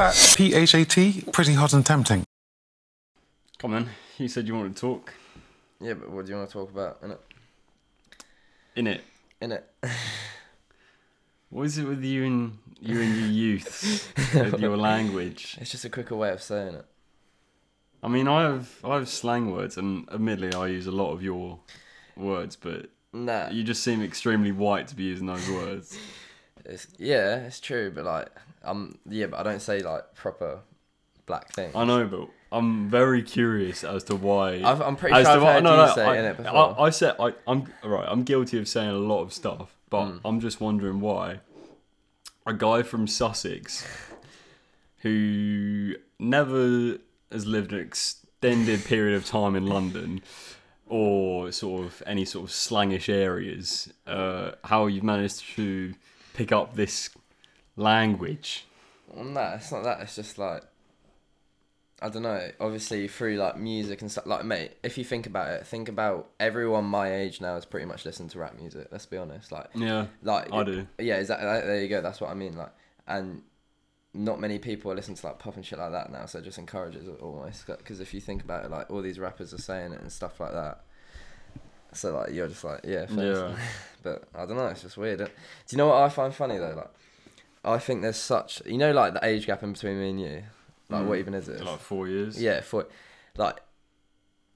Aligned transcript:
Phat, 0.00 0.34
P 0.38 0.54
H 0.54 0.74
A 0.74 0.84
T, 0.86 1.24
pretty 1.30 1.52
hot 1.52 1.74
and 1.74 1.84
tempting. 1.84 2.24
Come 3.58 3.74
on, 3.74 3.90
you 4.16 4.28
said 4.28 4.48
you 4.48 4.54
wanted 4.54 4.74
to 4.74 4.80
talk. 4.80 5.12
Yeah, 5.78 5.92
but 5.92 6.10
what 6.10 6.24
do 6.24 6.32
you 6.32 6.38
want 6.38 6.48
to 6.48 6.52
talk 6.54 6.70
about 6.70 6.98
in 7.02 7.10
it? 7.10 7.20
In 8.76 8.86
it. 8.86 9.04
In 9.42 9.52
it. 9.56 9.64
What 11.50 11.64
is 11.64 11.76
it 11.76 11.84
with 11.84 12.02
you 12.02 12.24
and 12.24 12.58
you 12.80 12.98
and 12.98 13.14
your 13.14 13.28
youth 13.28 14.10
with 14.34 14.58
your 14.58 14.78
language? 14.78 15.58
It's 15.60 15.70
just 15.70 15.84
a 15.84 15.90
quicker 15.90 16.16
way 16.16 16.30
of 16.30 16.40
saying 16.40 16.76
it. 16.76 16.86
I 18.02 18.08
mean, 18.08 18.26
I 18.26 18.44
have 18.44 18.70
I 18.82 18.94
have 18.94 19.06
slang 19.06 19.50
words, 19.50 19.76
and 19.76 20.08
admittedly, 20.10 20.54
I 20.58 20.68
use 20.68 20.86
a 20.86 20.92
lot 20.92 21.12
of 21.12 21.22
your 21.22 21.58
words, 22.16 22.56
but 22.56 22.88
Nah. 23.12 23.50
you 23.50 23.64
just 23.64 23.82
seem 23.82 24.02
extremely 24.02 24.52
white 24.52 24.88
to 24.88 24.94
be 24.94 25.02
using 25.02 25.26
those 25.26 25.46
words. 25.50 25.98
It's, 26.62 26.86
yeah, 26.98 27.36
it's 27.46 27.58
true, 27.58 27.90
but 27.90 28.04
like, 28.04 28.28
um, 28.64 28.98
yeah, 29.06 29.26
but 29.26 29.40
I 29.40 29.42
don't 29.42 29.60
say 29.60 29.80
like 29.82 30.14
proper 30.14 30.60
black 31.26 31.52
things. 31.52 31.74
I 31.74 31.84
know, 31.84 32.06
but 32.06 32.28
I'm 32.52 32.88
very 32.90 33.22
curious 33.22 33.84
as 33.84 34.04
to 34.04 34.16
why. 34.16 34.60
I've, 34.64 34.80
I'm 34.80 34.96
pretty 34.96 35.22
sure 35.22 35.32
I've 35.32 35.42
why- 35.42 35.52
heard 35.54 35.62
no, 35.64 35.70
you 35.80 35.86
no, 35.88 35.94
say 35.94 36.04
I, 36.04 36.16
it 36.30 36.36
before. 36.36 36.80
I, 36.80 36.82
I 36.86 36.90
said 36.90 37.14
I, 37.20 37.32
I'm 37.46 37.72
right. 37.84 38.06
I'm 38.08 38.22
guilty 38.24 38.58
of 38.58 38.66
saying 38.68 38.90
a 38.90 38.94
lot 38.94 39.22
of 39.22 39.32
stuff, 39.32 39.76
but 39.88 40.04
Mm. 40.06 40.20
I'm 40.24 40.40
just 40.40 40.60
wondering 40.60 41.00
why 41.00 41.40
a 42.46 42.54
guy 42.54 42.82
from 42.82 43.06
Sussex 43.06 43.86
who 45.02 45.94
never 46.18 46.98
has 47.32 47.46
lived 47.46 47.72
an 47.72 47.80
extended 47.80 48.84
period 48.84 49.16
of 49.16 49.24
time 49.26 49.54
in 49.56 49.66
London 49.66 50.20
or 50.86 51.52
sort 51.52 51.84
of 51.86 52.02
any 52.06 52.24
sort 52.24 52.44
of 52.48 52.50
slangish 52.50 53.08
areas, 53.08 53.92
uh, 54.06 54.52
how 54.64 54.86
you've 54.86 55.04
managed 55.04 55.40
to 55.54 55.94
pick 56.34 56.50
up 56.50 56.74
this 56.74 57.10
language. 57.80 58.66
Well, 59.08 59.24
nah, 59.24 59.54
it's 59.54 59.72
not 59.72 59.82
that. 59.84 60.00
It's 60.00 60.14
just 60.14 60.38
like, 60.38 60.62
I 62.02 62.08
don't 62.08 62.22
know. 62.22 62.50
Obviously, 62.60 63.08
through 63.08 63.36
like 63.36 63.58
music 63.58 64.00
and 64.00 64.10
stuff. 64.10 64.26
Like, 64.26 64.44
mate, 64.44 64.72
if 64.82 64.96
you 64.96 65.04
think 65.04 65.26
about 65.26 65.48
it, 65.48 65.66
think 65.66 65.88
about 65.88 66.30
everyone 66.38 66.84
my 66.84 67.12
age 67.12 67.40
now 67.40 67.56
is 67.56 67.64
pretty 67.64 67.86
much 67.86 68.04
listening 68.04 68.28
to 68.30 68.38
rap 68.38 68.56
music. 68.58 68.88
Let's 68.90 69.06
be 69.06 69.16
honest. 69.16 69.52
Like, 69.52 69.68
Yeah, 69.74 70.06
like 70.22 70.52
I 70.52 70.62
do. 70.64 70.86
Yeah, 70.98 71.16
exactly. 71.16 71.46
There 71.46 71.82
you 71.82 71.88
go. 71.88 72.00
That's 72.00 72.20
what 72.20 72.30
I 72.30 72.34
mean. 72.34 72.56
Like, 72.56 72.72
and 73.06 73.42
not 74.14 74.40
many 74.40 74.58
people 74.58 74.90
are 74.90 74.94
listening 74.94 75.16
to 75.16 75.26
like 75.26 75.38
pop 75.38 75.56
and 75.56 75.64
shit 75.64 75.78
like 75.78 75.92
that 75.92 76.10
now. 76.10 76.26
So 76.26 76.38
it 76.38 76.44
just 76.44 76.58
encourages 76.58 77.06
it 77.06 77.20
almost. 77.20 77.66
Because 77.66 78.00
if 78.00 78.14
you 78.14 78.20
think 78.20 78.42
about 78.42 78.64
it, 78.64 78.70
like 78.70 78.90
all 78.90 79.02
these 79.02 79.18
rappers 79.18 79.52
are 79.52 79.58
saying 79.58 79.92
it 79.92 80.00
and 80.00 80.10
stuff 80.10 80.40
like 80.40 80.52
that. 80.52 80.80
So 81.92 82.16
like 82.16 82.32
you're 82.32 82.48
just 82.48 82.64
like 82.64 82.80
yeah. 82.84 83.06
Yeah. 83.10 83.56
but 84.02 84.24
I 84.34 84.46
don't 84.46 84.56
know. 84.56 84.66
It's 84.66 84.82
just 84.82 84.96
weird. 84.96 85.18
Do 85.18 85.26
you 85.70 85.78
know 85.78 85.88
what 85.88 86.02
I 86.02 86.08
find 86.08 86.34
funny 86.34 86.58
though? 86.58 86.74
Like, 86.76 86.90
I 87.64 87.78
think 87.78 88.02
there's 88.02 88.16
such 88.16 88.62
you 88.66 88.78
know 88.78 88.92
like 88.92 89.14
the 89.14 89.24
age 89.24 89.46
gap 89.46 89.62
in 89.62 89.72
between 89.72 89.98
me 90.00 90.10
and 90.10 90.20
you. 90.20 90.42
Like, 90.88 91.06
what 91.06 91.16
Mm. 91.16 91.20
even 91.20 91.34
is 91.34 91.48
it? 91.48 91.62
Like 91.64 91.78
four 91.78 92.08
years. 92.08 92.40
Yeah, 92.42 92.62
for 92.62 92.86
like, 93.36 93.60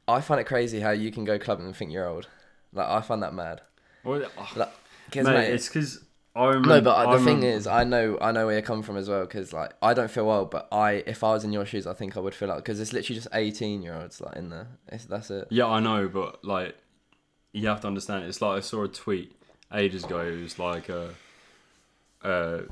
I 0.09 0.21
find 0.21 0.41
it 0.41 0.45
crazy 0.45 0.81
how 0.81 0.91
you 0.91 1.13
can 1.13 1.25
go 1.25 1.39
clubbing 1.39 1.65
and 1.67 1.77
think 1.77 1.93
you're 1.93 2.09
old. 2.09 2.27
Like 2.73 2.89
I 2.89 3.01
find 3.03 3.23
that 3.23 3.33
mad. 3.35 3.61
Well, 4.03 4.23
oh, 4.37 4.49
Like, 4.57 4.71
'cause, 5.13 5.25
mate, 5.27 5.33
mate, 5.33 5.51
it's 5.55 5.69
because 5.69 6.05
I 6.35 6.47
remember. 6.49 6.69
no, 6.71 6.81
but 6.81 6.97
I 6.97 7.13
the 7.13 7.19
thing 7.25 7.37
remember- 7.37 7.47
is, 7.57 7.67
I 7.69 7.85
know, 7.85 8.19
I 8.21 8.33
know 8.33 8.47
where 8.47 8.57
you 8.57 8.63
come 8.63 8.83
from 8.83 8.97
as 8.97 9.09
well. 9.09 9.21
Because 9.21 9.53
like, 9.53 9.73
I 9.81 9.95
don't 9.95 10.11
feel 10.11 10.29
old, 10.29 10.51
but 10.51 10.67
I, 10.73 11.05
if 11.07 11.23
I 11.23 11.33
was 11.35 11.45
in 11.45 11.53
your 11.53 11.65
shoes, 11.65 11.87
I 11.87 11.95
think 11.95 12.17
I 12.17 12.21
would 12.21 12.35
feel 12.35 12.49
like 12.49 12.59
because 12.59 12.81
it's 12.81 12.93
literally 12.93 13.15
just 13.15 13.29
eighteen 13.33 13.81
year 13.83 13.95
olds 13.95 14.21
like 14.21 14.35
in 14.35 14.49
there. 14.51 14.67
It's, 14.89 15.05
that's 15.05 15.31
it. 15.31 15.47
Yeah, 15.51 15.67
I 15.67 15.79
know, 15.79 16.09
but 16.09 16.45
like, 16.45 16.77
you 17.53 17.69
have 17.69 17.81
to 17.83 17.87
understand. 17.87 18.25
It's 18.25 18.43
like 18.43 18.57
I 18.59 18.61
saw 18.61 18.83
a 18.83 18.89
tweet 18.89 19.37
ages 19.73 20.03
ago. 20.03 20.19
It 20.21 20.43
was 20.43 20.59
like, 20.59 20.91
uh, 20.91 21.07
uh, 22.25 22.63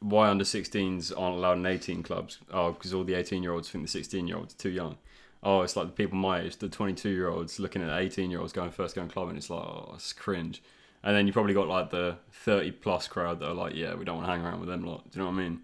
why 0.00 0.28
under 0.28 0.44
16s 0.44 1.12
aren't 1.16 1.36
allowed 1.36 1.58
in 1.58 1.66
18 1.66 2.02
clubs? 2.02 2.38
Oh, 2.52 2.72
because 2.72 2.92
all 2.92 3.04
the 3.04 3.14
18 3.14 3.42
year 3.42 3.52
olds 3.52 3.68
think 3.68 3.84
the 3.84 3.90
16 3.90 4.26
year 4.26 4.36
olds 4.36 4.54
are 4.54 4.58
too 4.58 4.70
young. 4.70 4.96
Oh, 5.42 5.62
it's 5.62 5.76
like 5.76 5.86
the 5.86 5.92
people 5.92 6.18
my 6.18 6.40
age, 6.40 6.56
the 6.56 6.68
22 6.68 7.10
year 7.10 7.28
olds 7.28 7.58
looking 7.60 7.82
at 7.82 8.00
18 8.00 8.30
year 8.30 8.40
olds 8.40 8.52
going 8.52 8.70
first 8.70 8.94
going 8.94 9.08
club, 9.08 9.28
and 9.28 9.38
it's 9.38 9.50
like, 9.50 9.62
oh, 9.62 9.92
it's 9.94 10.12
cringe. 10.12 10.62
And 11.02 11.14
then 11.14 11.26
you 11.26 11.32
probably 11.32 11.54
got 11.54 11.68
like 11.68 11.90
the 11.90 12.16
30 12.32 12.72
plus 12.72 13.06
crowd 13.06 13.38
that 13.40 13.48
are 13.48 13.54
like, 13.54 13.74
yeah, 13.74 13.94
we 13.94 14.04
don't 14.04 14.16
want 14.16 14.26
to 14.26 14.32
hang 14.32 14.44
around 14.44 14.60
with 14.60 14.68
them 14.68 14.84
a 14.84 14.90
lot. 14.90 15.10
Do 15.10 15.18
you 15.18 15.24
know 15.24 15.30
what 15.30 15.38
I 15.38 15.42
mean? 15.44 15.60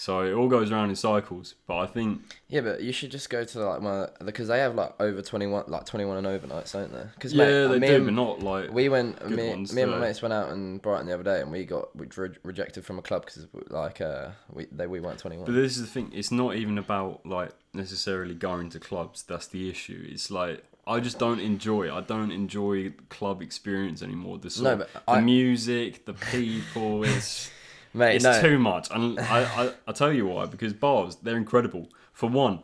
So 0.00 0.20
it 0.22 0.32
all 0.32 0.48
goes 0.48 0.72
around 0.72 0.88
in 0.88 0.96
cycles. 0.96 1.56
But 1.66 1.76
I 1.76 1.84
think 1.86 2.22
Yeah, 2.48 2.62
but 2.62 2.82
you 2.82 2.90
should 2.90 3.10
just 3.10 3.28
go 3.28 3.44
to 3.44 3.58
like 3.66 3.82
one 3.82 4.08
because 4.24 4.48
they 4.48 4.58
have 4.60 4.74
like 4.74 4.94
over 4.98 5.20
twenty 5.20 5.46
one, 5.46 5.64
like 5.68 5.84
twenty 5.84 6.06
one 6.06 6.16
and 6.16 6.26
overnights, 6.26 6.72
don't 6.72 6.90
they? 6.90 7.04
Because 7.14 7.34
yeah, 7.34 7.66
they 7.66 7.78
me 7.78 7.86
do, 7.88 7.96
and- 7.96 8.04
but 8.06 8.14
not 8.14 8.40
like 8.40 8.72
We 8.72 8.88
went. 8.88 9.28
Me, 9.28 9.50
ones 9.50 9.74
me 9.74 9.82
and 9.82 9.90
my 9.90 9.98
mates 9.98 10.22
went 10.22 10.32
out 10.32 10.52
in 10.52 10.78
Brighton 10.78 11.06
the 11.06 11.12
other 11.12 11.22
day, 11.22 11.42
and 11.42 11.52
we 11.52 11.66
got 11.66 11.94
we 11.94 12.06
re- 12.16 12.30
rejected 12.44 12.86
from 12.86 12.98
a 12.98 13.02
club 13.02 13.26
because 13.26 13.46
like 13.68 14.00
uh 14.00 14.30
we 14.50 14.68
they 14.72 14.86
we 14.86 15.00
weren't 15.00 15.18
twenty 15.18 15.36
one. 15.36 15.44
But 15.44 15.52
this 15.52 15.76
is 15.76 15.82
the 15.82 15.86
thing. 15.88 16.10
It's 16.14 16.32
not 16.32 16.56
even 16.56 16.78
about 16.78 17.26
like 17.26 17.50
necessarily 17.74 18.34
going 18.34 18.70
to 18.70 18.80
clubs. 18.80 19.22
That's 19.22 19.48
the 19.48 19.68
issue. 19.68 20.02
It's 20.08 20.30
like 20.30 20.64
I 20.86 21.00
just 21.00 21.18
don't 21.18 21.40
enjoy. 21.40 21.88
it. 21.88 21.92
I 21.92 22.00
don't 22.00 22.30
enjoy 22.32 22.94
club 23.10 23.42
experience 23.42 24.00
anymore. 24.02 24.38
The 24.38 24.48
sort 24.48 24.64
No, 24.64 24.76
but 24.78 24.92
the 24.94 25.12
I- 25.12 25.20
music, 25.20 26.06
the 26.06 26.14
people. 26.14 27.04
It's 27.04 27.50
Mate, 27.92 28.16
it's 28.16 28.24
no, 28.24 28.40
too 28.40 28.58
much. 28.58 28.88
And 28.90 29.18
I, 29.18 29.42
I 29.42 29.72
I 29.88 29.92
tell 29.92 30.12
you 30.12 30.26
why. 30.26 30.46
Because 30.46 30.72
bars 30.72 31.16
they're 31.16 31.36
incredible. 31.36 31.88
For 32.12 32.28
one, 32.28 32.60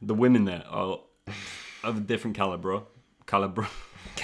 the 0.00 0.14
women 0.14 0.44
there 0.44 0.64
are 0.68 1.00
of 1.82 1.96
a 1.96 2.00
different 2.00 2.36
caliber. 2.36 2.82
Caliber. 3.26 3.68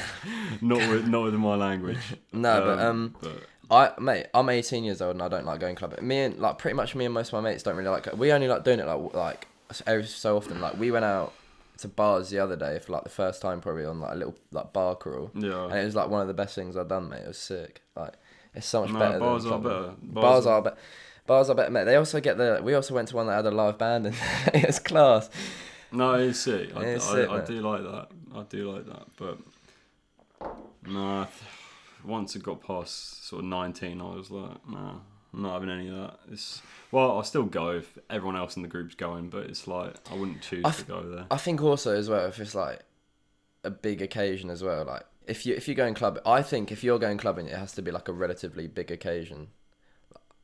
not 0.61 0.79
with 0.89 1.07
not 1.07 1.25
with 1.25 1.35
my 1.35 1.55
language. 1.55 1.99
no, 2.33 2.61
but 2.61 2.79
um, 2.79 3.15
but 3.21 3.43
I 3.71 4.01
mate, 4.01 4.27
I'm 4.33 4.49
18 4.49 4.85
years 4.85 5.03
old 5.03 5.17
and 5.17 5.23
I 5.23 5.29
don't 5.29 5.45
like 5.45 5.61
going 5.61 5.75
clubbing. 5.75 6.07
Me 6.07 6.21
and 6.21 6.39
like 6.39 6.59
pretty 6.59 6.75
much 6.75 6.95
me 6.95 7.05
and 7.05 7.15
most 7.15 7.29
of 7.29 7.33
my 7.35 7.41
mates 7.41 7.63
don't 7.63 7.77
really 7.77 7.91
like. 7.91 8.07
it. 8.07 8.17
We 8.17 8.33
only 8.33 8.49
like 8.49 8.65
doing 8.65 8.81
it 8.81 8.87
like 8.87 9.15
like 9.15 9.49
every 9.87 10.05
so 10.05 10.37
often. 10.37 10.61
Like 10.61 10.79
we 10.79 10.91
went 10.91 11.05
out 11.05 11.33
to 11.79 11.89
bars 11.89 12.31
the 12.31 12.39
other 12.39 12.57
day 12.57 12.79
for 12.79 12.93
like 12.93 13.05
the 13.05 13.11
first 13.11 13.43
time 13.43 13.61
probably 13.61 13.85
on 13.85 14.01
like 14.01 14.13
a 14.13 14.17
little 14.17 14.37
like 14.53 14.73
bar 14.73 14.95
crawl, 14.95 15.31
yeah. 15.35 15.65
and 15.65 15.75
it 15.75 15.85
was 15.85 15.95
like 15.95 16.09
one 16.09 16.23
of 16.23 16.29
the 16.29 16.35
best 16.35 16.55
things 16.55 16.77
I've 16.77 16.89
done, 16.89 17.09
mate. 17.09 17.23
It 17.23 17.29
was 17.29 17.39
sick. 17.39 17.83
Like 17.97 18.15
it's 18.57 18.67
so 18.67 18.81
much 18.83 18.91
No, 18.93 18.99
better. 18.99 19.19
bars 19.21 19.45
than 19.45 19.53
are 19.53 19.59
better. 19.61 19.93
Bars, 20.03 20.47
are 20.47 20.63
better. 20.63 20.77
Bars 21.27 21.51
are 21.51 21.55
better, 21.55 21.71
mate. 21.71 21.85
They 21.85 21.97
also 21.97 22.21
get 22.21 22.37
the. 22.39 22.61
We 22.63 22.75
also 22.75 22.95
went 22.95 23.09
to 23.09 23.17
one 23.17 23.27
that 23.29 23.35
had 23.37 23.47
a 23.47 23.51
live 23.51 23.79
band, 23.79 24.07
and 24.07 24.17
it's 24.55 24.79
class. 24.81 25.31
No, 25.93 26.15
it's 26.15 26.41
sick. 26.41 26.75
I, 26.77 26.81
It's 26.83 27.09
I, 27.09 27.15
sick, 27.15 27.29
I 27.31 27.37
man. 27.39 27.47
do 27.47 27.61
like 27.61 27.83
that. 27.83 28.09
I 28.35 28.43
do 28.43 28.73
like 28.73 28.87
that. 28.87 29.07
But 29.17 29.39
no, 30.87 31.01
I 31.23 31.27
once 32.05 32.37
it 32.37 32.43
got 32.43 32.61
past 32.63 33.27
sort 33.29 33.41
of 33.43 33.47
nineteen, 33.49 34.01
I 34.01 34.15
was 34.15 34.31
like, 34.31 34.69
nah, 34.69 34.95
I'm 35.35 35.43
not 35.43 35.55
having 35.55 35.71
any 35.71 35.89
of 35.89 35.97
that. 35.97 36.19
It's 36.31 36.63
well, 36.93 37.13
I'll 37.13 37.23
still 37.25 37.45
go 37.45 37.71
if 37.71 37.99
everyone 38.11 38.37
else 38.37 38.57
in 38.57 38.63
the 38.63 38.69
group's 38.69 38.95
going, 38.95 39.29
but 39.29 39.45
it's 39.47 39.67
like 39.67 39.95
I 40.11 40.15
wouldn't 40.15 40.43
choose 40.43 40.65
I 40.65 40.71
to 40.71 40.85
go 40.85 41.03
there. 41.03 41.27
I 41.31 41.37
think 41.37 41.63
also 41.63 41.95
as 41.97 42.09
well 42.09 42.27
if 42.27 42.39
it's 42.39 42.55
like 42.55 42.81
a 43.65 43.71
big 43.71 44.03
occasion 44.03 44.51
as 44.51 44.63
well. 44.63 44.85
Like 44.85 45.05
if 45.27 45.45
you 45.47 45.55
if 45.55 45.67
you're 45.69 45.75
going 45.75 45.95
club, 45.95 46.19
I 46.27 46.43
think 46.43 46.71
if 46.73 46.83
you're 46.85 46.99
going 46.99 47.19
clubbing, 47.19 47.47
it 47.49 47.55
has 47.57 47.73
to 47.73 47.83
be 47.83 47.91
like 47.91 48.09
a 48.09 48.13
relatively 48.13 48.67
big 48.67 48.91
occasion. 48.91 49.49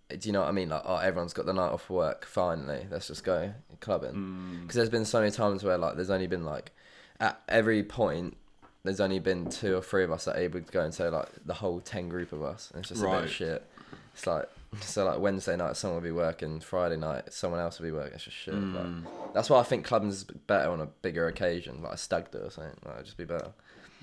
Do 0.09 0.19
you 0.28 0.32
know 0.32 0.41
what 0.41 0.48
I 0.48 0.53
mean? 0.53 0.69
Like 0.69 0.82
oh, 0.84 0.97
everyone's 0.97 1.32
got 1.32 1.47
the 1.47 1.53
night 1.54 1.70
off 1.72 1.88
work. 1.88 2.26
Finally, 2.26 2.87
let's 2.91 3.06
just 3.06 3.25
go 3.25 3.54
clubbing. 3.81 4.12
Mm, 4.15 4.60
Because 4.62 4.76
there's 4.76 4.91
been 4.91 5.04
so 5.06 5.20
many 5.20 5.31
times 5.31 5.65
where 5.65 5.78
like 5.78 5.97
there's 5.97 6.10
only 6.10 6.26
been 6.26 6.44
like 6.44 6.72
at 7.20 7.41
every 7.48 7.82
point. 7.82 8.37
There's 8.84 9.00
only 9.00 9.20
been 9.20 9.48
two 9.48 9.76
or 9.76 9.81
three 9.81 10.03
of 10.03 10.10
us 10.10 10.25
that 10.25 10.37
are 10.37 10.41
able 10.41 10.60
to 10.60 10.72
go 10.72 10.81
and 10.82 10.93
say 10.93 11.09
like 11.09 11.28
the 11.47 11.54
whole 11.54 11.81
ten 11.81 12.09
group 12.09 12.32
of 12.32 12.43
us, 12.43 12.70
and 12.75 12.81
it's 12.81 12.88
just 12.88 13.00
a 13.03 13.04
bit 13.06 13.25
of 13.25 13.31
shit. 13.31 13.66
It's 14.12 14.26
like 14.26 14.47
so 14.81 15.04
like 15.04 15.19
Wednesday 15.20 15.56
night 15.56 15.76
someone 15.76 16.03
will 16.03 16.09
be 16.09 16.12
working, 16.12 16.59
Friday 16.60 16.97
night 16.97 17.32
someone 17.32 17.60
else 17.60 17.78
will 17.78 17.87
be 17.87 17.93
working. 17.93 18.14
It's 18.14 18.25
just 18.25 18.37
shit. 18.37 18.54
Like, 18.54 18.84
mm, 18.84 19.04
that's 19.34 19.49
why 19.49 19.60
I 19.60 19.62
think 19.62 19.87
clubbing's 19.87 20.25
better 20.25 20.69
on 20.70 20.81
a 20.81 20.87
bigger 20.87 21.28
occasion, 21.28 21.81
like 21.82 21.93
a 21.93 21.97
stag 21.97 22.31
do 22.32 22.38
or 22.38 22.50
something. 22.50 22.75
Like, 22.84 22.94
it'd 22.94 23.04
just 23.06 23.16
be 23.16 23.25
better. 23.25 23.53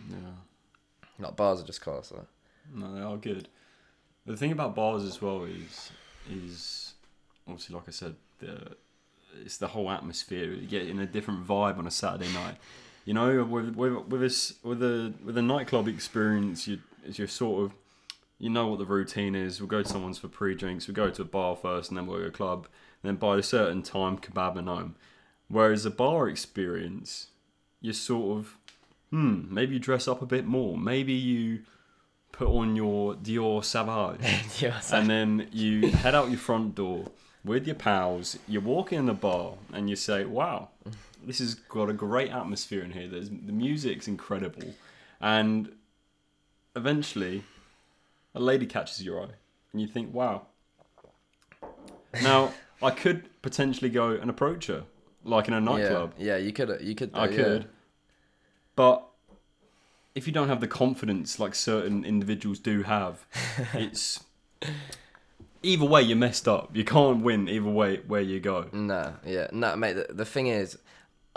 yeah. 0.09 0.15
Like 1.19 1.35
bars 1.35 1.61
are 1.61 1.65
just 1.65 1.81
class. 1.81 2.09
Though. 2.09 2.27
No, 2.73 2.93
they 2.93 3.01
are 3.01 3.17
good. 3.17 3.47
The 4.25 4.37
thing 4.37 4.51
about 4.51 4.75
bars 4.75 5.03
as 5.03 5.21
well 5.21 5.43
is 5.43 5.91
is 6.29 6.93
obviously 7.47 7.75
like 7.75 7.85
I 7.87 7.91
said, 7.91 8.15
the 8.39 8.75
it's 9.43 9.57
the 9.57 9.67
whole 9.67 9.89
atmosphere. 9.89 10.51
You 10.51 10.67
get 10.67 10.87
in 10.87 10.99
a 10.99 11.05
different 11.05 11.45
vibe 11.47 11.77
on 11.77 11.87
a 11.87 11.91
Saturday 11.91 12.31
night. 12.33 12.55
You 13.05 13.13
know, 13.13 13.43
with 13.43 13.75
with 13.75 13.93
with 14.07 14.21
this 14.21 14.55
with 14.63 14.83
a 14.83 15.13
with 15.23 15.37
a 15.37 15.41
nightclub 15.41 15.87
experience, 15.87 16.67
you 16.67 16.79
you're 17.05 17.27
sort 17.27 17.65
of 17.65 17.73
you 18.37 18.49
know 18.49 18.67
what 18.67 18.79
the 18.79 18.85
routine 18.85 19.35
is. 19.35 19.59
We'll 19.59 19.67
go 19.67 19.83
to 19.83 19.89
someone's 19.89 20.17
for 20.17 20.27
pre-drinks. 20.27 20.87
We'll 20.87 20.95
go 20.95 21.09
to 21.09 21.21
a 21.21 21.25
bar 21.25 21.55
first, 21.55 21.89
and 21.89 21.97
then 21.97 22.07
we'll 22.07 22.17
go 22.17 22.23
to 22.23 22.29
a 22.29 22.31
club. 22.31 22.67
And 23.01 23.09
then 23.09 23.15
by 23.15 23.37
a 23.37 23.43
certain 23.43 23.83
time, 23.83 24.17
kebab 24.17 24.57
and 24.57 24.67
home. 24.67 24.95
Whereas 25.47 25.85
a 25.85 25.91
bar 25.91 26.29
experience, 26.29 27.27
you're 27.81 27.93
sort 27.93 28.37
of 28.37 28.57
hmm, 29.09 29.53
maybe 29.53 29.75
you 29.75 29.79
dress 29.79 30.07
up 30.07 30.21
a 30.21 30.25
bit 30.25 30.45
more. 30.45 30.77
Maybe 30.77 31.13
you 31.13 31.61
put 32.31 32.47
on 32.47 32.75
your 32.75 33.15
Dior 33.15 33.63
Sauvage, 33.63 34.61
yeah, 34.61 34.81
and 34.93 35.09
then 35.09 35.47
you 35.51 35.89
head 35.91 36.15
out 36.15 36.29
your 36.29 36.39
front 36.39 36.75
door 36.75 37.05
with 37.43 37.65
your 37.65 37.75
pals. 37.75 38.37
You 38.47 38.61
walk 38.61 38.93
in 38.93 39.05
the 39.05 39.13
bar 39.13 39.53
and 39.73 39.89
you 39.89 39.95
say, 39.95 40.25
"Wow, 40.25 40.69
this 41.23 41.39
has 41.39 41.55
got 41.55 41.89
a 41.89 41.93
great 41.93 42.31
atmosphere 42.31 42.83
in 42.83 42.91
here. 42.91 43.07
There's 43.07 43.29
the 43.29 43.51
music's 43.51 44.07
incredible," 44.07 44.73
and 45.19 45.71
eventually, 46.75 47.43
a 48.35 48.39
lady 48.39 48.65
catches 48.65 49.03
your 49.03 49.21
eye, 49.23 49.31
and 49.71 49.81
you 49.81 49.87
think, 49.87 50.13
"Wow." 50.13 50.47
Now, 52.23 52.53
I 52.81 52.89
could 52.91 53.29
potentially 53.41 53.89
go 53.89 54.11
and 54.11 54.29
approach 54.29 54.67
her, 54.67 54.83
like 55.23 55.47
in 55.47 55.53
a 55.53 55.61
nightclub. 55.69 56.13
Yeah, 56.17 56.37
yeah, 56.37 56.37
you 56.37 56.53
could. 56.53 56.79
You 56.81 56.95
could. 56.95 57.11
I 57.13 57.27
though, 57.27 57.35
could. 57.35 57.69
But 58.79 59.03
if 60.15 60.25
you 60.25 60.31
don't 60.31 60.47
have 60.47 60.61
the 60.61 60.67
confidence 60.67 61.37
like 61.37 61.53
certain 61.53 62.05
individuals 62.05 62.59
do 62.59 62.83
have, 62.83 63.25
it's 63.73 64.23
either 65.61 65.83
way 65.83 66.01
you're 66.01 66.15
messed 66.15 66.47
up. 66.47 66.73
You 66.73 66.85
can't 66.85 67.21
win 67.21 67.49
either 67.49 67.69
way 67.69 67.97
where 68.07 68.21
you 68.21 68.39
go. 68.39 68.69
Nah, 68.71 69.15
yeah, 69.25 69.47
no, 69.51 69.75
mate. 69.75 69.95
The, 69.97 70.13
the 70.13 70.23
thing 70.23 70.47
is, 70.47 70.77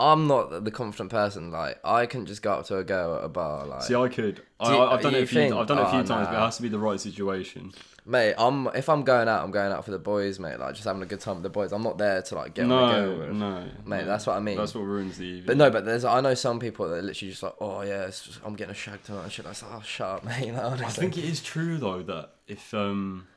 I'm 0.03 0.27
not 0.27 0.65
the 0.65 0.71
confident 0.71 1.11
person. 1.11 1.49
Like, 1.49 1.79
I 1.85 2.07
can 2.07 2.25
just 2.25 2.41
go 2.41 2.51
up 2.51 2.65
to 2.65 2.77
a 2.77 2.83
girl 2.83 3.15
at 3.15 3.23
a 3.23 3.29
bar, 3.29 3.65
like, 3.65 3.83
See, 3.83 3.95
I 3.95 4.09
could. 4.09 4.41
I, 4.59 4.77
I've 4.77 5.01
done 5.01 5.15
it 5.15 5.23
a 5.23 5.25
few. 5.27 5.39
think- 5.39 5.55
I've 5.55 5.65
done 5.65 5.79
it 5.79 5.83
a 5.83 5.89
few 5.89 5.99
oh, 5.99 6.03
times, 6.03 6.27
but 6.27 6.35
it 6.35 6.39
has 6.39 6.57
to 6.57 6.61
be 6.61 6.67
the 6.67 6.77
right 6.79 6.99
situation. 6.99 7.71
mate. 8.05 8.33
I'm 8.37 8.67
if 8.75 8.89
I'm 8.89 9.03
going 9.03 9.29
out, 9.29 9.45
I'm 9.45 9.51
going 9.51 9.71
out 9.71 9.85
for 9.85 9.91
the 9.91 9.99
boys, 9.99 10.39
mate. 10.39 10.59
Like, 10.59 10.73
just 10.73 10.85
having 10.85 11.01
a 11.01 11.05
good 11.05 11.21
time 11.21 11.35
with 11.35 11.43
the 11.43 11.49
boys. 11.49 11.71
I'm 11.71 11.83
not 11.83 11.97
there 11.97 12.21
to 12.21 12.35
like 12.35 12.53
get 12.53 12.69
on 12.69 12.71
a 12.71 12.93
girl. 12.93 13.15
No, 13.15 13.17
with. 13.17 13.31
no, 13.31 13.59
Mate, 13.85 14.01
no. 14.01 14.05
that's 14.05 14.27
what 14.27 14.35
I 14.35 14.41
mean. 14.41 14.57
That's 14.57 14.75
what 14.75 14.81
ruins 14.81 15.17
the 15.17 15.25
evening. 15.25 15.45
But 15.45 15.57
no, 15.57 15.69
but 15.69 15.85
there's 15.85 16.03
I 16.03 16.19
know 16.19 16.33
some 16.33 16.59
people 16.59 16.89
that 16.89 16.95
are 16.95 17.01
literally 17.01 17.31
just 17.31 17.43
like, 17.43 17.55
oh 17.61 17.81
yeah, 17.83 18.03
it's 18.03 18.25
just, 18.25 18.39
I'm 18.43 18.55
getting 18.55 18.71
a 18.71 18.75
shag 18.75 19.03
tonight 19.03 19.23
and 19.23 19.31
shit. 19.31 19.45
Like, 19.45 19.55
oh 19.63 19.81
shut 19.85 20.07
up, 20.09 20.23
mate. 20.25 20.51
Like, 20.51 20.63
honestly. 20.63 20.85
I 20.85 20.89
think 20.89 21.17
it 21.17 21.23
is 21.23 21.41
true 21.41 21.77
though 21.77 22.03
that 22.03 22.31
if 22.45 22.73
um 22.73 23.27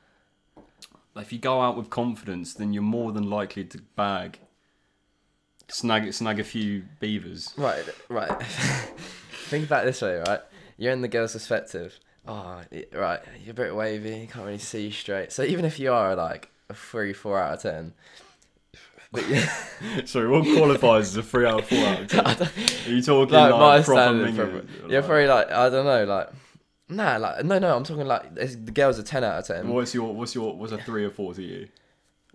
if 1.14 1.32
you 1.32 1.38
go 1.38 1.60
out 1.60 1.76
with 1.76 1.90
confidence, 1.90 2.54
then 2.54 2.72
you're 2.72 2.82
more 2.82 3.12
than 3.12 3.30
likely 3.30 3.64
to 3.64 3.78
bag 3.94 4.40
snag 5.68 6.12
snag 6.12 6.40
a 6.40 6.44
few 6.44 6.84
beavers. 7.00 7.52
Right, 7.56 7.84
right. 8.08 8.42
Think 9.48 9.66
about 9.66 9.84
it 9.84 9.86
this 9.86 10.02
way, 10.02 10.16
right? 10.26 10.40
You're 10.76 10.92
in 10.92 11.00
the 11.00 11.08
girl's 11.08 11.32
perspective. 11.32 11.98
Oh, 12.26 12.60
right. 12.92 13.20
You're 13.42 13.52
a 13.52 13.54
bit 13.54 13.74
wavy. 13.74 14.18
You 14.18 14.26
can't 14.26 14.44
really 14.44 14.58
see 14.58 14.90
straight. 14.90 15.32
So 15.32 15.42
even 15.42 15.64
if 15.64 15.78
you 15.78 15.92
are 15.92 16.16
like 16.16 16.50
a 16.68 16.74
three, 16.74 17.12
four 17.12 17.38
out 17.38 17.54
of 17.54 17.62
ten, 17.62 17.94
but 19.12 19.28
yeah, 19.28 19.48
Sorry, 20.04 20.28
what 20.28 20.42
qualifies 20.42 21.08
as 21.08 21.16
a 21.16 21.22
three 21.22 21.46
out 21.46 21.60
of 21.60 21.68
four 21.68 21.78
out 21.78 22.00
of 22.00 22.08
ten? 22.08 22.26
Are 22.86 22.96
you 22.96 23.02
talking 23.02 23.32
like 23.34 23.52
like, 23.52 23.60
my 23.60 23.82
proper 23.82 23.82
standard, 23.82 24.68
you're 24.88 25.02
probably 25.02 25.26
like 25.26 25.50
I 25.50 25.70
don't 25.70 25.86
know, 25.86 26.04
like 26.04 26.28
nah, 26.88 27.16
like 27.16 27.44
no, 27.44 27.58
no. 27.58 27.76
I'm 27.76 27.84
talking 27.84 28.06
like 28.06 28.34
the 28.34 28.72
girl's 28.72 28.98
a 28.98 29.02
ten 29.02 29.22
out 29.22 29.38
of 29.38 29.46
ten. 29.46 29.68
What's 29.68 29.94
your 29.94 30.12
what's 30.12 30.34
your 30.34 30.56
what's 30.56 30.72
a 30.72 30.78
three 30.78 31.04
or 31.04 31.10
four 31.10 31.34
to 31.34 31.42
you? 31.42 31.68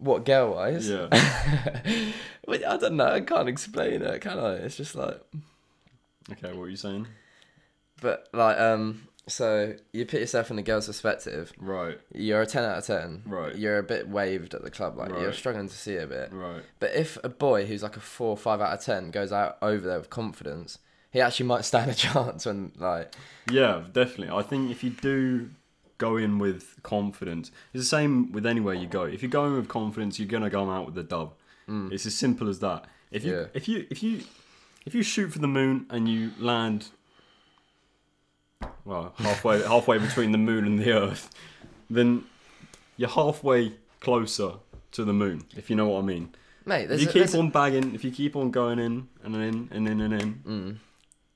Girl 0.03 0.55
wise? 0.55 0.89
Yeah. 0.89 1.07
I 1.13 2.77
don't 2.77 2.97
know. 2.97 3.05
I 3.05 3.21
can't 3.21 3.49
explain 3.49 4.01
it, 4.01 4.21
can 4.21 4.39
I? 4.39 4.53
It's 4.55 4.77
just 4.77 4.95
like. 4.95 5.21
Okay, 6.31 6.53
what 6.53 6.63
are 6.63 6.69
you 6.69 6.75
saying? 6.75 7.07
But 8.01 8.27
like, 8.33 8.59
um, 8.59 9.07
so 9.27 9.75
you 9.93 10.05
put 10.05 10.19
yourself 10.19 10.49
in 10.49 10.55
the 10.55 10.61
girl's 10.63 10.87
perspective. 10.87 11.53
Right, 11.57 11.99
You're 12.13 12.41
a 12.41 12.45
ten 12.47 12.63
out 12.63 12.79
of 12.79 12.85
ten. 12.85 13.23
Right. 13.25 13.55
You're 13.55 13.77
a 13.77 13.83
bit 13.83 14.07
waved 14.09 14.53
at 14.53 14.63
the 14.63 14.71
club, 14.71 14.97
like 14.97 15.09
you're 15.09 15.33
struggling 15.33 15.69
to 15.69 15.75
see 15.75 15.97
a 15.97 16.07
bit. 16.07 16.29
right. 16.33 16.63
But 16.79 16.95
if 16.95 17.17
a 17.23 17.29
boy 17.29 17.65
who's 17.65 17.83
like 17.83 17.97
a 17.97 18.01
four, 18.01 18.35
five 18.37 18.61
out 18.61 18.73
of 18.73 18.83
ten 18.83 19.11
goes 19.11 19.31
out 19.31 19.57
over 19.61 19.87
there 19.87 19.97
with 19.99 20.09
confidence, 20.09 20.79
he 21.11 21.21
actually 21.21 21.45
might 21.47 21.65
stand 21.65 21.91
a 21.91 21.95
chance 21.95 22.45
when 22.45 22.71
like 22.77 23.13
Yeah, 23.49 23.83
definitely. 23.91 24.35
I 24.35 24.41
think 24.41 24.71
if 24.71 24.83
you 24.83 24.89
do 24.91 25.49
go 26.07 26.11
in 26.25 26.31
with 26.45 26.63
confidence, 26.83 27.45
it's 27.73 27.83
the 27.85 27.93
same 27.97 28.31
with 28.35 28.45
anywhere 28.53 28.73
you 28.83 28.87
go. 28.99 29.03
If 29.15 29.19
you're 29.21 29.37
going 29.41 29.53
with 29.59 29.67
confidence, 29.67 30.13
you're 30.19 30.33
gonna 30.35 30.49
go 30.59 30.63
out 30.75 30.85
with 30.87 30.95
the 30.95 31.03
dub. 31.15 31.29
It's 31.93 32.05
as 32.05 32.15
simple 32.25 32.47
as 32.49 32.59
that. 32.59 32.81
If 33.17 33.23
you 33.25 33.33
Yeah. 33.35 33.45
if 33.59 33.63
you 33.69 33.77
if 33.89 33.99
you 34.03 34.13
if 34.87 34.91
you 34.95 35.03
shoot 35.03 35.29
for 35.35 35.39
the 35.39 35.47
moon 35.59 35.75
and 35.93 36.01
you 36.13 36.21
land 36.51 36.79
well 38.85 39.13
halfway 39.17 39.61
halfway 39.73 39.97
between 40.07 40.31
the 40.31 40.37
moon 40.37 40.65
and 40.65 40.77
the 40.79 40.91
earth, 40.91 41.29
then 41.89 42.09
you're 42.97 43.09
halfway 43.23 43.61
closer 43.99 44.51
to 44.91 45.05
the 45.05 45.13
moon. 45.13 45.43
If 45.55 45.69
you 45.69 45.75
know 45.75 45.87
what 45.89 45.99
I 46.03 46.05
mean. 46.13 46.25
mate, 46.65 46.91
If 46.91 46.99
you 47.01 47.07
keep 47.07 47.27
a- 47.33 47.37
on 47.39 47.49
bagging, 47.49 47.95
if 47.95 48.03
you 48.03 48.11
keep 48.11 48.35
on 48.35 48.51
going 48.51 48.79
in 48.79 49.07
and 49.23 49.35
in 49.35 49.69
and 49.71 49.87
in 49.87 50.01
and 50.01 50.13
in, 50.21 50.29
Mm. 50.55 50.75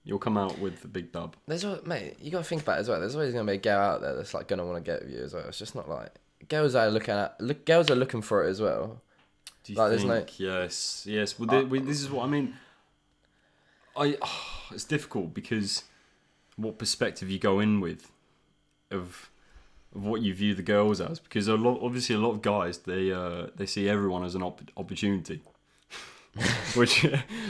You'll 0.06 0.20
come 0.20 0.38
out 0.38 0.58
with 0.60 0.82
the 0.82 0.88
big 0.88 1.12
dub. 1.12 1.36
There's 1.48 1.66
al- 1.66 1.82
mate, 1.86 2.16
you 2.22 2.32
gotta 2.32 2.44
think 2.46 2.62
about 2.62 2.78
it 2.78 2.82
as 2.82 2.90
well. 2.90 3.00
There's 3.02 3.16
always 3.16 3.34
gonna 3.34 3.46
be 3.52 3.58
a 3.58 3.58
girl 3.58 3.82
out 3.82 4.02
there 4.02 4.16
that's 4.16 4.34
like 4.34 4.48
gonna 4.48 4.66
want 4.66 4.84
to 4.84 4.92
get 4.92 5.02
with 5.04 5.12
you 5.12 5.24
as 5.24 5.34
well. 5.34 5.44
It's 5.48 5.58
just 5.60 5.76
not 5.76 5.90
like 5.90 6.12
girls 6.48 6.76
are 6.76 6.90
looking 6.90 7.16
at 7.16 7.36
look, 7.42 7.66
girls 7.66 7.90
are 7.92 7.96
looking 7.96 8.22
for 8.22 8.46
it 8.46 8.50
as 8.50 8.62
well. 8.62 9.02
Do 9.64 9.74
you 9.74 9.80
Like, 9.80 9.90
there's 9.90 10.06
no- 10.06 10.18
think? 10.20 10.40
Yes, 10.40 11.06
yes. 11.10 11.38
Well, 11.40 11.50
Uh, 11.54 11.64
this 11.84 12.00
is 12.02 12.10
what 12.10 12.24
I 12.26 12.28
mean. 12.30 12.56
I 13.98 14.18
it's 14.72 14.84
difficult 14.84 15.34
because 15.34 15.84
what 16.56 16.78
perspective 16.78 17.30
you 17.30 17.40
go 17.40 17.60
in 17.60 17.82
with 17.82 18.12
of 18.92 19.30
of 19.96 20.06
what 20.06 20.22
you 20.22 20.34
view 20.34 20.54
the 20.54 20.62
girls 20.62 21.00
as 21.02 21.20
because 21.20 21.48
a 21.48 21.56
lot 21.56 21.80
obviously 21.82 22.16
a 22.16 22.20
lot 22.20 22.32
of 22.32 22.42
guys 22.42 22.80
they 22.80 23.12
uh 23.12 23.48
they 23.56 23.66
see 23.66 23.90
everyone 23.90 24.24
as 24.24 24.36
an 24.36 24.44
op- 24.44 24.70
opportunity 24.78 25.42
which 26.76 27.06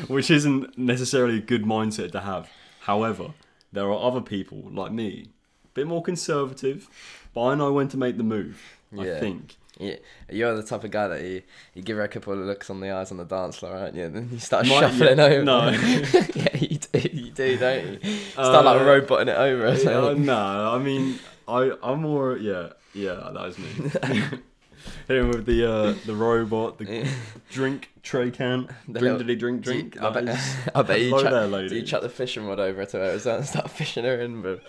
which 0.08 0.30
isn't 0.30 0.78
necessarily 0.78 1.38
a 1.38 1.42
good 1.42 1.64
mindset 1.64 2.12
to 2.12 2.20
have 2.22 2.50
however 2.82 3.34
there 3.74 3.86
are 3.92 4.00
other 4.08 4.22
people 4.22 4.64
like 4.72 4.92
me 4.92 5.28
a 5.66 5.68
bit 5.74 5.88
more 5.88 6.02
conservative 6.04 6.88
but 7.34 7.42
I 7.46 7.56
know 7.56 7.72
when 7.74 7.88
to 7.90 7.98
make 7.98 8.18
the 8.18 8.24
move 8.24 8.62
I 8.98 9.20
think 9.20 9.58
Yeah, 9.78 9.96
you're 10.30 10.56
the 10.56 10.64
type 10.64 10.84
of 10.86 10.92
guy 10.92 11.08
that 11.10 11.22
you, 11.22 11.42
you 11.74 11.82
give 11.82 11.98
her 11.98 12.04
a 12.04 12.08
couple 12.08 12.32
of 12.32 12.40
looks 12.40 12.70
on 12.70 12.80
the 12.80 12.92
eyes 12.92 13.12
on 13.12 13.18
the 13.18 13.26
dance 13.26 13.58
floor, 13.58 13.76
aren't 13.76 13.96
you? 13.96 14.06
And 14.06 14.16
then 14.16 14.30
you 14.32 14.40
start 14.40 14.66
shuffling 14.68 15.18
yeah, 15.18 15.26
over. 15.26 15.44
no. 15.44 15.70
yeah, 16.36 16.56
you 16.58 16.78
do, 16.78 17.00
you 17.12 17.32
do, 17.32 17.58
don't 17.58 18.04
you? 18.04 18.16
Start 18.32 18.64
like 18.64 18.80
Uh, 18.80 18.86
robotting 18.86 19.28
it 19.28 19.36
over. 19.38 19.68
Uh, 19.68 20.14
no, 20.14 20.72
I 20.74 20.78
mean, 20.78 21.20
I 21.46 21.72
I'm 21.84 22.04
more 22.04 22.38
yeah 22.38 22.70
yeah 22.94 23.30
that 23.34 23.46
is 23.48 23.58
me. 23.58 24.40
Him 25.08 25.30
with 25.30 25.46
the 25.46 25.70
uh, 25.72 25.96
the 26.06 26.16
robot, 26.16 26.78
the 26.78 27.08
drink 27.52 27.92
tray 28.04 28.32
can, 28.32 28.68
The 28.88 29.00
drink 29.00 29.02
little- 29.02 29.18
diddy 29.20 29.36
drink 29.36 29.62
drink. 29.62 30.02
I 30.02 30.10
bet, 30.10 30.28
is- 30.30 30.56
I 30.76 30.82
bet 30.82 31.02
you, 31.02 31.10
Hello 31.10 31.22
chuck, 31.24 31.32
there, 31.32 31.48
lady. 31.48 31.76
you 31.78 31.82
chuck 31.84 32.02
the 32.02 32.10
fishing 32.10 32.46
rod 32.48 32.60
over 32.60 32.86
to 32.86 32.98
her 32.98 33.04
as 33.04 33.26
well 33.26 33.38
and 33.38 33.46
start 33.46 33.70
fishing 33.70 34.04
her 34.06 34.20
in, 34.22 34.42
but 34.42 34.62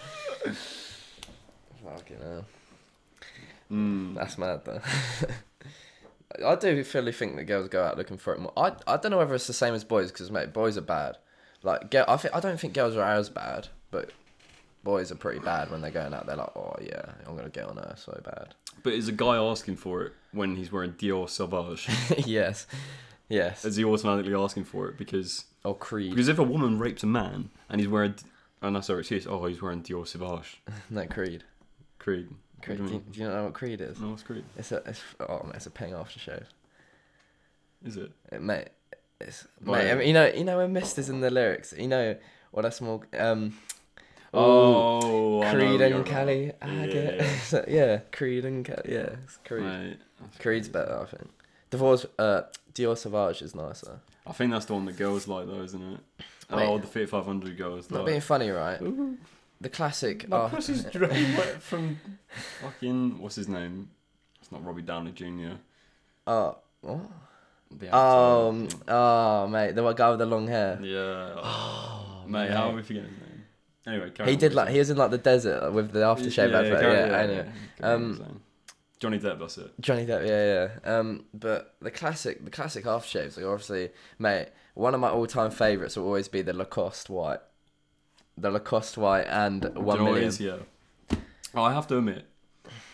fucking 1.85 2.19
hell, 2.23 2.45
Mm. 3.73 4.15
that's 4.15 4.39
mad 4.39 4.61
though. 4.65 4.81
I 6.47 6.55
do 6.57 6.85
fully 6.85 7.13
think 7.13 7.37
that 7.37 7.45
girls 7.45 7.69
go 7.69 7.83
out 7.83 7.97
looking 7.97 8.17
for 8.19 8.33
it 8.35 8.41
more. 8.41 8.53
I 8.57 8.73
I 8.87 8.97
don't 8.97 9.11
know 9.11 9.19
whether 9.19 9.35
it's 9.35 9.47
the 9.47 9.53
same 9.53 9.75
as 9.75 9.85
boys 9.85 10.13
because 10.13 10.31
mate, 10.31 10.53
boys 10.53 10.77
are 10.77 10.83
bad. 10.83 11.17
Like, 11.63 11.91
girl, 11.91 12.05
I 12.07 12.17
think 12.17 12.35
I 12.35 12.41
don't 12.41 12.61
think 12.61 12.75
girls 12.75 12.95
are 12.97 13.03
as 13.03 13.29
bad, 13.29 13.69
but 13.91 14.11
boys 14.87 15.11
are 15.13 15.17
pretty 15.17 15.41
bad 15.41 15.71
when 15.71 15.83
they're 15.83 15.91
going 15.91 16.15
out. 16.15 16.27
They're 16.27 16.37
like, 16.37 16.57
oh 16.57 16.77
yeah, 16.81 17.03
I'm 17.27 17.37
gonna 17.37 17.51
get 17.51 17.65
on 17.67 17.77
her 17.77 17.95
so 17.97 18.19
bad. 18.25 18.55
But 18.83 18.95
is 18.95 19.09
a 19.09 19.13
guy 19.13 19.37
asking 19.37 19.77
for 19.77 20.03
it 20.05 20.13
when 20.33 20.55
he's 20.57 20.71
wearing 20.73 20.93
Dior 20.93 21.29
Sauvage? 21.29 21.89
yes, 22.27 22.67
yes. 23.29 23.65
is 23.65 23.77
he 23.77 23.85
automatically 23.85 24.35
asking 24.35 24.65
for 24.65 24.89
it 24.89 24.97
because 24.97 25.45
Or 25.65 25.77
Creed. 25.77 26.11
because 26.11 26.29
if 26.29 26.39
a 26.39 26.43
woman 26.43 26.79
rapes 26.79 27.03
a 27.03 27.07
man 27.07 27.51
and 27.69 27.81
he's 27.81 27.89
wearing 27.91 28.15
oh 28.63 28.71
no 28.71 28.81
sorry 28.81 29.01
excuse 29.01 29.27
oh 29.27 29.45
he's 29.47 29.61
wearing 29.61 29.83
Dior 29.83 30.07
Sauvage 30.07 30.63
no 30.91 31.05
Creed. 31.07 31.43
Creed. 31.99 32.29
Creed. 32.63 32.79
Do 32.79 32.85
you, 32.85 33.05
do 33.11 33.21
you 33.21 33.29
know 33.29 33.45
what 33.45 33.55
Creed 33.55 33.81
is? 33.81 34.01
No, 34.01 34.13
it's 34.13 34.23
Creed. 34.23 34.45
It's 34.57 34.73
a 34.73 34.77
it's 34.87 35.03
oh 35.21 35.43
man, 35.45 35.53
it's 35.57 35.67
a 35.67 35.71
peng 35.71 35.93
aftershave. 35.93 36.47
Is 37.85 37.97
it? 37.97 38.13
It, 38.33 38.41
mate, 38.41 38.69
it's 39.21 39.47
mate. 39.61 39.91
I 39.91 39.95
mean, 39.97 40.07
you 40.09 40.15
know, 40.15 40.27
you 40.27 40.45
know 40.45 40.59
when 40.59 40.73
Mist 40.73 40.99
is 40.99 41.09
in 41.11 41.21
the 41.21 41.31
lyrics. 41.31 41.75
You 41.77 41.89
know 41.89 42.17
what 42.53 42.65
a 42.65 42.71
small 42.71 43.05
um. 43.19 43.57
Oh, 44.37 45.43
Creed 45.51 45.81
and 45.81 46.05
Cali, 46.07 46.53
I 46.61 46.69
Yeah, 46.69 46.87
get 46.87 47.17
yeah. 47.17 47.39
So, 47.43 47.65
yeah, 47.69 47.99
Creed 48.13 48.45
and 48.45 48.65
Cali, 48.65 48.83
yeah, 48.87 49.17
it's 49.25 49.39
Creed. 49.45 49.65
Mate, 49.65 49.99
Creed's 50.39 50.69
crazy. 50.69 50.71
better, 50.71 51.01
I 51.01 51.05
think. 51.07 51.31
Divorce, 51.71 52.07
uh, 52.19 52.43
Dior 52.75 52.97
Sauvage 52.97 53.43
is 53.43 53.55
nicer. 53.55 54.01
I 54.27 54.33
think 54.33 54.53
that's 54.53 54.67
the 54.67 54.75
one 54.75 54.85
that 54.87 54.97
girls 54.97 55.29
like, 55.29 55.47
though, 55.47 55.63
isn't 55.63 55.93
it? 55.95 56.01
Oh, 56.51 56.79
the 56.79 56.87
Fit 56.87 57.09
500 57.09 57.57
girls. 57.57 57.91
Not 57.91 57.99
like. 57.99 58.07
being 58.07 58.21
funny, 58.21 58.51
right? 58.51 58.81
The 59.61 59.69
classic. 59.69 60.29
My 60.29 60.43
oh, 60.43 60.49
pussy's 60.49 60.85
drained 60.93 61.37
from 61.61 61.99
fucking 62.61 63.21
what's 63.21 63.37
his 63.37 63.49
name? 63.49 63.91
It's 64.41 64.53
not 64.53 64.65
Robbie 64.65 64.83
Downey 64.83 65.13
Jr. 65.13 65.55
oh, 66.27 66.59
what? 66.83 67.01
The. 67.71 67.97
Um, 67.97 68.69
oh, 68.87 69.49
mate, 69.49 69.75
the 69.75 69.93
guy 69.93 70.11
with 70.11 70.19
the 70.19 70.27
long 70.27 70.47
hair. 70.47 70.79
yeah. 70.83 71.41
Oh, 71.43 72.25
mate, 72.29 72.51
how 72.51 72.71
are 72.71 72.75
we 72.75 72.83
forgetting? 72.83 73.11
Anyway, 73.87 74.11
He 74.25 74.37
did 74.37 74.53
like 74.55 74.69
he 74.71 74.79
was 74.79 74.91
in 74.91 74.97
like 74.97 75.11
the 75.13 75.19
desert 75.19 75.73
with 75.73 75.93
the 75.93 76.01
aftershave 76.01 76.51
yeah, 76.51 76.59
advert. 76.59 76.83
Yeah, 76.83 77.19
anyway. 77.19 77.51
carry 77.79 77.93
on 77.95 78.03
Um. 78.03 78.41
Johnny 78.99 79.19
Depp, 79.19 79.39
that's 79.39 79.59
it. 79.59 79.73
Johnny 79.79 80.07
Depp, 80.07 80.27
yeah, 80.27 80.71
yeah. 80.85 80.97
Um, 80.99 81.27
but 81.35 81.75
the 81.83 81.91
classic, 81.91 82.43
the 82.43 82.51
classic 82.51 82.87
aftershaves, 82.87 83.37
like 83.37 83.45
obviously, 83.45 83.91
mate, 84.19 84.49
one 84.73 84.95
of 84.95 85.01
my 85.01 85.11
all-time 85.11 85.51
favorites 85.51 85.97
will 85.97 86.07
always 86.07 86.29
be 86.29 86.41
the 86.41 86.55
Lacoste 86.55 87.11
white, 87.11 87.41
the 88.39 88.51
Lacoste 88.51 88.97
white 88.97 89.27
and 89.27 89.65
one 89.77 90.03
million. 90.03 90.25
is? 90.25 90.41
Yeah. 90.41 90.57
Oh, 91.55 91.63
I 91.63 91.75
have 91.75 91.87
to 91.89 91.99
admit, 91.99 92.25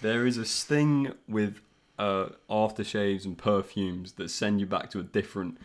there 0.01 0.27
is 0.27 0.37
a 0.39 0.45
sting 0.45 1.13
with 1.29 1.61
uh, 2.01 2.31
aftershaves 2.51 3.25
and 3.25 3.39
perfumes 3.39 4.15
that 4.15 4.29
send 4.31 4.59
you 4.59 4.67
back 4.67 4.91
to 4.91 4.99
a 4.99 5.05
different. 5.05 5.57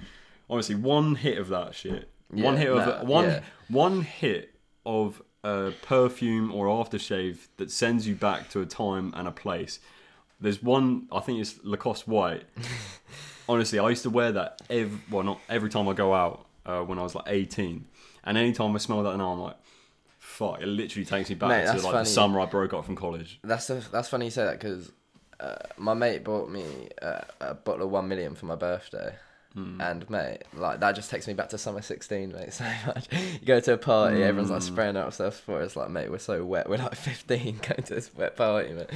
Honestly, 0.52 0.76
one 0.76 1.16
hit 1.16 1.40
of 1.40 1.48
that 1.50 1.74
shit, 1.74 2.10
one 2.30 2.54
Yeah, 2.54 2.60
hit 2.60 2.70
of 2.70 2.78
nah, 2.78 3.04
one 3.04 3.26
yeah. 3.26 3.42
one 3.70 4.02
hit 4.04 4.54
of 4.88 5.22
a 5.44 5.74
perfume 5.84 6.52
or 6.52 6.68
aftershave 6.68 7.48
that 7.58 7.70
sends 7.70 8.08
you 8.08 8.16
back 8.16 8.50
to 8.50 8.62
a 8.62 8.66
time 8.66 9.14
and 9.16 9.28
a 9.28 9.32
place. 9.32 9.80
There's 10.40 10.64
one, 10.64 11.08
I 11.12 11.20
think 11.20 11.40
it's 11.40 11.60
Lacoste 11.64 12.08
White. 12.08 12.44
honestly, 13.50 13.80
I 13.80 13.90
used 13.90 14.04
to 14.04 14.10
wear 14.10 14.32
that 14.32 14.62
every 14.70 15.00
well, 15.10 15.24
not 15.24 15.40
every 15.50 15.70
time 15.70 15.88
I 15.88 15.94
go 15.94 16.14
out 16.14 16.46
uh, 16.66 16.82
when 16.82 17.00
I 17.00 17.04
was 17.04 17.16
like 17.16 17.26
18, 17.28 17.86
and 18.24 18.38
anytime 18.38 18.74
I 18.76 18.78
smell 18.80 19.04
that 19.04 19.18
now, 19.18 19.32
I'm 19.32 19.40
like, 19.40 19.58
fuck, 20.20 20.62
it 20.62 20.68
literally 20.68 21.06
takes 21.06 21.30
me 21.30 21.36
back 21.36 21.50
Mate, 21.50 21.66
to 21.66 21.74
like 21.74 21.82
funny. 21.82 21.98
the 22.00 22.06
summer 22.06 22.40
I 22.40 22.46
broke 22.46 22.74
up 22.74 22.86
from 22.86 22.96
college. 22.96 23.40
That's 23.44 23.68
the, 23.68 23.86
that's 23.92 24.10
funny 24.10 24.26
you 24.26 24.32
say 24.32 24.46
that 24.46 24.60
because 24.60 24.92
uh, 25.40 25.56
my 25.78 25.94
mate 25.94 26.24
bought 26.24 26.50
me 26.50 26.90
uh, 27.02 27.22
a 27.40 27.54
bottle 27.54 27.86
of 27.86 27.92
one 27.92 28.08
million 28.08 28.36
for 28.36 28.46
my 28.46 28.56
birthday. 28.56 29.16
Hmm. 29.58 29.82
And 29.82 30.08
mate, 30.08 30.44
like 30.54 30.82
that 30.82 30.92
just 30.92 31.10
takes 31.10 31.28
me 31.28 31.34
back 31.34 31.50
to 31.50 31.58
summer 31.58 31.82
sixteen, 31.82 32.32
mate. 32.32 32.54
So 32.54 32.64
much. 32.86 33.08
You 33.12 33.46
go 33.48 33.60
to 33.60 33.74
a 33.74 33.78
party, 33.78 34.22
everyone's 34.22 34.50
Hmm. 34.50 34.54
like 34.54 34.62
spraying 34.62 34.98
out 34.98 35.14
stuff 35.16 35.36
for 35.40 35.62
us. 35.64 35.76
Like, 35.76 35.90
mate, 35.90 36.12
we're 36.12 36.20
so 36.20 36.46
wet. 36.46 36.70
We're 36.70 36.78
like 36.78 36.94
fifteen 37.10 37.58
going 37.68 37.82
to 37.84 37.96
this 37.96 38.14
wet 38.16 38.36
party, 38.36 38.74
mate. 38.74 38.88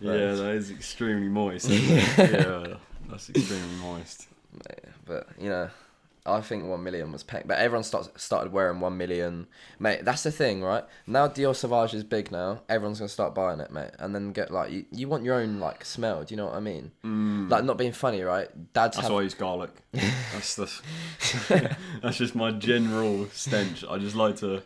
Yeah, 0.00 0.10
Like, 0.10 0.20
that 0.38 0.50
is 0.56 0.70
extremely 0.72 1.28
moist. 1.28 1.70
isn't 1.70 1.98
it? 1.98 2.32
yeah, 2.32 2.74
that's 3.08 3.30
extremely 3.30 3.76
moist. 3.80 4.26
mate, 4.68 4.92
but 5.06 5.28
you 5.40 5.50
know, 5.50 5.70
I 6.28 6.40
think 6.40 6.64
one 6.64 6.82
million 6.82 7.12
was 7.12 7.22
pegged. 7.22 7.48
But 7.48 7.58
everyone 7.58 7.84
starts 7.84 8.08
started 8.22 8.52
wearing 8.52 8.80
one 8.80 8.96
million, 8.96 9.46
mate. 9.78 10.04
That's 10.04 10.22
the 10.22 10.30
thing, 10.30 10.62
right? 10.62 10.84
Now 11.06 11.28
Dior 11.28 11.54
Sauvage 11.56 11.94
is 11.94 12.04
big 12.04 12.30
now. 12.30 12.60
Everyone's 12.68 12.98
gonna 12.98 13.08
start 13.08 13.34
buying 13.34 13.60
it, 13.60 13.70
mate, 13.70 13.90
and 13.98 14.14
then 14.14 14.32
get 14.32 14.50
like 14.50 14.70
you, 14.70 14.84
you 14.90 15.08
want 15.08 15.24
your 15.24 15.36
own 15.36 15.58
like 15.60 15.84
smell. 15.84 16.24
Do 16.24 16.32
you 16.32 16.36
know 16.36 16.46
what 16.46 16.54
I 16.54 16.60
mean? 16.60 16.90
Mm. 17.04 17.50
Like 17.50 17.64
not 17.64 17.78
being 17.78 17.92
funny, 17.92 18.22
right? 18.22 18.48
Dads 18.72 18.96
That's 18.96 19.06
have 19.06 19.12
why 19.14 19.20
I 19.20 19.22
use 19.22 19.34
garlic. 19.34 19.70
That's 19.92 20.56
the, 20.56 21.76
that's 22.02 22.16
just 22.18 22.34
my 22.34 22.50
general 22.52 23.26
stench. 23.32 23.84
I 23.88 23.98
just 23.98 24.14
like 24.14 24.36
to 24.36 24.62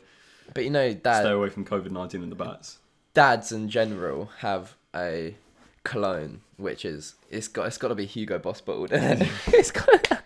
But 0.54 0.64
you 0.64 0.71
know, 0.71 0.92
dad, 0.92 1.21
stay 1.23 1.31
away 1.31 1.49
from 1.49 1.64
COVID 1.64 1.90
nineteen 1.90 2.23
and 2.23 2.31
the 2.33 2.37
bats. 2.37 2.78
dads 3.14 3.52
in 3.52 3.69
general 3.69 4.31
have 4.38 4.75
a 4.95 5.37
cologne, 5.85 6.40
which 6.57 6.85
is 6.85 7.14
it's 7.31 7.49
got 7.49 7.66
it's 7.66 7.78
got 7.78 7.88
to 7.88 7.95
be 7.95 8.07
Hugo 8.07 8.38
Boss 8.38 8.61
bottled, 8.61 8.90
it's 8.92 9.71
got 9.71 10.22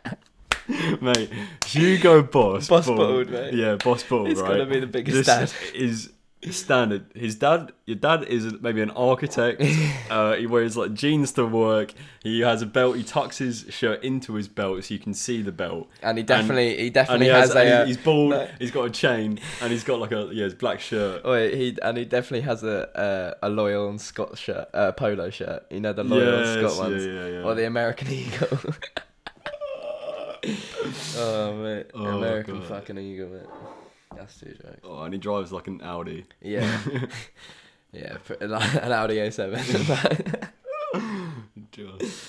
mate. 1.00 1.30
Hugo 1.66 2.22
Boss. 2.22 2.68
Boss 2.68 2.86
bottle- 2.86 2.96
bottled, 2.96 3.30
mate. 3.30 3.54
Yeah, 3.54 3.76
Boss 3.76 4.02
bottle, 4.02 4.26
It's 4.26 4.40
right? 4.40 4.48
gotta 4.48 4.66
be 4.66 4.80
the 4.80 4.86
biggest 4.86 5.16
this 5.16 5.26
dad. 5.26 5.52
is 5.74 6.10
standard. 6.50 7.04
His 7.14 7.34
dad, 7.34 7.72
your 7.86 7.96
dad 7.96 8.22
is 8.24 8.52
maybe 8.60 8.80
an 8.80 8.90
architect. 8.90 9.60
uh, 10.10 10.34
he 10.36 10.46
wears 10.46 10.76
like 10.76 10.92
jeans 10.94 11.32
to 11.32 11.44
work. 11.44 11.92
He 12.22 12.40
has 12.40 12.62
a 12.62 12.66
belt. 12.66 12.96
He 12.96 13.02
tucks 13.02 13.38
his 13.38 13.66
shirt 13.70 14.04
into 14.04 14.34
his 14.34 14.46
belt 14.46 14.84
so 14.84 14.94
you 14.94 15.00
can 15.00 15.12
see 15.12 15.42
the 15.42 15.50
belt. 15.50 15.88
and 16.02 16.18
he 16.18 16.22
definitely 16.22 16.76
he 16.78 16.90
definitely 16.90 17.26
he 17.26 17.32
has, 17.32 17.52
has, 17.52 17.56
a. 17.56 17.82
uh, 17.82 17.86
he's 17.86 17.96
bald. 17.96 18.30
no. 18.30 18.48
He's 18.60 18.70
got 18.70 18.84
a 18.84 18.90
chain, 18.90 19.40
and 19.60 19.72
he's 19.72 19.82
got 19.82 19.98
like 19.98 20.12
a 20.12 20.28
yeah, 20.32 20.44
his 20.44 20.54
black 20.54 20.78
shirt. 20.78 21.24
Wait, 21.24 21.54
he 21.54 21.76
and 21.82 21.96
he 21.98 22.04
definitely 22.04 22.42
has 22.42 22.62
a 22.62 23.36
a, 23.42 23.46
a 23.46 23.48
Lyle 23.50 23.88
and 23.88 24.00
Scott 24.00 24.38
shirt, 24.38 24.68
uh, 24.72 24.92
polo 24.92 25.30
shirt. 25.30 25.64
You 25.70 25.80
know 25.80 25.92
the 25.92 26.04
Lyle 26.04 26.20
and 26.44 26.46
Yes, 26.62 26.72
Scott 26.74 26.76
yeah, 26.76 26.90
ones, 26.92 27.06
yeah, 27.06 27.26
yeah. 27.26 27.42
or 27.42 27.54
the 27.56 27.66
American 27.66 28.08
Eagle. 28.12 28.58
oh 31.18 31.54
mate, 31.54 31.86
Oh, 31.94 32.04
American 32.18 32.60
God. 32.60 32.68
fucking 32.68 32.98
Eagle, 32.98 33.28
mate. 33.28 33.46
That's 34.16 34.38
too 34.40 34.54
joke. 34.62 34.78
Oh, 34.84 35.02
and 35.02 35.12
he 35.12 35.18
drives 35.18 35.52
like 35.52 35.66
an 35.66 35.80
Audi. 35.82 36.24
Yeah, 36.40 36.78
yeah, 37.92 38.16
like 38.40 38.74
an 38.74 38.92
Audi 38.92 39.16
A7. 39.16 40.50
Just- 41.72 42.26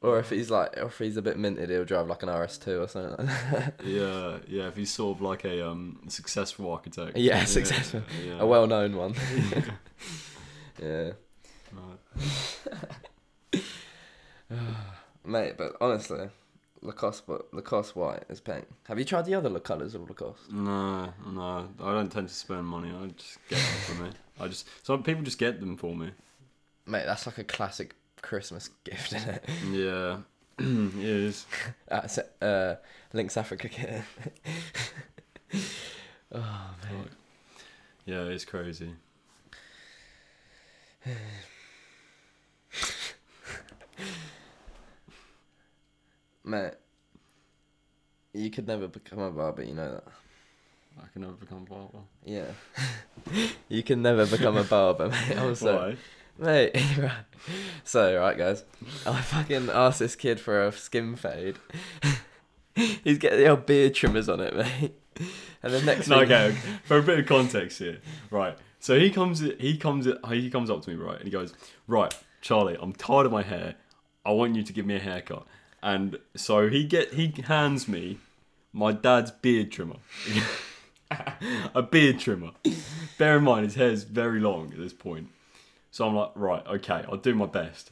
or 0.00 0.20
if 0.20 0.30
he's 0.30 0.48
like, 0.48 0.76
or 0.76 0.84
if 0.84 0.96
he's 0.98 1.16
a 1.16 1.22
bit 1.22 1.36
minted, 1.36 1.70
he'll 1.70 1.84
drive 1.84 2.06
like 2.06 2.22
an 2.22 2.28
RS2 2.28 2.84
or 2.84 2.86
something. 2.88 3.26
Like 3.26 3.50
that. 3.50 3.74
yeah, 3.84 4.38
yeah. 4.46 4.68
If 4.68 4.76
he's 4.76 4.92
sort 4.94 5.16
of 5.16 5.22
like 5.22 5.44
a 5.44 5.68
um 5.68 5.98
successful 6.06 6.70
architect. 6.70 7.16
Yeah, 7.16 7.44
successful. 7.44 8.02
Yeah. 8.24 8.38
A 8.38 8.46
well-known 8.46 8.94
one. 8.96 9.14
yeah. 10.80 11.10
Right. 11.72 13.62
Mate, 15.24 15.54
but 15.58 15.76
honestly, 15.80 16.28
Lacoste, 16.82 17.26
but 17.26 17.52
Lacoste 17.52 17.96
white 17.96 18.22
is 18.28 18.40
pink. 18.40 18.66
Have 18.86 18.98
you 18.98 19.04
tried 19.04 19.26
the 19.26 19.34
other 19.34 19.58
colours 19.60 19.94
of 19.94 20.08
Lacoste? 20.08 20.50
No, 20.50 21.12
no, 21.26 21.68
I 21.82 21.92
don't 21.92 22.10
tend 22.10 22.28
to 22.28 22.34
spend 22.34 22.64
money. 22.64 22.90
I 22.90 23.06
just 23.08 23.38
get 23.48 23.58
them 23.58 23.96
for 23.96 24.02
me. 24.02 24.10
I 24.40 24.48
just 24.48 24.68
some 24.86 25.02
people 25.02 25.22
just 25.22 25.38
get 25.38 25.60
them 25.60 25.76
for 25.76 25.94
me. 25.94 26.10
Mate, 26.86 27.04
that's 27.06 27.26
like 27.26 27.38
a 27.38 27.44
classic 27.44 27.94
Christmas 28.22 28.70
gift, 28.84 29.12
isn't 29.12 29.28
it? 29.28 29.44
Yeah, 29.70 30.18
it 30.58 31.04
is. 31.04 31.46
That's 31.88 32.18
uh, 32.18 32.76
Lynx 33.12 33.36
Africa 33.36 33.68
kit. 33.68 34.02
oh 36.32 36.70
man, 36.82 37.08
Yeah, 38.06 38.22
it's 38.24 38.44
crazy. 38.44 38.90
mate, 46.48 46.72
you 48.32 48.50
could 48.50 48.66
never 48.66 48.88
become 48.88 49.18
a 49.18 49.30
barber. 49.30 49.62
You 49.62 49.74
know 49.74 49.92
that. 49.92 50.04
I 51.00 51.06
can 51.12 51.22
never 51.22 51.34
become 51.34 51.58
a 51.58 51.70
barber. 51.70 51.98
Yeah, 52.24 52.46
you 53.68 53.82
can 53.82 54.02
never 54.02 54.26
become 54.26 54.56
a 54.56 54.64
barber, 54.64 55.08
mate. 55.08 55.36
I'm 55.38 55.54
sorry. 55.54 55.96
Why? 56.38 56.44
Mate, 56.52 56.76
right. 56.98 57.12
So, 57.84 58.18
right, 58.18 58.36
guys. 58.38 58.64
I 59.06 59.20
fucking 59.20 59.70
asked 59.70 59.98
this 59.98 60.14
kid 60.14 60.38
for 60.40 60.66
a 60.66 60.72
skin 60.72 61.16
fade. 61.16 61.56
He's 62.74 63.18
getting 63.18 63.40
the 63.40 63.48
old 63.48 63.66
beard 63.66 63.94
trimmers 63.94 64.28
on 64.28 64.40
it, 64.40 64.54
mate. 64.56 64.94
And 65.64 65.72
the 65.72 65.82
next 65.82 66.06
No, 66.06 66.20
thing, 66.20 66.30
okay. 66.32 66.56
For 66.84 66.98
a 66.98 67.02
bit 67.02 67.18
of 67.18 67.26
context 67.26 67.80
here, 67.80 67.98
right? 68.30 68.56
So 68.78 68.98
he 68.98 69.10
comes, 69.10 69.40
he 69.40 69.76
comes, 69.76 70.06
he 70.28 70.48
comes 70.48 70.70
up 70.70 70.82
to 70.82 70.90
me, 70.90 70.96
right, 70.96 71.16
and 71.16 71.24
he 71.24 71.30
goes, 71.30 71.52
"Right, 71.88 72.14
Charlie, 72.40 72.76
I'm 72.80 72.92
tired 72.92 73.26
of 73.26 73.32
my 73.32 73.42
hair. 73.42 73.74
I 74.24 74.30
want 74.30 74.54
you 74.54 74.62
to 74.62 74.72
give 74.72 74.86
me 74.86 74.94
a 74.94 75.00
haircut." 75.00 75.44
And 75.82 76.18
so 76.34 76.68
he 76.68 76.84
get, 76.84 77.14
he 77.14 77.32
hands 77.46 77.86
me 77.88 78.18
my 78.72 78.92
dad's 78.92 79.30
beard 79.30 79.72
trimmer, 79.72 79.96
a 81.74 81.82
beard 81.82 82.18
trimmer. 82.18 82.50
Bear 83.16 83.38
in 83.38 83.44
mind, 83.44 83.66
his 83.66 83.74
hair's 83.76 84.04
very 84.04 84.40
long 84.40 84.72
at 84.72 84.78
this 84.78 84.92
point. 84.92 85.28
So 85.90 86.06
I'm 86.06 86.14
like, 86.14 86.30
right, 86.34 86.66
okay, 86.66 87.04
I'll 87.08 87.16
do 87.16 87.34
my 87.34 87.46
best. 87.46 87.90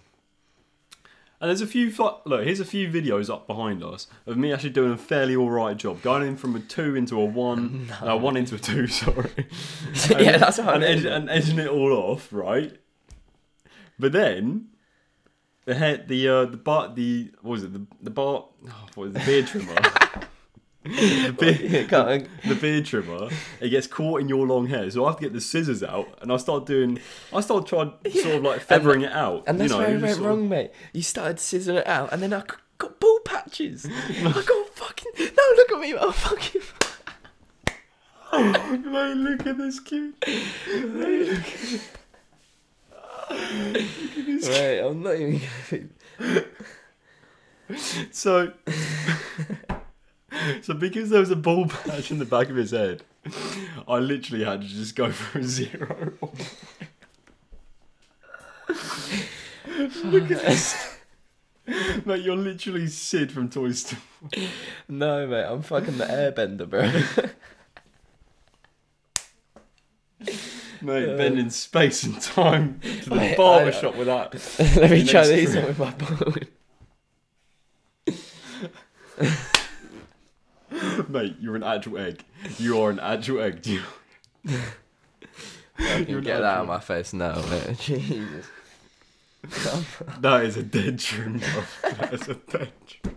And 1.41 1.51
there's 1.51 1.61
a 1.61 1.67
few 1.67 1.93
look. 2.25 2.45
Here's 2.45 2.61
a 2.61 2.65
few 2.65 2.89
videos 2.89 3.29
up 3.29 3.47
behind 3.47 3.85
us 3.85 4.07
of 4.27 4.39
me 4.39 4.53
actually 4.53 4.71
doing 4.71 4.93
a 4.93 4.97
fairly 4.97 5.37
all 5.37 5.51
right 5.51 5.77
job, 5.77 6.01
going 6.01 6.27
in 6.27 6.37
from 6.37 6.57
a 6.57 6.61
two 6.61 6.95
into 6.95 7.21
a 7.21 7.25
one, 7.25 7.89
no. 8.01 8.15
Uh, 8.15 8.17
one 8.17 8.39
into 8.39 8.55
a 8.55 8.59
two. 8.59 8.87
Sorry. 8.87 9.47
yeah, 10.11 10.39
that's 10.39 10.59
I 10.59 10.75
and, 10.75 10.85
edge, 10.85 11.05
and 11.05 11.29
edging 11.29 11.59
it 11.59 11.69
all 11.69 11.93
off, 11.93 12.33
right? 12.33 12.79
But 13.99 14.13
then 14.13 14.69
the 15.67 15.75
head, 15.75 16.09
the 16.09 16.29
uh, 16.29 16.45
the 16.47 16.57
bar, 16.57 16.93
the 16.95 17.31
what 17.43 17.53
was 17.53 17.65
it? 17.65 17.73
The 17.75 17.87
the 18.03 18.11
bar, 18.11 18.45
oh, 18.69 18.87
what 18.95 18.97
was 18.97 19.11
it? 19.11 19.19
the 19.19 19.25
beard 19.27 19.47
trimmer. 19.49 19.75
the, 20.85 21.33
beard, 21.37 21.89
Can't- 21.89 22.29
the 22.49 22.55
beard 22.55 22.87
trimmer. 22.87 23.29
It 23.61 23.69
gets 23.71 23.87
caught 23.89 24.21
in 24.21 24.29
your 24.29 24.47
long 24.47 24.69
hair, 24.69 24.89
so 24.91 25.05
I 25.05 25.09
have 25.09 25.17
to 25.19 25.23
get 25.25 25.33
the 25.33 25.41
scissors 25.41 25.83
out, 25.83 26.19
and 26.23 26.33
I 26.33 26.37
start 26.39 26.65
doing. 26.67 27.01
I 27.33 27.41
start 27.41 27.67
trying 27.67 27.93
sort 28.13 28.37
of 28.37 28.43
like 28.43 28.61
feathering 28.61 29.03
it 29.03 29.13
out. 29.13 29.45
And 29.47 29.61
that's 29.61 29.73
you 29.73 29.79
know, 29.79 29.85
where 29.85 29.97
it 29.97 30.01
went 30.01 30.15
sort 30.17 30.25
of- 30.31 30.39
wrong, 30.39 30.49
mate. 30.49 30.71
You 30.93 31.03
started 31.03 31.37
scissoring 31.39 31.81
it 31.81 31.87
out, 31.87 32.13
and 32.13 32.23
then 32.23 32.33
I 32.33 32.43
got 32.79 32.99
ball 33.01 33.19
patches. 33.25 33.85
I 33.87 34.23
got 34.33 34.69
fucking. 34.77 35.13
No, 35.19 35.43
look 35.57 35.73
at 35.73 35.81
me. 35.81 35.95
I'm 35.99 36.13
fucking. 36.13 36.63
Mate, 38.33 39.17
look 39.17 39.47
at 39.47 39.57
this 39.57 39.81
kid. 39.81 40.13
Wait, 43.31 44.81
I'm 44.81 45.03
not 45.03 45.15
even 45.15 45.41
gonna 46.21 46.45
be. 47.69 47.79
So, 48.13 48.53
so 50.63 50.75
because 50.75 51.11
there 51.11 51.21
was 51.21 51.31
a 51.31 51.37
ball 51.37 51.67
patch 51.67 52.11
in 52.11 52.19
the 52.19 52.25
back 52.25 52.49
of 52.49 52.57
his 52.57 52.71
head, 52.71 53.03
I 53.89 53.99
literally 53.99 54.45
had 54.45 54.63
to 54.63 54.69
just 54.69 54.95
go 54.95 55.11
for 55.11 55.41
a 55.41 55.45
zero. 55.45 56.13
Look 60.05 60.31
at 60.31 60.43
this. 60.43 60.97
Mate, 62.05 62.23
you're 62.23 62.37
literally 62.37 62.87
Sid 62.87 63.33
from 63.33 63.49
Toy 63.49 63.73
Story. 63.73 64.01
No, 64.89 65.27
mate, 65.27 65.45
I'm 65.45 65.63
fucking 65.63 65.99
the 65.99 66.05
airbender, 66.05 66.71
bro. 66.71 66.89
Mate, 70.87 71.09
uh, 71.09 71.17
bending 71.17 71.51
space 71.51 72.05
and 72.05 72.21
time 72.23 72.79
to 72.81 73.11
the 73.11 73.17
Mate, 73.17 73.37
barber 73.37 73.73
shop 73.73 73.97
with 73.97 74.07
that. 74.07 74.33
Let 74.77 74.91
me 74.91 75.05
try 75.05 75.27
these 75.27 75.57
on 75.57 75.65
with 75.67 75.79
my 75.81 75.91
ball. 75.91 76.33
Mate, 81.09 81.37
you're 81.41 81.57
an 81.57 81.63
actual 81.63 81.99
egg. 81.99 82.23
You 82.59 82.81
are 82.81 82.91
an 82.91 83.01
actual 83.01 83.41
egg. 83.41 83.63
Do 83.63 83.73
you- 83.75 83.83
You 86.07 86.21
get 86.21 86.39
that 86.41 86.45
out 86.45 86.61
of 86.63 86.69
my 86.69 86.81
face 86.81 87.13
now, 87.13 87.41
mate. 87.51 87.79
Jesus. 87.81 88.47
That 90.21 90.45
is 90.45 90.57
a 90.57 90.63
dead 90.63 90.99
trim. 91.01 91.41
That 91.83 92.15
is 92.15 92.29
a 92.29 92.35
dead 92.35 92.73
trim. 92.87 93.17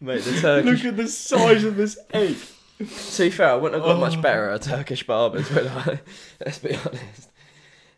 Mate, 0.00 0.22
the 0.22 0.40
Turkish. 0.40 0.82
Look 0.84 0.92
at 0.92 0.96
the 0.98 1.08
size 1.08 1.64
of 1.64 1.76
this 1.76 1.98
egg. 2.12 2.36
To 2.78 3.22
be 3.22 3.30
fair, 3.30 3.50
I 3.50 3.54
wouldn't 3.54 3.74
have 3.80 3.84
got 3.88 3.96
Oh. 3.96 4.00
much 4.00 4.20
better 4.20 4.50
at 4.50 4.62
Turkish 4.62 5.06
barbers, 5.06 5.50
would 5.50 5.66
I? 5.66 6.00
Let's 6.44 6.58
be 6.58 6.74
honest. 6.74 7.30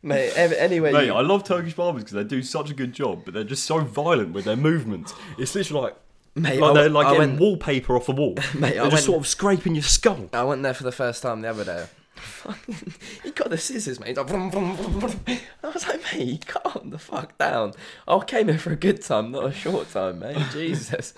mate. 0.02 0.33
ev- 0.37 0.52
Anyway, 0.52 0.92
Mate, 0.92 1.06
you, 1.06 1.14
I 1.14 1.23
love 1.23 1.45
Turkish 1.45 1.75
barbers 1.75 2.02
because 2.04 2.14
they 2.14 2.25
do 2.25 2.42
such 2.42 2.71
a 2.71 2.75
good 2.75 2.92
job, 2.92 3.23
but 3.25 3.33
they're 3.35 3.42
just 3.45 3.64
so 3.64 3.78
violent 3.80 4.33
with 4.35 4.45
their 4.45 4.56
movements. 4.56 5.14
It's 5.38 5.54
literally 5.54 5.83
like, 5.83 5.97
mate, 6.35 6.61
like 6.61 6.71
I, 6.71 6.75
they're 6.75 6.88
like 6.90 7.06
I 7.06 7.12
getting 7.14 7.28
went, 7.30 7.40
wallpaper 7.40 7.97
off 7.97 8.09
a 8.09 8.12
wall. 8.12 8.35
Mate, 8.54 8.64
I 8.64 8.71
they're 8.73 8.83
went- 8.83 8.90
just 8.92 9.06
sort 9.06 9.18
of 9.18 9.26
scraping 9.26 9.75
your 9.75 9.83
skull. 9.85 10.28
I 10.35 10.42
went 10.45 10.62
there 10.62 10.75
for 10.75 10.85
the 10.85 10.92
first 10.92 11.23
time 11.23 11.40
the 11.40 11.49
other 11.49 11.64
day. 11.64 11.87
Fucking, 12.16 12.94
he 13.23 13.30
got 13.30 13.50
the 13.50 13.58
scissors, 13.58 14.00
mate. 14.00 14.08
He's 14.08 14.16
like, 14.16 14.28
vroom, 14.28 14.50
vroom, 14.50 14.76
vroom, 14.76 15.00
vroom. 15.00 15.38
I 15.62 15.68
was 15.68 15.87
like, 15.87 16.00
mate, 16.12 16.46
calm 16.46 16.90
the 16.90 16.99
fuck 16.99 17.37
down. 17.38 17.73
I 18.08 18.18
came 18.20 18.49
here 18.49 18.58
for 18.58 18.73
a 18.73 18.76
good 18.76 19.02
time, 19.02 19.32
not 19.32 19.44
a 19.44 19.52
short 19.52 19.90
time, 19.90 20.20
mate. 20.20 20.38
Jesus. 20.52 21.14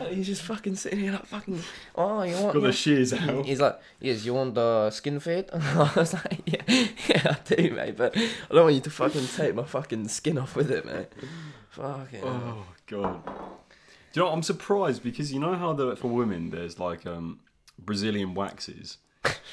And 0.00 0.14
he's 0.14 0.26
just 0.26 0.42
fucking 0.42 0.76
sitting 0.76 1.00
here 1.00 1.12
like 1.12 1.26
fucking. 1.26 1.60
Oh, 1.94 2.22
you 2.22 2.34
want? 2.34 2.54
Got 2.54 2.62
the 2.62 2.72
shears 2.72 3.12
out. 3.12 3.44
He's 3.44 3.60
like, 3.60 3.78
yes, 4.00 4.24
you 4.24 4.34
want 4.34 4.54
the 4.54 4.90
skin 4.90 5.20
fade? 5.20 5.46
I 5.52 5.92
was 5.94 6.14
like, 6.14 6.40
yeah, 6.46 6.62
yeah, 7.08 7.36
I 7.36 7.54
do, 7.54 7.70
mate. 7.74 7.96
But 7.96 8.16
I 8.16 8.54
don't 8.54 8.64
want 8.64 8.74
you 8.74 8.80
to 8.82 8.90
fucking 8.90 9.26
take 9.36 9.54
my 9.54 9.64
fucking 9.64 10.08
skin 10.08 10.38
off 10.38 10.56
with 10.56 10.70
it, 10.70 10.84
mate. 10.84 11.08
Fucking. 11.70 12.22
Oh 12.24 12.64
god. 12.86 13.24
Do 13.24 13.32
you 14.14 14.22
know? 14.22 14.24
What? 14.26 14.32
I'm 14.34 14.42
surprised 14.42 15.02
because 15.02 15.32
you 15.32 15.40
know 15.40 15.54
how 15.54 15.72
the 15.72 15.94
for 15.96 16.08
women 16.08 16.50
there's 16.50 16.78
like 16.78 17.06
um 17.06 17.40
Brazilian 17.78 18.34
waxes. 18.34 18.98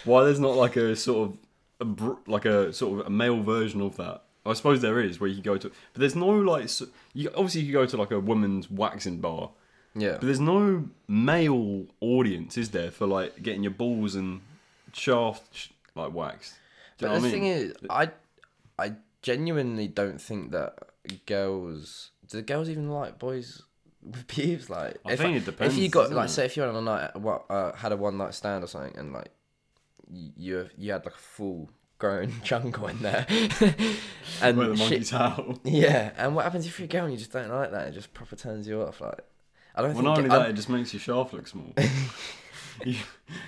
Why 0.05 0.23
there's 0.23 0.39
not 0.39 0.55
like 0.55 0.75
a 0.75 0.95
sort 0.95 1.29
of 1.29 1.37
a, 1.79 1.85
br- 1.85 2.13
like 2.27 2.45
a 2.45 2.71
sort 2.73 2.99
of 3.01 3.07
a 3.07 3.09
male 3.09 3.41
version 3.41 3.81
of 3.81 3.97
that? 3.97 4.21
I 4.45 4.53
suppose 4.53 4.81
there 4.81 4.99
is 4.99 5.19
where 5.19 5.27
you 5.27 5.35
can 5.35 5.43
go 5.43 5.57
to, 5.57 5.69
but 5.69 5.99
there's 5.99 6.15
no 6.15 6.27
like 6.29 6.65
s- 6.65 6.83
you 7.13 7.29
obviously 7.35 7.61
you 7.61 7.73
can 7.73 7.81
go 7.81 7.85
to 7.87 7.97
like 7.97 8.11
a 8.11 8.19
woman's 8.19 8.69
waxing 8.69 9.17
bar, 9.19 9.49
Yeah. 9.95 10.11
but 10.13 10.21
there's 10.21 10.39
no 10.39 10.87
male 11.07 11.85
audience, 11.99 12.55
is 12.57 12.69
there, 12.69 12.91
for 12.91 13.07
like 13.07 13.41
getting 13.41 13.63
your 13.63 13.71
balls 13.71 14.13
and 14.13 14.41
shaft 14.93 15.43
sh- 15.55 15.69
like 15.95 16.13
waxed? 16.13 16.53
Do 16.99 17.05
you 17.07 17.09
But 17.11 17.15
know 17.15 17.19
the 17.21 17.21
what 17.21 17.27
I 17.27 17.31
thing 17.31 17.45
is, 17.47 17.73
I 17.89 18.11
I 18.77 18.93
genuinely 19.23 19.87
don't 19.87 20.21
think 20.21 20.51
that 20.51 20.77
girls 21.25 22.11
do 22.29 22.41
girls 22.41 22.69
even 22.69 22.89
like 22.89 23.17
boys 23.19 23.61
with 24.03 24.27
pubes. 24.35 24.69
Like, 24.69 24.97
I 25.05 25.13
if 25.13 25.19
think 25.19 25.37
it 25.37 25.45
depends. 25.45 25.75
If 25.75 25.81
you 25.81 25.89
got 25.89 26.11
like, 26.11 26.29
it? 26.29 26.31
say, 26.31 26.45
if 26.45 26.55
you're 26.55 26.67
on 26.69 26.75
a 26.75 26.81
night, 26.81 27.15
what 27.15 27.45
uh, 27.49 27.71
had 27.73 27.91
a 27.91 27.97
one 27.97 28.17
night 28.17 28.33
stand 28.33 28.63
or 28.63 28.67
something, 28.67 28.95
and 28.97 29.11
like 29.13 29.31
you 30.11 30.69
you 30.77 30.91
had 30.91 31.05
like 31.05 31.15
a 31.15 31.17
full 31.17 31.69
grown 31.97 32.33
jungle 32.43 32.87
in 32.87 32.99
there, 33.01 33.25
and 34.41 34.57
Where 34.57 34.67
the 34.67 34.75
monkey's 34.75 35.13
out. 35.13 35.59
yeah. 35.63 36.11
And 36.17 36.35
what 36.35 36.43
happens 36.43 36.65
if 36.65 36.77
you're 36.79 36.85
a 36.85 36.89
girl 36.89 37.03
and 37.05 37.13
you 37.13 37.17
just 37.19 37.31
don't 37.31 37.49
like 37.49 37.71
that? 37.71 37.87
It 37.87 37.91
just 37.93 38.13
proper 38.13 38.35
turns 38.35 38.67
you 38.67 38.81
off. 38.81 39.01
Like, 39.01 39.19
I 39.75 39.81
don't 39.81 39.93
Well, 39.93 40.03
think. 40.03 40.05
not 40.05 40.17
only 40.17 40.29
I- 40.29 40.39
that, 40.39 40.49
it 40.49 40.53
just 40.53 40.69
makes 40.69 40.93
your 40.93 40.99
shaft 40.99 41.33
look 41.33 41.47
small. 41.47 41.73
you, 42.85 42.97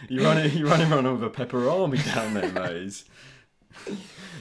you 0.10 0.24
run 0.24 0.50
you 0.52 0.66
running 0.68 0.92
around 0.92 1.12
with 1.12 1.24
a 1.24 1.30
pepper 1.30 1.70
army 1.70 1.98
down 2.00 2.34
there, 2.34 2.52
mate. 2.52 3.04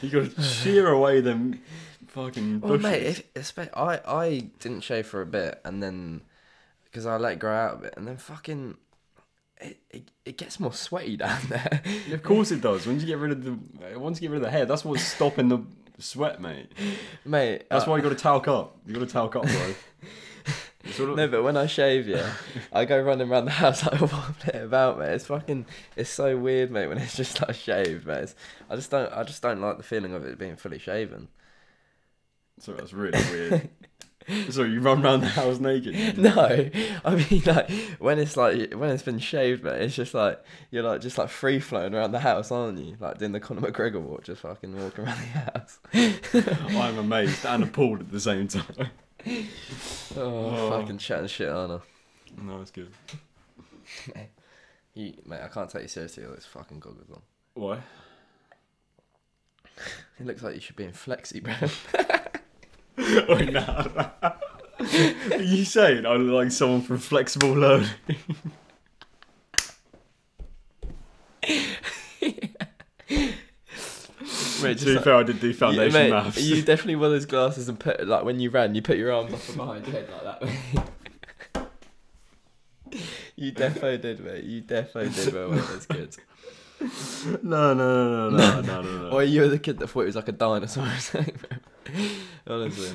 You 0.03 0.09
got 0.11 0.35
to 0.35 0.43
shear 0.43 0.89
away 0.89 1.21
them 1.21 1.61
fucking 2.09 2.61
Well, 2.61 2.79
bushes. 2.79 2.83
mate, 2.83 3.27
if, 3.35 3.59
I 3.75 4.01
I 4.07 4.51
didn't 4.61 4.81
shave 4.83 5.07
for 5.07 5.21
a 5.21 5.27
bit, 5.27 5.61
and 5.65 5.83
then 5.83 6.23
because 6.85 7.05
I 7.07 7.17
let 7.17 7.35
it 7.35 7.39
grow 7.39 7.55
out 7.55 7.75
a 7.75 7.79
bit, 7.79 7.95
and 7.97 8.07
then 8.09 8.17
fucking 8.17 8.77
it, 9.61 9.79
it, 9.91 10.11
it 10.25 10.37
gets 10.39 10.61
more 10.61 10.73
sweaty 10.73 11.17
down 11.17 11.41
there. 11.49 11.83
of 12.13 12.23
course 12.23 12.51
it 12.51 12.61
does. 12.61 12.87
Once 12.87 13.03
you 13.03 13.07
get 13.09 13.19
rid 13.19 13.33
of 13.33 13.45
the 13.45 13.99
once 13.99 14.19
you 14.21 14.29
get 14.29 14.33
rid 14.33 14.39
of 14.39 14.43
the 14.45 14.51
hair, 14.51 14.67
that's 14.67 14.85
what's 14.85 15.03
stopping 15.03 15.49
the 15.49 15.61
sweat, 15.99 16.41
mate. 16.41 16.71
mate. 17.25 17.65
That's 17.71 17.87
uh, 17.87 17.91
why 17.91 17.97
you 17.97 18.03
got 18.03 18.11
to 18.11 18.15
talc 18.17 18.49
up. 18.49 18.77
You 18.87 18.95
got 18.95 19.01
to 19.01 19.07
talc 19.07 19.37
up, 19.37 19.43
bro. 19.45 19.75
Sort 20.93 21.11
of- 21.11 21.17
No, 21.17 21.27
but 21.27 21.43
when 21.43 21.57
I 21.57 21.67
shave, 21.67 22.07
yeah, 22.07 22.33
I 22.73 22.85
go 22.85 23.01
running 23.01 23.29
around 23.29 23.47
the 23.47 23.51
house 23.51 23.83
like 23.91 24.01
wobbling 24.01 24.63
about, 24.63 24.99
mate. 25.01 25.15
It's 25.15 25.27
fucking, 25.27 25.67
it's 25.97 26.11
so 26.11 26.37
weird, 26.37 26.71
mate. 26.71 26.87
When 26.87 26.99
it's 26.99 27.17
just 27.17 27.41
like 27.43 27.57
shaved, 27.57 28.07
mate. 28.07 28.19
It's, 28.25 28.35
I 28.71 28.77
just 28.77 28.91
don't, 28.93 29.13
I 29.13 29.25
just 29.25 29.43
don't 29.43 29.61
like 29.61 29.79
the 29.79 29.83
feeling 29.83 30.15
of 30.15 30.25
it 30.25 30.39
being 30.39 30.55
fully 30.57 30.79
shaven. 30.79 31.27
so 32.61 32.73
that's 32.73 32.93
really 32.93 33.19
weird. 33.33 33.69
so 34.51 34.63
you 34.63 34.81
run 34.81 35.05
around 35.05 35.21
the 35.21 35.29
house 35.29 35.59
naked. 35.61 36.19
No, 36.19 36.33
I 37.05 37.15
mean 37.15 37.43
like 37.47 37.71
when 37.99 38.19
it's 38.19 38.37
like 38.37 38.73
when 38.75 38.91
it's 38.91 39.03
been 39.03 39.19
shaved, 39.19 39.63
mate. 39.65 39.81
It's 39.83 39.95
just 39.95 40.15
like 40.15 40.43
you're 40.71 40.83
like 40.83 41.01
just 41.01 41.19
like 41.19 41.29
free 41.29 41.61
flowing 41.61 41.95
around 41.95 42.13
the 42.13 42.21
house, 42.21 42.51
aren't 42.51 42.79
you? 42.79 42.97
Like 42.99 43.19
doing 43.19 43.33
the 43.33 43.41
Conor 43.41 43.61
McGregor 43.71 44.01
walk, 44.01 44.25
just 44.25 44.43
fucking 44.43 44.77
walking 44.77 45.05
around 45.05 45.19
the 45.19 45.41
house. 45.51 45.79
I'm 46.71 46.99
amazed 46.99 47.45
and 47.47 47.63
appalled 47.65 48.01
at 48.01 48.11
the 48.11 48.21
same 48.21 48.49
time. 48.49 48.91
Oh, 49.29 49.47
Oh. 50.17 50.71
fucking 50.81 50.99
chatting 50.99 51.27
shit, 51.29 51.49
aren't 51.49 51.73
I? 51.73 52.43
No, 52.43 52.61
it's 52.61 52.71
good. 52.71 52.91
You, 54.95 55.13
mate, 55.27 55.41
I 55.43 55.49
can't 55.49 55.69
take 55.69 55.83
you 55.83 55.89
seriously 55.89 56.25
with 56.25 56.37
this 56.37 56.47
fucking 56.47 56.81
goggles 56.81 57.11
on. 57.13 57.21
Why? 57.55 57.79
It 60.19 60.25
looks 60.27 60.43
like 60.43 60.55
you 60.55 60.61
should 60.61 60.77
be 60.77 60.85
in 60.85 60.93
flexi, 60.93 61.43
bro. 61.43 61.55
Oh, 62.99 63.39
nah. 63.51 63.87
Are 65.33 65.43
you 65.43 65.65
saying 65.65 66.05
I 66.07 66.15
look 66.15 66.45
like 66.45 66.53
someone 66.53 66.83
from 66.83 66.99
Flexible 66.99 67.53
Learning? 67.53 67.89
Mate, 74.63 74.79
to 74.79 74.85
be 74.85 74.95
like- 74.95 75.05
fair, 75.05 75.15
I 75.15 75.23
did 75.23 75.41
do 75.41 75.53
foundation 75.53 75.93
mate, 75.93 76.11
maths. 76.11 76.43
You 76.43 76.63
definitely 76.63 76.97
wore 76.97 77.11
those 77.11 77.27
glasses 77.27 77.69
and 77.69 77.79
put 77.79 78.07
like 78.07 78.25
when 78.25 78.41
you 78.41 78.51
ran, 78.51 78.75
you 78.75 78.83
put 78.83 78.97
your 78.97 79.13
arms 79.13 79.33
up 79.33 79.47
and 79.49 79.57
behind 79.57 79.87
your 79.87 79.97
head 79.97 80.09
like 80.11 80.41
that. 81.53 81.69
you 83.37 83.53
defo 83.53 84.01
did, 84.01 84.21
mate. 84.21 84.45
You 84.45 84.63
defo 84.63 85.15
did 85.15 85.35
well 85.35 85.51
with 85.51 85.69
those 85.69 85.87
kids. 85.87 86.19
no, 87.43 87.75
no, 87.75 87.75
no, 87.75 88.31
no, 88.31 88.37
no, 88.37 88.61
no, 88.61 88.83
no, 88.83 88.99
no. 89.03 89.11
Or 89.11 89.23
you 89.23 89.43
were 89.43 89.49
the 89.49 89.59
kid 89.59 89.79
that 89.79 89.89
thought 89.89 90.03
it 90.03 90.07
was 90.07 90.17
like 90.17 90.29
a 90.29 90.33
dinosaur 90.33 90.87
or 90.87 90.99
something. 90.99 91.39
Honestly. 92.49 92.91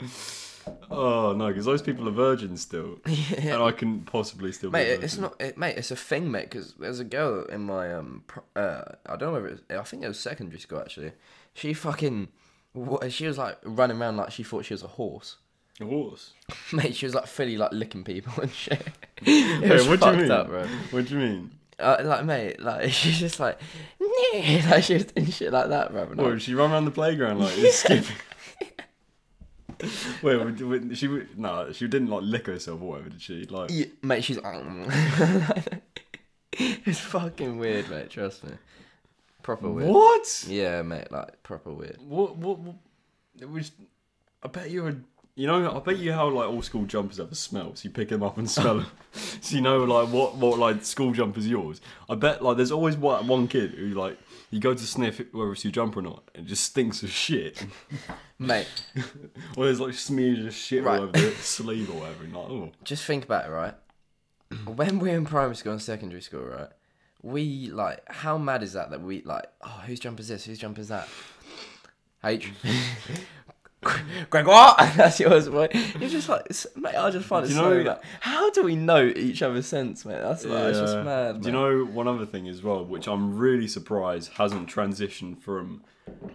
oh 0.90 1.32
no, 1.32 1.48
because 1.48 1.64
those 1.64 1.82
people 1.82 2.06
are 2.08 2.12
virgins 2.12 2.60
still, 2.60 2.98
yeah. 3.06 3.54
and 3.54 3.62
I 3.62 3.72
can 3.72 4.00
possibly 4.02 4.52
still. 4.52 4.70
be 4.70 4.78
a 4.78 4.82
Mate, 4.82 4.88
virgin. 4.88 5.04
it's 5.04 5.18
not, 5.18 5.40
it, 5.40 5.58
mate. 5.58 5.76
It's 5.78 5.90
a 5.90 5.96
thing, 5.96 6.30
mate. 6.30 6.44
Because 6.50 6.74
there's 6.78 7.00
a 7.00 7.04
girl 7.04 7.44
in 7.44 7.62
my 7.62 7.92
um, 7.94 8.24
pro- 8.26 8.42
uh, 8.56 8.84
I 9.06 9.16
don't 9.16 9.28
know 9.28 9.32
whether 9.32 9.48
it 9.48 9.60
was, 9.70 9.78
I 9.78 9.82
think 9.84 10.04
it 10.04 10.08
was 10.08 10.18
secondary 10.18 10.60
school 10.60 10.80
actually. 10.80 11.12
She 11.54 11.72
fucking, 11.72 12.28
what, 12.72 13.10
she 13.12 13.26
was 13.26 13.38
like 13.38 13.58
running 13.64 14.00
around 14.00 14.16
like 14.18 14.30
she 14.30 14.42
thought 14.42 14.64
she 14.64 14.74
was 14.74 14.82
a 14.82 14.88
horse. 14.88 15.36
a 15.80 15.84
horse. 15.86 16.34
Mate, 16.72 16.94
she 16.94 17.06
was 17.06 17.14
like 17.14 17.26
fully 17.26 17.56
like 17.56 17.72
licking 17.72 18.04
people 18.04 18.32
and 18.42 18.52
shit. 18.52 18.86
Wait, 19.26 19.88
what 19.88 20.00
do 20.00 20.10
you 20.10 20.16
mean? 20.18 20.30
up, 20.30 20.46
bro. 20.48 20.66
What 20.90 21.06
do 21.06 21.14
you 21.14 21.20
mean? 21.20 21.50
Uh, 21.78 21.96
like, 22.04 22.24
mate, 22.24 22.60
like 22.60 22.90
she's 22.92 23.18
just 23.18 23.38
like, 23.40 23.60
like 24.34 24.82
she 24.82 24.94
was 24.94 25.04
doing 25.04 25.26
shit 25.30 25.52
like 25.52 25.68
that, 25.68 25.92
bro. 25.92 26.02
And 26.04 26.20
I- 26.20 26.22
What, 26.24 26.30
did 26.30 26.42
she 26.42 26.54
run 26.54 26.72
around 26.72 26.84
the 26.86 26.90
playground 26.90 27.38
like 27.40 27.54
just 27.56 27.80
skipping? 27.80 28.16
Wait, 30.22 30.96
she 30.96 31.08
no, 31.36 31.70
she 31.72 31.86
didn't 31.86 32.08
like 32.08 32.22
lick 32.22 32.46
herself 32.46 32.82
or 32.82 32.88
whatever, 32.90 33.10
did 33.10 33.22
she? 33.22 33.44
Like, 33.44 33.70
Yeah, 33.70 33.86
mate, 34.02 34.24
she's 34.24 34.38
like, 34.38 34.64
it's 36.52 36.98
fucking 36.98 37.58
weird, 37.58 37.88
mate. 37.88 38.10
Trust 38.10 38.42
me, 38.42 38.50
proper 39.44 39.70
weird. 39.70 39.90
what? 39.90 40.44
Yeah, 40.48 40.82
mate, 40.82 41.12
like 41.12 41.42
proper 41.44 41.72
weird. 41.72 41.98
What? 42.00 42.36
What? 42.36 42.58
what 42.58 42.74
it 43.40 43.48
was. 43.48 43.70
I 44.42 44.48
bet 44.48 44.70
you 44.70 44.82
were. 44.82 44.96
You 45.38 45.46
know, 45.46 45.70
I 45.72 45.78
bet 45.78 45.98
you 45.98 46.12
how 46.12 46.28
like 46.30 46.48
all 46.48 46.62
school 46.62 46.84
jumpers 46.84 47.18
have 47.18 47.30
a 47.30 47.34
smell. 47.36 47.76
So 47.76 47.84
you 47.84 47.90
pick 47.90 48.08
them 48.08 48.24
up 48.24 48.38
and 48.38 48.50
smell 48.50 48.78
them. 48.78 48.86
so 49.12 49.54
you 49.54 49.62
know 49.62 49.84
like 49.84 50.08
what 50.08 50.34
what 50.34 50.58
like 50.58 50.84
school 50.84 51.12
jumper's 51.12 51.46
yours. 51.46 51.80
I 52.10 52.16
bet 52.16 52.42
like 52.42 52.56
there's 52.56 52.72
always 52.72 52.96
one, 52.96 53.28
one 53.28 53.46
kid 53.46 53.70
who 53.70 53.90
like 53.90 54.18
you 54.50 54.58
go 54.58 54.74
to 54.74 54.84
sniff 54.84 55.20
whether 55.32 55.52
it's 55.52 55.62
your 55.64 55.70
jumper 55.70 56.00
or 56.00 56.02
not, 56.02 56.24
and 56.34 56.44
it 56.44 56.48
just 56.48 56.64
stinks 56.64 57.04
of 57.04 57.10
shit. 57.10 57.64
Mate, 58.40 58.66
or 59.56 59.66
there's 59.66 59.78
like 59.78 59.94
smears 59.94 60.44
of 60.44 60.52
shit 60.52 60.82
Right. 60.82 60.98
all 60.98 61.04
over 61.04 61.12
the 61.12 61.30
sleeve 61.36 61.88
or 61.88 62.00
whatever. 62.00 62.24
And 62.24 62.34
like, 62.34 62.50
oh, 62.50 62.72
just 62.82 63.04
think 63.04 63.24
about 63.24 63.46
it, 63.46 63.52
right? 63.52 63.74
when 64.66 64.98
we're 64.98 65.16
in 65.16 65.24
primary 65.24 65.54
school 65.54 65.70
and 65.70 65.80
secondary 65.80 66.20
school, 66.20 66.42
right? 66.42 66.70
We 67.22 67.70
like, 67.70 68.02
how 68.10 68.38
mad 68.38 68.64
is 68.64 68.72
that 68.72 68.90
that 68.90 69.02
we 69.02 69.22
like? 69.22 69.46
Oh, 69.62 69.82
whose 69.86 70.00
jump 70.00 70.18
is 70.18 70.26
this? 70.26 70.46
Whose 70.46 70.58
jump 70.58 70.80
is 70.80 70.88
that? 70.88 71.06
H. 72.24 72.50
That's 74.30 75.20
yours, 75.20 75.48
boy. 75.48 75.68
You're 76.00 76.10
just 76.10 76.28
like, 76.28 76.46
mate. 76.76 76.96
I 76.96 77.10
just 77.10 77.26
find 77.26 77.44
it 77.44 77.50
you 77.50 77.54
so. 77.54 77.74
know- 77.74 77.90
like, 77.90 78.02
how 78.20 78.50
do 78.50 78.62
we 78.64 78.76
know 78.76 79.04
each 79.04 79.42
other's 79.42 79.66
sense, 79.66 80.04
mate? 80.04 80.20
That's 80.20 80.44
like, 80.44 80.70
it's 80.70 80.80
just 80.80 80.96
mad. 81.04 81.42
Do 81.42 81.48
you 81.48 81.52
know 81.52 81.84
one 81.84 82.08
other 82.08 82.26
thing 82.26 82.48
as 82.48 82.62
well, 82.62 82.84
which 82.84 83.06
I'm 83.06 83.36
really 83.36 83.68
surprised 83.68 84.32
hasn't 84.34 84.68
transitioned 84.68 85.40
from 85.40 85.82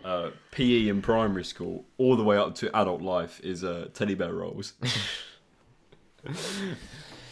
uh, 0.05 0.29
PE 0.51 0.87
in 0.87 1.01
primary 1.01 1.43
school 1.43 1.85
all 1.97 2.15
the 2.15 2.23
way 2.23 2.37
up 2.37 2.55
to 2.55 2.75
adult 2.75 3.01
life 3.01 3.41
is 3.41 3.63
uh, 3.63 3.89
teddy 3.93 4.15
bear 4.15 4.33
rolls. 4.33 4.73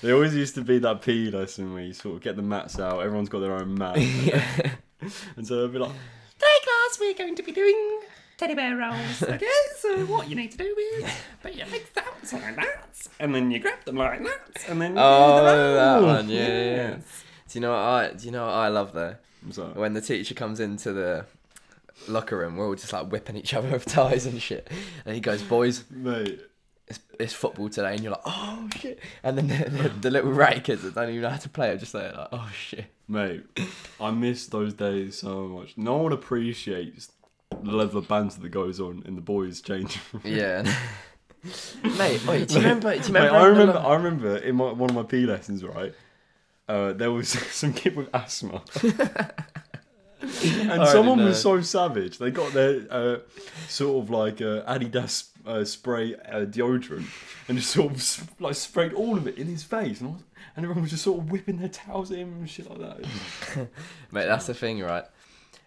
they 0.02 0.12
always 0.12 0.36
used 0.36 0.56
to 0.56 0.62
be 0.62 0.80
that 0.80 1.02
PE 1.02 1.32
lesson 1.32 1.74
where 1.74 1.84
you 1.84 1.93
sort 1.93 2.15
of 2.15 2.21
get 2.21 2.36
the 2.36 2.41
mats 2.41 2.80
out, 2.80 3.00
everyone's 3.02 3.30
got 3.30 3.39
their 3.39 3.54
own 3.54 3.76
mat, 3.76 3.97
yeah. 3.97 4.74
and 5.38 5.47
so 5.47 5.62
they'd 5.62 5.71
be 5.71 5.80
like, 5.80 5.91
Today, 6.34 6.58
class, 6.63 7.00
we're 7.00 7.13
going 7.13 7.36
to 7.36 7.43
be 7.43 7.52
doing 7.52 8.02
teddy 8.41 8.56
bear 8.56 8.75
rolls. 8.75 9.21
Okay, 9.36 9.45
so 9.77 10.06
what 10.06 10.30
you 10.30 10.36
need 10.36 10.51
to 10.51 10.58
do 10.58 10.75
is 10.97 11.06
put 11.41 11.54
your 11.56 11.67
legs 11.67 11.89
out 11.97 12.34
like 12.41 12.56
that, 12.56 13.08
and 13.19 13.34
then 13.36 13.51
you 13.51 13.60
grab 13.60 13.84
them 13.86 13.95
like 13.97 14.23
that, 14.23 14.63
and 14.67 14.82
then 14.82 14.91
you 14.95 15.01
Oh, 15.01 15.38
do 15.39 15.45
the 15.45 15.73
that 15.75 15.95
roll. 15.95 16.06
one, 16.08 16.30
yeah, 16.30 16.47
yeah, 16.47 16.65
yeah. 16.75 16.93
Do 16.95 17.01
you 17.54 17.62
know 17.62 17.71
what 17.71 17.80
I? 17.80 18.13
Do 18.13 18.25
you 18.25 18.32
know 18.32 18.45
what 18.45 18.54
I 18.54 18.67
love 18.69 18.93
though? 18.93 19.15
so, 19.51 19.65
When 19.75 19.93
the 19.93 20.01
teacher 20.01 20.34
comes 20.34 20.60
into 20.60 20.91
the 20.93 21.25
locker 22.08 22.38
room. 22.38 22.58
We're 22.58 22.67
all 22.67 22.75
just 22.75 22.93
like 22.93 23.12
whipping 23.12 23.36
each 23.38 23.54
other 23.54 23.69
with 23.69 23.86
ties 23.86 24.25
and 24.25 24.41
shit. 24.41 24.67
And 25.06 25.13
he 25.13 25.21
goes, 25.21 25.43
"Boys, 25.43 25.84
Mate, 25.91 26.39
it's, 26.88 26.99
it's 27.19 27.34
football 27.34 27.69
today," 27.69 27.93
and 27.93 28.01
you're 28.01 28.12
like, 28.13 28.21
"Oh 28.25 28.67
shit!" 28.80 28.99
And 29.23 29.38
then 29.38 29.47
the, 29.47 29.69
the, 29.69 29.89
the 29.89 30.10
little 30.12 30.32
ratty 30.32 30.62
kids 30.62 30.82
that 30.84 30.95
don't 30.95 31.10
even 31.10 31.21
know 31.21 31.30
how 31.30 31.38
to 31.38 31.49
play 31.49 31.69
are 31.69 31.77
just 31.77 31.93
like, 31.93 32.12
"Oh 32.15 32.49
shit." 32.56 32.86
mate, 33.08 33.43
I 33.99 34.10
miss 34.12 34.47
those 34.47 34.73
days 34.73 35.19
so 35.19 35.47
much. 35.47 35.73
No 35.77 35.97
one 35.97 36.12
appreciates 36.13 37.12
the 37.63 37.71
level 37.71 38.00
of 38.00 38.08
banter 38.08 38.39
that 38.41 38.50
goes 38.50 38.80
on 38.80 39.04
in 39.06 39.15
the 39.15 39.21
boys' 39.21 39.62
change 39.62 40.00
room. 40.13 40.21
Yeah. 40.26 40.63
Mate, 41.97 42.24
wait, 42.28 42.47
do 42.50 42.54
you 42.56 42.60
remember? 42.62 42.95
Do 42.95 43.08
you 43.08 43.13
Mate, 43.13 43.19
remember? 43.26 43.38
I 43.39 43.45
remember. 43.47 43.74
lo- 43.74 43.80
I 43.82 43.95
remember 43.95 44.38
in 44.38 44.56
my, 44.56 44.71
one 44.71 44.89
of 44.91 44.95
my 44.95 45.04
P 45.04 45.26
lessons, 45.26 45.63
right? 45.63 45.93
Uh, 46.67 46.93
there 46.93 47.12
was 47.12 47.30
some 47.30 47.74
kid 47.74 47.95
with 47.95 48.08
asthma, 48.13 48.62
and 48.82 50.71
already 50.71 50.86
someone 50.91 51.17
know. 51.17 51.26
was 51.26 51.41
so 51.41 51.62
savage. 51.62 52.17
They 52.19 52.32
got 52.32 52.54
their 52.54 52.86
uh, 52.89 53.17
sort 53.67 54.04
of 54.04 54.10
like 54.12 54.39
uh, 54.41 54.62
Adidas 54.71 55.30
uh, 55.45 55.65
spray 55.65 56.13
uh, 56.15 56.45
deodorant 56.45 57.08
and 57.47 57.58
just 57.58 57.71
sort 57.71 57.91
of 57.91 57.97
s- 57.97 58.24
like 58.39 58.56
sprayed 58.56 58.93
all 58.93 59.17
of 59.17 59.28
it 59.28 59.38
in 59.38 59.47
his 59.47 59.63
face, 59.63 60.00
and, 60.02 60.13
was, 60.13 60.24
and 60.56 60.63
everyone 60.63 60.84
was 60.84 60.91
just 60.91 61.04
sort 61.04 61.19
of 61.19 61.32
whipping 61.32 61.58
their 61.58 61.69
towels 61.69 62.12
at 62.12 62.19
him 62.19 62.34
and 62.34 62.50
shit 62.50 62.69
like 62.69 62.80
that. 62.80 63.67
Mate, 64.12 64.26
that's 64.28 64.45
the 64.47 64.54
thing, 64.54 64.80
right? 64.82 65.06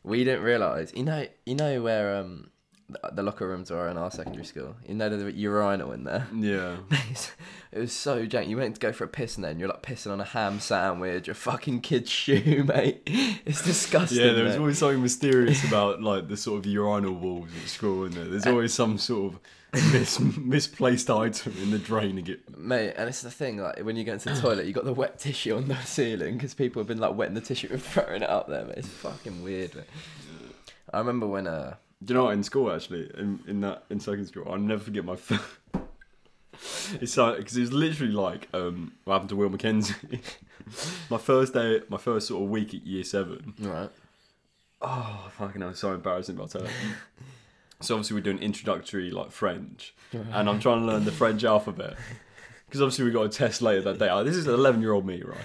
We 0.05 0.23
didn't 0.25 0.43
realise. 0.43 0.93
You 0.95 1.05
know, 1.05 1.27
you 1.47 1.55
know 1.55 1.83
where 1.83 2.17
um 2.17 2.51
the, 2.89 3.01
the 3.15 3.23
locker 3.23 3.49
rooms 3.49 3.71
are 3.71 3.89
in 3.89 3.97
our 3.97 4.11
secondary 4.11 4.45
school. 4.45 4.77
You 4.87 4.95
know 4.95 5.09
the 5.09 5.33
urinal 5.33 5.93
in 5.93 6.05
there. 6.05 6.27
Yeah, 6.35 6.77
it 7.73 7.79
was 7.79 7.93
so 7.93 8.27
jank. 8.27 8.49
You 8.49 8.59
went 8.59 8.75
to 8.75 8.81
go 8.81 8.93
for 8.93 9.05
a 9.05 9.09
piss 9.09 9.37
and 9.37 9.45
then 9.45 9.59
you're 9.59 9.69
like 9.69 9.83
pissing 9.83 10.13
on 10.13 10.21
a 10.21 10.25
ham 10.25 10.61
sandwich, 10.61 11.27
a 11.29 11.35
fucking 11.35 11.81
kid's 11.81 12.11
shoe, 12.11 12.65
mate. 12.69 13.03
It's 13.47 13.65
disgusting. 13.65 14.19
yeah. 14.21 14.33
There 14.33 14.45
was 14.45 14.55
mate. 14.55 14.61
always 14.61 14.79
something 14.79 15.03
mysterious 15.03 15.65
about 15.67 16.03
like 16.03 16.29
the 16.29 16.37
sort 16.37 16.59
of 16.59 16.67
urinal 16.67 17.15
walls 17.15 17.49
at 17.63 17.69
school, 17.69 18.05
and 18.05 18.13
there. 18.13 18.25
There's 18.27 18.47
always 18.47 18.75
some 18.75 18.99
sort 18.99 19.33
of 19.35 19.41
mis- 19.93 20.21
misplaced 20.21 21.11
item 21.11 21.55
in 21.63 21.71
the 21.71 21.79
drain 21.79 22.17
get 22.17 22.57
Mate, 22.57 22.95
and 22.97 23.09
it's 23.09 23.23
the 23.23 23.31
thing, 23.31 23.59
like 23.59 23.79
when 23.81 23.97
you 23.97 24.05
go 24.05 24.13
into 24.13 24.29
the 24.33 24.41
toilet, 24.41 24.67
you 24.67 24.73
got 24.73 24.85
the 24.85 24.93
wet 24.93 25.19
tissue 25.19 25.57
on 25.57 25.69
the 25.69 25.77
ceiling 25.83 26.35
because 26.35 26.55
people 26.55 26.81
have 26.81 26.87
been 26.87 26.99
like 26.99 27.15
wetting 27.15 27.35
the 27.35 27.41
tissue 27.41 27.69
and 27.71 27.83
throwing 27.83 28.23
it 28.23 28.31
up 28.31 28.49
there, 28.49 28.65
mate. 28.65 28.79
It's 28.79 28.89
fucking 28.89 29.43
weird, 29.43 29.75
mate. 29.75 29.85
I 30.93 30.99
remember 30.99 31.27
when 31.27 31.47
uh 31.47 31.77
Do 32.05 32.15
you 32.15 32.19
know 32.19 32.25
what? 32.25 32.35
In 32.35 32.43
school, 32.43 32.73
actually, 32.73 33.11
in, 33.19 33.41
in 33.47 33.61
that 33.63 33.85
in 33.91 34.01
second 34.01 34.27
school, 34.27 34.47
I'll 34.49 34.59
never 34.59 34.83
forget 34.83 35.05
my. 35.05 35.17
First... 35.17 35.43
it's 37.01 37.17
like 37.17 37.39
because 37.39 37.57
it 37.57 37.61
was 37.61 37.73
literally 37.73 38.13
like 38.13 38.49
um, 38.55 38.93
what 39.05 39.15
happened 39.15 39.31
to 39.31 39.37
Will 39.37 39.51
McKenzie. 39.51 40.21
my 41.11 41.19
first 41.19 41.53
day, 41.55 41.83
my 41.89 41.99
first 41.99 42.29
sort 42.29 42.43
of 42.43 42.51
week 42.51 42.75
at 42.75 42.87
year 42.87 43.05
seven. 43.05 43.55
right. 43.59 43.91
Oh 44.81 45.31
fucking! 45.39 45.63
hell, 45.63 45.71
it's 45.71 45.81
so 45.81 45.95
embarrassing, 45.95 46.37
tell 46.37 46.63
you. 46.63 46.69
So 47.81 47.95
obviously 47.95 48.15
we're 48.15 48.23
doing 48.23 48.39
introductory 48.39 49.11
like 49.11 49.31
French, 49.31 49.95
and 50.13 50.49
I'm 50.49 50.61
trying 50.61 50.81
to 50.81 50.87
learn 50.87 51.05
the 51.05 51.13
French 51.13 51.45
alphabet 51.45 51.97
because 52.67 52.81
obviously 52.81 53.05
we 53.05 53.11
got 53.11 53.27
a 53.27 53.29
test 53.29 53.61
later 53.63 53.83
that 53.93 53.99
day. 53.99 54.23
This 54.25 54.37
is 54.37 54.47
11 54.47 54.81
year 54.81 54.93
old 54.93 55.07
me, 55.07 55.23
right? 55.23 55.37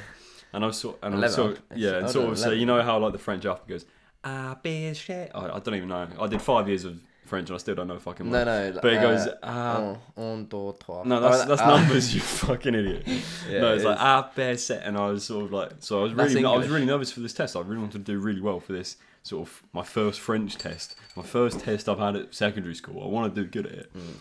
And 0.54 0.63
I 0.63 0.72
sort 0.72 0.98
and 1.04 1.15
I 1.15 1.20
was 1.20 1.38
11, 1.38 1.56
sort 1.56 1.65
yeah, 1.78 1.98
and 1.98 2.10
sort 2.10 2.30
of 2.30 2.38
11. 2.38 2.60
you 2.60 2.65
know 2.65 2.82
how 2.82 3.00
like 3.00 3.12
the 3.13 3.20
French 3.20 3.46
alphabet 3.46 3.68
goes 3.70 3.86
ah 4.24 4.58
beer 4.62 4.94
shit 4.94 5.32
i 5.34 5.60
don't 5.60 5.76
even 5.76 5.88
know. 5.88 6.08
I 6.20 6.28
did 6.28 6.42
five 6.42 6.68
years 6.68 6.84
of 6.84 7.00
French 7.30 7.50
and 7.50 7.56
I 7.56 7.60
still 7.60 7.76
don't 7.76 7.88
know 7.88 8.00
fucking. 8.00 8.30
No, 8.30 8.46
word. 8.46 8.76
no. 8.76 8.82
But 8.82 8.94
it 8.94 9.02
goes 9.02 9.28
uh, 9.28 9.38
ah. 9.44 9.78
un, 9.78 9.98
un, 10.18 10.46
deux, 10.46 10.76
trois. 10.80 11.04
No, 11.04 11.22
that's 11.22 11.46
that's 11.46 11.62
uh, 11.62 11.78
numbers, 11.78 12.13
you 12.13 12.22
fucking 12.46 12.76
idiot. 12.76 13.04
Yeah, 13.50 13.62
no, 13.62 13.74
it's 13.74 13.84
it 13.84 13.88
like 13.88 14.00
ah, 14.00 14.32
bear 14.36 14.58
set, 14.58 14.84
and 14.84 14.98
I 14.98 15.08
was 15.08 15.24
sort 15.24 15.46
of 15.46 15.54
like, 15.54 15.72
so 15.80 16.00
I 16.00 16.04
was 16.04 16.15
That's 16.15 16.34
really, 16.34 16.46
I 16.46 16.50
was 16.50 16.65
English. 16.65 16.72
really 16.72 16.86
nervous 16.86 17.12
for 17.12 17.22
this 17.22 17.34
test. 17.34 17.56
I 17.56 17.62
really 17.62 17.78
wanted 17.78 18.06
to 18.06 18.12
do 18.12 18.20
really 18.20 18.42
well 18.42 18.60
for 18.60 18.74
this 18.74 18.98
sort 19.24 19.48
of 19.48 19.63
my 19.74 19.84
first 19.84 20.20
French 20.20 20.58
test, 20.58 20.96
my 21.15 21.24
first 21.24 21.60
test 21.62 21.88
I've 21.88 22.00
had 22.00 22.15
at 22.15 22.34
secondary 22.34 22.76
school. 22.76 23.04
I 23.04 23.08
want 23.08 23.34
to 23.34 23.42
do 23.44 23.48
good 23.48 23.65
at 23.65 23.74
it. 23.74 23.94
Mm. 23.94 24.15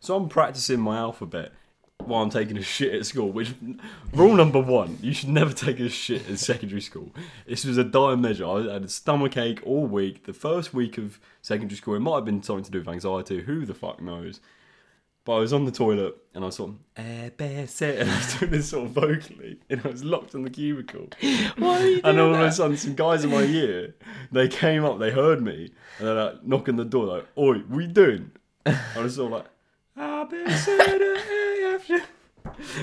So 0.00 0.16
I'm 0.16 0.28
practicing 0.28 0.80
my 0.80 0.98
alphabet 0.98 1.52
while 1.98 2.22
I'm 2.22 2.30
taking 2.30 2.56
a 2.56 2.62
shit 2.62 2.94
at 2.94 3.06
school. 3.06 3.30
Which 3.30 3.54
rule 4.12 4.34
number 4.34 4.60
one: 4.60 4.98
you 5.00 5.12
should 5.12 5.30
never 5.30 5.52
take 5.52 5.80
a 5.80 5.88
shit 5.88 6.28
in 6.28 6.36
secondary 6.36 6.80
school. 6.80 7.12
This 7.46 7.64
was 7.64 7.78
a 7.78 7.84
dire 7.84 8.16
measure. 8.16 8.46
I 8.46 8.72
had 8.72 8.84
a 8.84 8.88
stomach 8.88 9.36
ache 9.36 9.60
all 9.64 9.86
week. 9.86 10.24
The 10.24 10.32
first 10.32 10.74
week 10.74 10.98
of 10.98 11.18
secondary 11.42 11.76
school, 11.76 11.94
it 11.94 12.00
might 12.00 12.16
have 12.16 12.24
been 12.24 12.42
something 12.42 12.64
to 12.64 12.70
do 12.70 12.78
with 12.78 12.88
anxiety. 12.88 13.42
Who 13.42 13.64
the 13.66 13.74
fuck 13.74 14.00
knows? 14.02 14.40
But 15.24 15.36
I 15.36 15.38
was 15.38 15.54
on 15.54 15.64
the 15.64 15.72
toilet 15.72 16.14
and 16.34 16.44
I 16.44 16.50
sort 16.50 16.72
of, 16.72 16.76
eh, 16.96 17.30
bear, 17.30 17.66
set, 17.66 17.98
and 17.98 18.10
I 18.10 18.16
was 18.16 18.34
doing 18.34 18.50
this 18.50 18.68
sort 18.68 18.84
of 18.84 18.90
vocally, 18.90 19.58
and 19.70 19.80
I 19.82 19.88
was 19.88 20.04
locked 20.04 20.34
in 20.34 20.42
the 20.42 20.50
cubicle. 20.50 21.08
Why 21.56 21.80
are 21.80 21.86
you 21.86 22.00
And 22.04 22.20
all 22.20 22.34
of 22.34 22.40
a 22.42 22.52
sudden, 22.52 22.76
some 22.76 22.94
guys 22.94 23.24
in 23.24 23.30
my 23.30 23.42
year, 23.42 23.94
they 24.30 24.48
came 24.48 24.84
up, 24.84 24.98
they 24.98 25.10
heard 25.10 25.40
me, 25.40 25.72
and 25.98 26.08
they're 26.08 26.14
like 26.14 26.44
knocking 26.44 26.76
the 26.76 26.84
door, 26.84 27.06
like, 27.06 27.26
"Oi, 27.38 27.60
what 27.60 27.80
you 27.80 27.86
doing?" 27.88 28.32
I 28.66 28.76
was 28.98 29.14
sort 29.14 29.32
of 29.32 29.38
like, 29.38 29.46
"A, 29.46 29.46
B, 29.46 29.46
C, 29.46 29.46
D, 29.46 29.46
F, 29.46 29.48
G," 29.48 29.53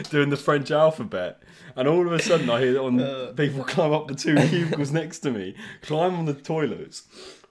doing 0.10 0.30
the 0.30 0.38
French 0.38 0.71
alphabet, 0.71 1.41
and 1.75 1.88
all 1.88 2.06
of 2.06 2.13
a 2.13 2.21
sudden, 2.21 2.49
I 2.49 2.62
hear 2.62 2.82
on 2.82 2.99
Uh. 2.99 3.34
people 3.36 3.63
climb 3.63 3.93
up 3.93 4.08
the 4.08 4.15
two 4.15 4.36
cubicles 4.47 4.91
next 4.91 5.19
to 5.19 5.32
me, 5.32 5.56
climb 5.82 6.15
on 6.15 6.25
the 6.25 6.34
toilets, 6.34 7.04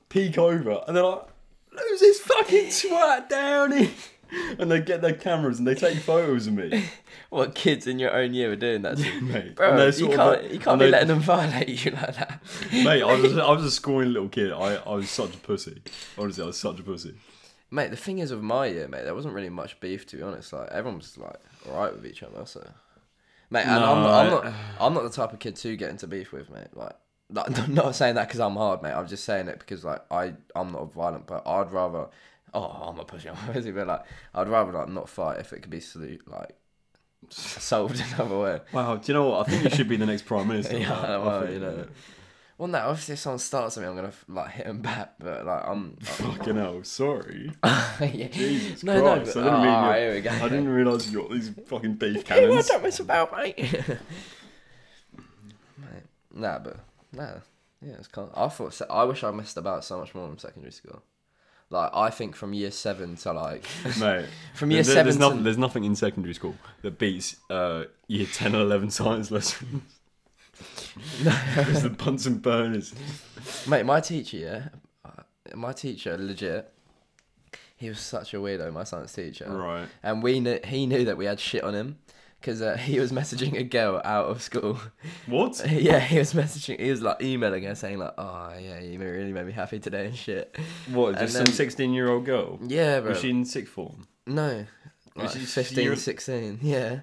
peek 0.08 0.36
over, 0.38 0.82
and 0.86 0.96
they're 0.96 1.02
like, 1.04 1.22
"Lose 1.72 2.00
this 2.00 2.20
fucking 2.20 2.66
twat 2.66 3.28
down 3.28 3.72
here?" 3.72 3.90
And 4.60 4.70
they 4.70 4.80
get 4.80 5.02
their 5.02 5.14
cameras 5.14 5.58
and 5.58 5.66
they 5.66 5.74
take 5.74 5.98
photos 5.98 6.46
of 6.46 6.52
me, 6.52 6.84
What 7.30 7.56
kids 7.56 7.88
in 7.88 7.98
your 7.98 8.14
own 8.14 8.32
year 8.32 8.48
were 8.50 8.54
doing 8.56 8.82
that? 8.82 8.96
To 8.98 9.20
mate. 9.22 9.56
Bro, 9.56 9.86
you 9.88 10.06
can't, 10.06 10.18
like- 10.42 10.52
you 10.52 10.58
can't 10.60 10.78
be 10.78 10.84
they- 10.84 10.90
letting 10.92 11.08
them 11.08 11.18
violate 11.20 11.84
you 11.84 11.90
like 11.90 12.14
that. 12.14 12.40
Mate, 12.72 13.02
I 13.02 13.20
was 13.20 13.36
I 13.48 13.50
was 13.50 13.64
a 13.64 13.70
scoring 13.72 14.12
little 14.12 14.28
kid. 14.28 14.52
I, 14.52 14.76
I 14.76 14.94
was 14.94 15.10
such 15.10 15.34
a 15.34 15.38
pussy. 15.38 15.82
Honestly, 16.16 16.44
I 16.44 16.46
was 16.46 16.58
such 16.58 16.78
a 16.78 16.82
pussy. 16.84 17.14
Mate, 17.70 17.90
the 17.90 17.96
thing 17.96 18.18
is 18.18 18.32
with 18.32 18.42
my 18.42 18.66
year, 18.66 18.88
mate, 18.88 19.04
there 19.04 19.14
wasn't 19.14 19.34
really 19.34 19.48
much 19.48 19.78
beef 19.80 20.06
to 20.06 20.16
be 20.16 20.22
honest. 20.22 20.52
Like 20.52 20.68
everyone 20.70 20.98
was 20.98 21.16
like 21.16 21.36
alright 21.68 21.94
with 21.94 22.04
each 22.04 22.22
other, 22.22 22.44
so 22.44 22.68
mate, 23.50 23.62
and 23.62 23.84
I'm, 23.84 24.02
not, 24.02 24.10
I'm 24.10 24.30
not 24.30 24.54
I'm 24.80 24.94
not 24.94 25.02
the 25.04 25.10
type 25.10 25.32
of 25.32 25.38
kid 25.38 25.56
to 25.56 25.76
get 25.76 25.90
into 25.90 26.06
beef 26.06 26.32
with, 26.32 26.50
mate. 26.50 26.68
Like, 26.74 26.94
like 27.30 27.58
I'm 27.62 27.74
not 27.74 27.94
saying 27.94 28.16
that 28.16 28.28
because 28.28 28.40
I'm 28.40 28.56
hard, 28.56 28.82
mate. 28.82 28.92
I'm 28.92 29.06
just 29.06 29.24
saying 29.24 29.48
it 29.48 29.60
because 29.60 29.84
like 29.84 30.02
I 30.10 30.34
I'm 30.54 30.72
not 30.72 30.92
violent, 30.92 31.26
but 31.26 31.46
I'd 31.46 31.72
rather. 31.72 32.08
Oh, 32.52 32.64
I'm 32.64 32.98
a 32.98 33.04
pussy, 33.04 33.28
I'm 33.30 33.48
a 33.48 33.52
pussy, 33.52 33.70
but 33.70 33.86
like 33.86 34.02
I'd 34.34 34.48
rather 34.48 34.72
like 34.72 34.88
not 34.88 35.08
fight 35.08 35.38
if 35.38 35.52
it 35.52 35.62
could 35.62 35.70
be 35.70 35.78
solu- 35.78 36.20
like 36.26 36.56
solved 37.30 38.00
in 38.00 38.06
another 38.14 38.38
way. 38.38 38.60
Wow, 38.72 38.96
do 38.96 39.12
you 39.12 39.14
know 39.14 39.28
what? 39.28 39.46
I 39.46 39.50
think 39.50 39.64
you 39.64 39.70
should 39.70 39.88
be 39.88 39.96
the 39.96 40.06
next 40.06 40.22
prime 40.22 40.48
minister. 40.48 40.76
Yeah, 40.76 41.18
well, 41.18 41.48
you 41.48 41.60
know. 41.60 41.86
Well, 42.60 42.68
no, 42.68 42.78
obviously 42.80 43.14
if 43.14 43.20
someone 43.20 43.38
starts 43.38 43.78
at 43.78 43.82
me, 43.82 43.88
I'm 43.88 43.96
gonna 43.96 44.12
like 44.28 44.50
hit 44.50 44.66
them 44.66 44.82
back, 44.82 45.14
but 45.18 45.46
like 45.46 45.62
I'm. 45.66 45.96
Fucking 46.02 46.56
hell, 46.56 46.84
sorry. 46.84 47.52
yeah. 47.64 48.28
Jesus 48.28 48.84
no, 48.84 49.00
Christ, 49.00 49.34
no, 49.34 49.40
I 49.42 49.44
but, 49.44 49.50
didn't 49.50 49.62
mean 49.62 49.70
oh, 49.70 49.88
you- 49.94 49.98
here 49.98 50.14
we 50.14 50.20
go. 50.20 50.30
I 50.30 50.48
didn't 50.50 50.68
realise 50.68 51.10
you 51.10 51.22
got 51.22 51.30
these 51.30 51.50
fucking 51.68 51.94
beef 51.98 52.28
Hey, 52.28 52.40
well, 52.42 52.48
cannons. 52.50 52.68
don't 52.68 52.82
mess 52.82 53.00
about, 53.00 53.32
mate. 53.34 53.56
mate. 55.78 56.04
Nah, 56.34 56.58
but 56.58 56.76
nah, 57.12 57.32
yeah, 57.80 57.94
it's 57.98 58.08
kind. 58.08 58.28
I 58.36 58.48
thought 58.48 58.74
se- 58.74 58.84
I 58.90 59.04
wish 59.04 59.24
I 59.24 59.30
missed 59.30 59.56
about 59.56 59.82
so 59.82 59.98
much 59.98 60.14
more 60.14 60.28
in 60.28 60.36
secondary 60.38 60.72
school. 60.72 61.02
Like 61.70 61.90
I 61.94 62.10
think 62.10 62.36
from 62.36 62.52
year 62.52 62.72
seven 62.72 63.16
to 63.16 63.32
like 63.32 63.64
Mate, 63.98 64.26
From 64.54 64.70
year 64.70 64.82
there- 64.82 64.92
seven 64.96 65.04
there's, 65.04 65.16
to- 65.16 65.20
nothing, 65.20 65.42
there's 65.44 65.56
nothing 65.58 65.84
in 65.84 65.94
secondary 65.94 66.34
school 66.34 66.56
that 66.82 66.98
beats 66.98 67.36
uh, 67.48 67.84
year 68.06 68.26
10 68.30 68.54
and 68.54 68.62
11 68.62 68.90
science 68.90 69.30
lessons. 69.30 69.82
it's 71.20 71.82
the 71.82 71.90
Bunsen 71.90 72.38
burners. 72.38 72.94
mate, 73.68 73.84
my 73.86 74.00
teacher, 74.00 74.36
yeah, 74.36 74.68
uh, 75.04 75.56
my 75.56 75.72
teacher, 75.72 76.16
legit. 76.18 76.72
He 77.76 77.88
was 77.88 77.98
such 78.00 78.34
a 78.34 78.36
weirdo, 78.36 78.72
my 78.72 78.84
science 78.84 79.12
teacher. 79.14 79.50
Right. 79.50 79.88
And 80.02 80.22
we 80.22 80.38
knew 80.40 80.58
he 80.64 80.86
knew 80.86 81.04
that 81.06 81.16
we 81.16 81.24
had 81.24 81.40
shit 81.40 81.64
on 81.64 81.74
him 81.74 81.98
because 82.40 82.60
uh, 82.60 82.76
he 82.76 83.00
was 83.00 83.10
messaging 83.12 83.56
a 83.58 83.62
girl 83.62 84.00
out 84.04 84.26
of 84.26 84.42
school. 84.42 84.78
What? 85.26 85.64
yeah, 85.70 85.98
he 86.00 86.18
was 86.18 86.34
messaging. 86.34 86.78
He 86.80 86.90
was 86.90 87.00
like 87.00 87.22
emailing 87.22 87.64
her 87.64 87.74
saying 87.74 87.98
like, 87.98 88.12
"Oh 88.18 88.52
yeah, 88.60 88.80
you 88.80 88.98
really 88.98 89.32
made 89.32 89.46
me 89.46 89.52
happy 89.52 89.78
today 89.78 90.06
and 90.06 90.16
shit." 90.16 90.56
What? 90.90 91.10
And 91.10 91.18
Just 91.20 91.34
some 91.36 91.46
16 91.46 91.92
year 91.94 92.10
old 92.10 92.24
girl? 92.26 92.58
Yeah, 92.66 93.00
bro. 93.00 93.10
Was 93.10 93.20
she 93.20 93.30
in 93.30 93.44
sixth 93.46 93.72
form? 93.72 94.06
No, 94.26 94.66
like 95.16 95.30
she- 95.30 95.38
15, 95.38 95.84
you're- 95.84 95.96
16, 95.96 96.58
yeah. 96.62 97.00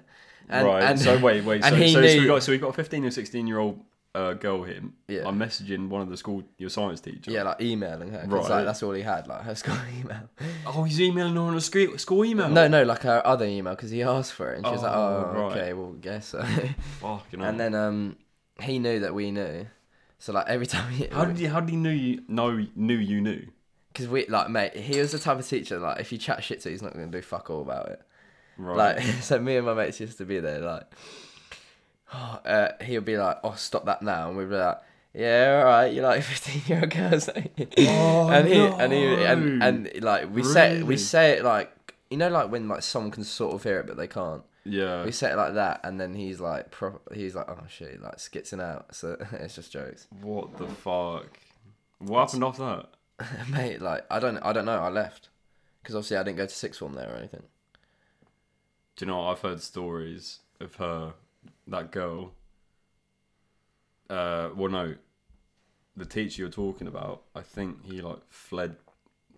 Right. 0.50 0.82
And, 0.82 1.00
so 1.00 1.18
wait, 1.18 1.44
wait. 1.44 1.64
and 1.64 1.74
So, 1.74 1.92
so, 1.92 2.00
knew, 2.00 2.08
so 2.08 2.20
we 2.20 2.26
got 2.26 2.42
so 2.42 2.52
we 2.52 2.58
got 2.58 2.68
a 2.68 2.72
15 2.72 3.04
or 3.04 3.10
16 3.10 3.46
year 3.46 3.58
old 3.58 3.80
uh, 4.14 4.32
girl 4.34 4.62
here. 4.64 4.80
Yeah. 5.06 5.26
I'm 5.26 5.38
messaging 5.38 5.88
one 5.88 6.02
of 6.02 6.08
the 6.08 6.16
school 6.16 6.42
your 6.56 6.70
science 6.70 7.00
teacher. 7.00 7.30
yeah, 7.30 7.42
like 7.44 7.60
emailing 7.60 8.10
her. 8.10 8.24
Right. 8.26 8.48
like 8.48 8.64
that's 8.64 8.82
all 8.82 8.92
he 8.92 9.02
had, 9.02 9.26
like 9.28 9.42
her 9.42 9.54
school 9.62 9.76
email. 9.98 10.28
Oh, 10.66 10.82
he's 10.84 11.00
emailing 11.00 11.34
her 11.34 11.40
on 11.40 11.56
a 11.56 11.60
school 11.60 11.98
school 11.98 12.24
email. 12.24 12.48
No, 12.48 12.68
no, 12.68 12.82
like 12.82 13.02
her 13.02 13.22
other 13.24 13.44
email 13.44 13.74
because 13.74 13.90
he 13.90 14.02
asked 14.02 14.32
for 14.32 14.52
it, 14.52 14.58
and 14.58 14.66
she 14.66 14.72
was 14.72 14.82
like, 14.82 14.92
Oh, 14.92 15.32
"Oh, 15.34 15.40
right. 15.40 15.52
okay, 15.52 15.72
well, 15.72 15.92
guess 15.92 16.28
so." 16.28 16.42
Fucking 17.00 17.40
hell. 17.40 17.48
and 17.48 17.60
then 17.60 17.74
um, 17.74 18.16
he 18.60 18.78
knew 18.78 19.00
that 19.00 19.14
we 19.14 19.30
knew, 19.30 19.66
so 20.18 20.32
like 20.32 20.46
every 20.48 20.66
time 20.74 20.90
he, 20.92 21.06
how 21.06 21.24
did 21.24 21.38
he 21.38 21.46
how 21.46 21.60
did 21.60 21.70
he 21.70 21.76
know 21.76 21.90
you 21.90 22.22
know 22.28 22.66
knew 22.74 22.96
you 22.96 23.20
knew? 23.20 23.46
because 23.92 24.08
we 24.08 24.26
like 24.26 24.48
mate, 24.48 24.76
he 24.76 24.98
was 25.00 25.12
the 25.12 25.18
type 25.18 25.38
of 25.38 25.46
teacher 25.48 25.78
like 25.78 25.98
if 26.00 26.12
you 26.12 26.18
chat 26.18 26.42
shit 26.44 26.60
to, 26.60 26.70
he's 26.70 26.82
not 26.82 26.92
gonna 26.92 27.06
do 27.06 27.20
fuck 27.22 27.50
all 27.50 27.62
about 27.62 27.88
it. 27.88 28.00
Right. 28.58 28.96
Like, 28.96 29.02
so 29.22 29.38
me 29.38 29.56
and 29.56 29.66
my 29.66 29.74
mates 29.74 30.00
used 30.00 30.18
to 30.18 30.24
be 30.24 30.40
there, 30.40 30.58
like, 30.60 30.84
uh, 32.12 32.68
he'll 32.82 33.00
be 33.00 33.16
like, 33.16 33.38
oh, 33.44 33.54
stop 33.54 33.86
that 33.86 34.02
now. 34.02 34.28
And 34.28 34.36
we'd 34.36 34.50
be 34.50 34.56
like, 34.56 34.78
yeah, 35.14 35.56
all 35.60 35.64
right, 35.64 35.92
you're 35.92 36.04
like 36.04 36.22
fifteen 36.34 36.62
year 36.66 36.80
old 36.80 36.90
girls. 36.90 37.28
Oh, 37.78 38.28
and 38.28 38.46
he 38.46 38.60
and 38.60 38.92
he 38.92 39.24
and 39.24 39.62
and 39.62 40.02
like 40.02 40.32
we 40.32 40.42
say 40.44 40.82
we 40.82 40.96
say 40.96 41.32
it 41.32 41.44
like 41.44 41.72
you 42.10 42.16
know 42.18 42.28
like 42.28 42.50
when 42.52 42.68
like 42.68 42.82
someone 42.82 43.10
can 43.10 43.24
sort 43.24 43.54
of 43.54 43.62
hear 43.62 43.80
it 43.80 43.86
but 43.86 43.96
they 43.96 44.06
can't. 44.06 44.42
Yeah. 44.64 45.04
We 45.04 45.12
say 45.12 45.32
it 45.32 45.36
like 45.36 45.54
that, 45.54 45.80
and 45.82 45.98
then 45.98 46.14
he's 46.14 46.40
like, 46.40 46.70
pro- 46.70 47.00
he's 47.14 47.34
like, 47.34 47.48
oh 47.48 47.64
shit, 47.68 48.02
like 48.02 48.18
skitzing 48.18 48.62
out. 48.62 48.94
So 48.94 49.16
it's 49.32 49.54
just 49.54 49.72
jokes, 49.72 50.06
What 50.20 50.58
the 50.58 50.66
fuck? 50.66 51.38
What 52.00 52.20
happened 52.28 52.44
after 52.44 52.64
that? 53.18 53.48
mate. 53.50 53.80
Like 53.80 54.04
I 54.10 54.18
don't, 54.20 54.36
I 54.38 54.52
don't 54.52 54.66
know. 54.66 54.78
I 54.78 54.90
left 54.90 55.30
because 55.82 55.94
obviously 55.94 56.18
I 56.18 56.22
didn't 56.22 56.36
go 56.36 56.44
to 56.46 56.54
sixth 56.54 56.80
form 56.80 56.92
there 56.94 57.10
or 57.10 57.16
anything. 57.16 57.44
Do 58.98 59.04
you 59.04 59.10
know 59.12 59.18
what? 59.18 59.30
I've 59.30 59.40
heard 59.40 59.62
stories 59.62 60.40
of 60.60 60.74
her, 60.74 61.14
that 61.68 61.92
girl. 61.92 62.32
Uh, 64.10 64.48
well, 64.56 64.70
no, 64.70 64.94
the 65.96 66.04
teacher 66.04 66.42
you're 66.42 66.50
talking 66.50 66.88
about. 66.88 67.22
I 67.34 67.42
think 67.42 67.84
he 67.84 68.00
like 68.00 68.18
fled 68.28 68.74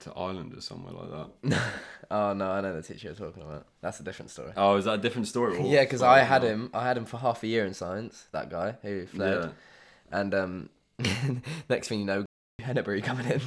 to 0.00 0.12
Ireland 0.14 0.54
or 0.56 0.62
somewhere 0.62 0.94
like 0.94 1.10
that. 1.50 1.60
Oh 2.12 2.32
no, 2.32 2.50
I 2.50 2.60
know 2.60 2.74
the 2.74 2.82
teacher 2.82 3.06
you're 3.06 3.14
talking 3.14 3.40
about. 3.44 3.66
That's 3.82 4.00
a 4.00 4.02
different 4.02 4.32
story. 4.32 4.50
Oh, 4.56 4.74
is 4.74 4.86
that 4.86 4.94
a 4.94 4.98
different 4.98 5.28
story? 5.28 5.56
Or- 5.58 5.64
Yeah, 5.66 5.84
because 5.84 6.02
I 6.02 6.20
had 6.24 6.42
no. 6.42 6.48
him. 6.48 6.70
I 6.74 6.82
had 6.84 6.96
him 6.96 7.04
for 7.04 7.18
half 7.18 7.44
a 7.44 7.46
year 7.46 7.64
in 7.64 7.72
science. 7.72 8.26
That 8.32 8.50
guy 8.50 8.74
who 8.82 9.06
fled, 9.06 9.44
Yeah. 9.44 10.18
and 10.18 10.34
um, 10.34 10.68
next 11.68 11.86
thing 11.86 12.00
you 12.00 12.06
know, 12.06 12.24
Hennebury 12.58 13.00
coming 13.00 13.26
in. 13.26 13.40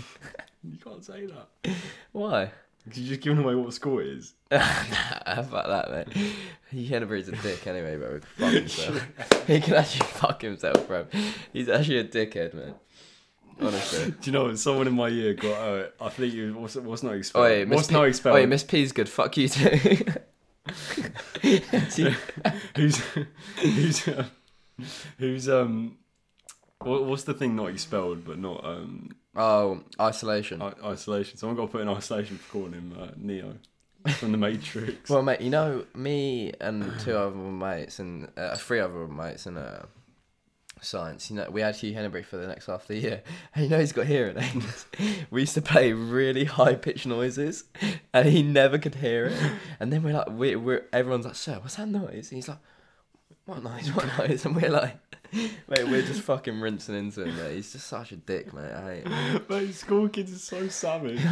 You 0.64 0.78
can't 0.78 1.04
say 1.04 1.26
that. 1.26 1.76
Why? 2.14 2.52
Because 2.84 3.00
you're 3.00 3.10
just 3.10 3.22
giving 3.22 3.44
away 3.44 3.56
what 3.56 3.74
the 3.74 3.98
it 4.00 4.08
is. 4.08 4.34
Fuck 4.52 5.52
that, 5.52 5.90
mate. 5.92 6.34
He 6.70 6.86
Hennebury's 6.88 7.30
a 7.30 7.32
dick 7.32 7.66
anyway, 7.66 7.98
bro. 7.98 8.20
Fuck 8.38 8.54
himself. 8.54 9.08
he 9.48 9.62
can 9.62 9.76
actually 9.76 10.08
fuck 10.08 10.42
himself, 10.42 10.88
bro. 10.88 11.06
He's 11.54 11.70
actually 11.70 12.00
a 12.00 12.04
dickhead, 12.04 12.54
man. 12.54 12.76
Honestly. 13.62 14.12
Do 14.22 14.32
you 14.32 14.32
know 14.32 14.56
someone 14.56 14.88
in 14.88 14.94
my 14.94 15.08
year 15.08 15.34
got? 15.34 15.54
Uh, 15.54 15.88
I 16.02 16.10
think 16.10 16.34
you 16.34 16.54
what's 16.56 16.76
what's 16.76 17.04
not 17.04 17.16
expelled. 17.16 17.46
Oi, 17.46 17.66
Miss 17.66 17.76
what's 17.76 17.88
P- 17.88 17.94
not 17.94 18.08
expelled? 18.08 18.38
Oi, 18.38 18.46
Miss 18.48 18.64
P's 18.64 18.92
good. 18.92 19.08
Fuck 19.08 19.38
you 19.38 19.48
too. 19.48 20.06
who's 22.76 23.00
who's 23.62 24.08
uh, 24.08 24.26
who's 25.20 25.50
um 25.50 25.98
what, 26.80 27.06
what's 27.06 27.24
the 27.24 27.34
thing 27.34 27.56
not 27.56 27.70
expelled 27.70 28.26
but 28.26 28.40
not 28.40 28.64
um 28.64 29.10
oh, 29.36 29.82
isolation. 30.00 30.62
i- 30.62 30.74
isolation 30.86 31.38
someone 31.38 31.56
got 31.58 31.72
put 31.72 31.82
in 31.82 31.90
isolation 31.90 32.38
for 32.38 32.52
calling 32.52 32.74
him 32.74 32.96
uh, 33.00 33.08
neo 33.18 33.56
from 34.18 34.32
the 34.32 34.38
matrix 34.38 35.10
Well, 35.10 35.24
mate, 35.24 35.42
you 35.42 35.50
know 35.50 35.86
me 35.96 36.52
and 36.60 37.00
two 37.00 37.16
other 37.18 37.36
mates 37.36 38.00
and 38.00 38.30
uh, 38.38 38.56
three 38.56 38.80
other 38.80 39.08
mates 39.08 39.46
in 39.48 39.58
uh, 39.58 39.86
science. 40.82 41.30
You 41.30 41.38
know, 41.38 41.50
we 41.50 41.62
had 41.62 41.76
Hugh 41.78 41.94
Hennebury 41.94 42.24
for 42.24 42.36
the 42.38 42.48
next 42.48 42.66
half 42.66 42.82
of 42.82 42.88
the 42.90 42.98
year, 42.98 43.24
and 43.56 43.64
you 43.64 43.70
know 43.70 43.80
he's 43.80 43.94
got 43.94 44.06
hearing 44.06 44.38
aids. 44.38 44.86
we 45.32 45.42
used 45.42 45.54
to 45.54 45.62
play 45.62 45.94
really 45.94 46.44
high 46.44 46.76
pitched 46.76 47.06
noises, 47.06 47.64
and 48.14 48.28
he 48.28 48.44
never 48.44 48.78
could 48.78 48.96
hear 48.96 49.28
it. 49.28 49.52
And 49.80 49.94
then 49.94 50.04
we're 50.04 50.14
like, 50.14 50.30
we, 50.30 50.56
we're 50.58 50.86
everyone's 50.92 51.26
like, 51.26 51.36
"Sir, 51.36 51.60
what's 51.62 51.76
that 51.76 51.88
noise?" 51.88 52.30
And 52.30 52.36
he's 52.38 52.50
like, 52.50 52.60
"What 53.46 53.64
noise? 53.64 53.90
What 53.94 54.08
noise?" 54.18 54.46
And 54.46 54.56
we're 54.56 54.70
like, 54.70 54.98
"Mate, 55.34 55.88
we're 55.90 56.02
just 56.02 56.22
fucking 56.22 56.60
rinsing 56.62 56.96
into 56.96 57.24
him. 57.24 57.36
Mate. 57.36 57.56
He's 57.56 57.72
just 57.74 57.88
such 57.88 58.12
a 58.12 58.16
dick, 58.16 58.54
mate. 58.54 58.72
I 58.72 58.94
hate 58.96 59.08
him." 59.08 59.46
mate 59.50 59.74
school 59.74 60.10
kids 60.10 60.34
are 60.34 60.38
so 60.40 60.68
savage 60.68 61.22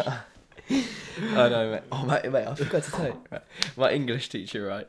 I 0.70 1.50
know, 1.50 1.72
mate. 1.72 1.82
Oh, 1.92 2.06
mate, 2.06 2.32
mate, 2.32 2.48
I 2.48 2.56
forgot 2.56 2.84
to 2.84 2.92
tell 2.92 3.06
you. 3.08 3.22
Right. 3.32 3.42
My 3.76 3.92
English 3.92 4.30
teacher, 4.30 4.66
right? 4.66 4.88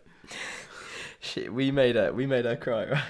Shit, 1.20 1.52
we 1.52 1.70
made 1.70 1.96
her, 1.96 2.12
we 2.12 2.26
made 2.26 2.44
her 2.44 2.56
cry, 2.56 2.86
right? 2.90 3.02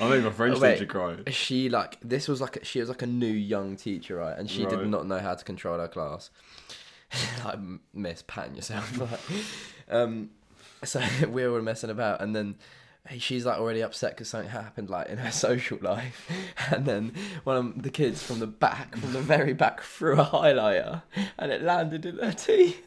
i 0.00 0.08
made 0.08 0.22
my 0.22 0.30
french 0.30 0.58
wait. 0.60 0.74
teacher 0.74 0.86
cry 0.86 1.16
She 1.30 1.70
like 1.70 1.96
this 2.02 2.28
was 2.28 2.40
like 2.42 2.58
she 2.62 2.80
was 2.80 2.90
like 2.90 3.00
a 3.02 3.06
new 3.06 3.26
young 3.26 3.76
teacher, 3.76 4.16
right? 4.16 4.36
And 4.38 4.50
she 4.50 4.64
Right. 4.64 4.78
did 4.78 4.88
not 4.88 5.06
know 5.06 5.18
how 5.18 5.34
to 5.34 5.44
control 5.44 5.78
her 5.78 5.88
class. 5.88 6.30
like 7.44 7.58
miss 7.94 8.22
patting 8.26 8.54
yourself. 8.56 8.98
Like, 8.98 9.20
um, 9.88 10.30
so 10.84 11.02
we 11.28 11.46
were 11.46 11.62
messing 11.62 11.90
about, 11.90 12.20
and 12.20 12.34
then 12.34 12.56
she's 13.18 13.44
like 13.44 13.58
already 13.58 13.80
upset 13.80 14.12
because 14.12 14.28
something 14.28 14.50
happened 14.50 14.88
like 14.90 15.08
in 15.08 15.18
her 15.18 15.30
social 15.32 15.78
life, 15.80 16.30
and 16.70 16.86
then 16.86 17.12
one 17.44 17.56
of 17.56 17.82
the 17.82 17.90
kids 17.90 18.22
from 18.22 18.38
the 18.38 18.46
back, 18.46 18.96
from 18.96 19.12
the 19.12 19.20
very 19.20 19.52
back, 19.52 19.82
threw 19.82 20.20
a 20.20 20.24
highlighter, 20.24 21.02
and 21.38 21.52
it 21.52 21.62
landed 21.62 22.06
in 22.06 22.18
her 22.18 22.32
teeth. 22.32 22.86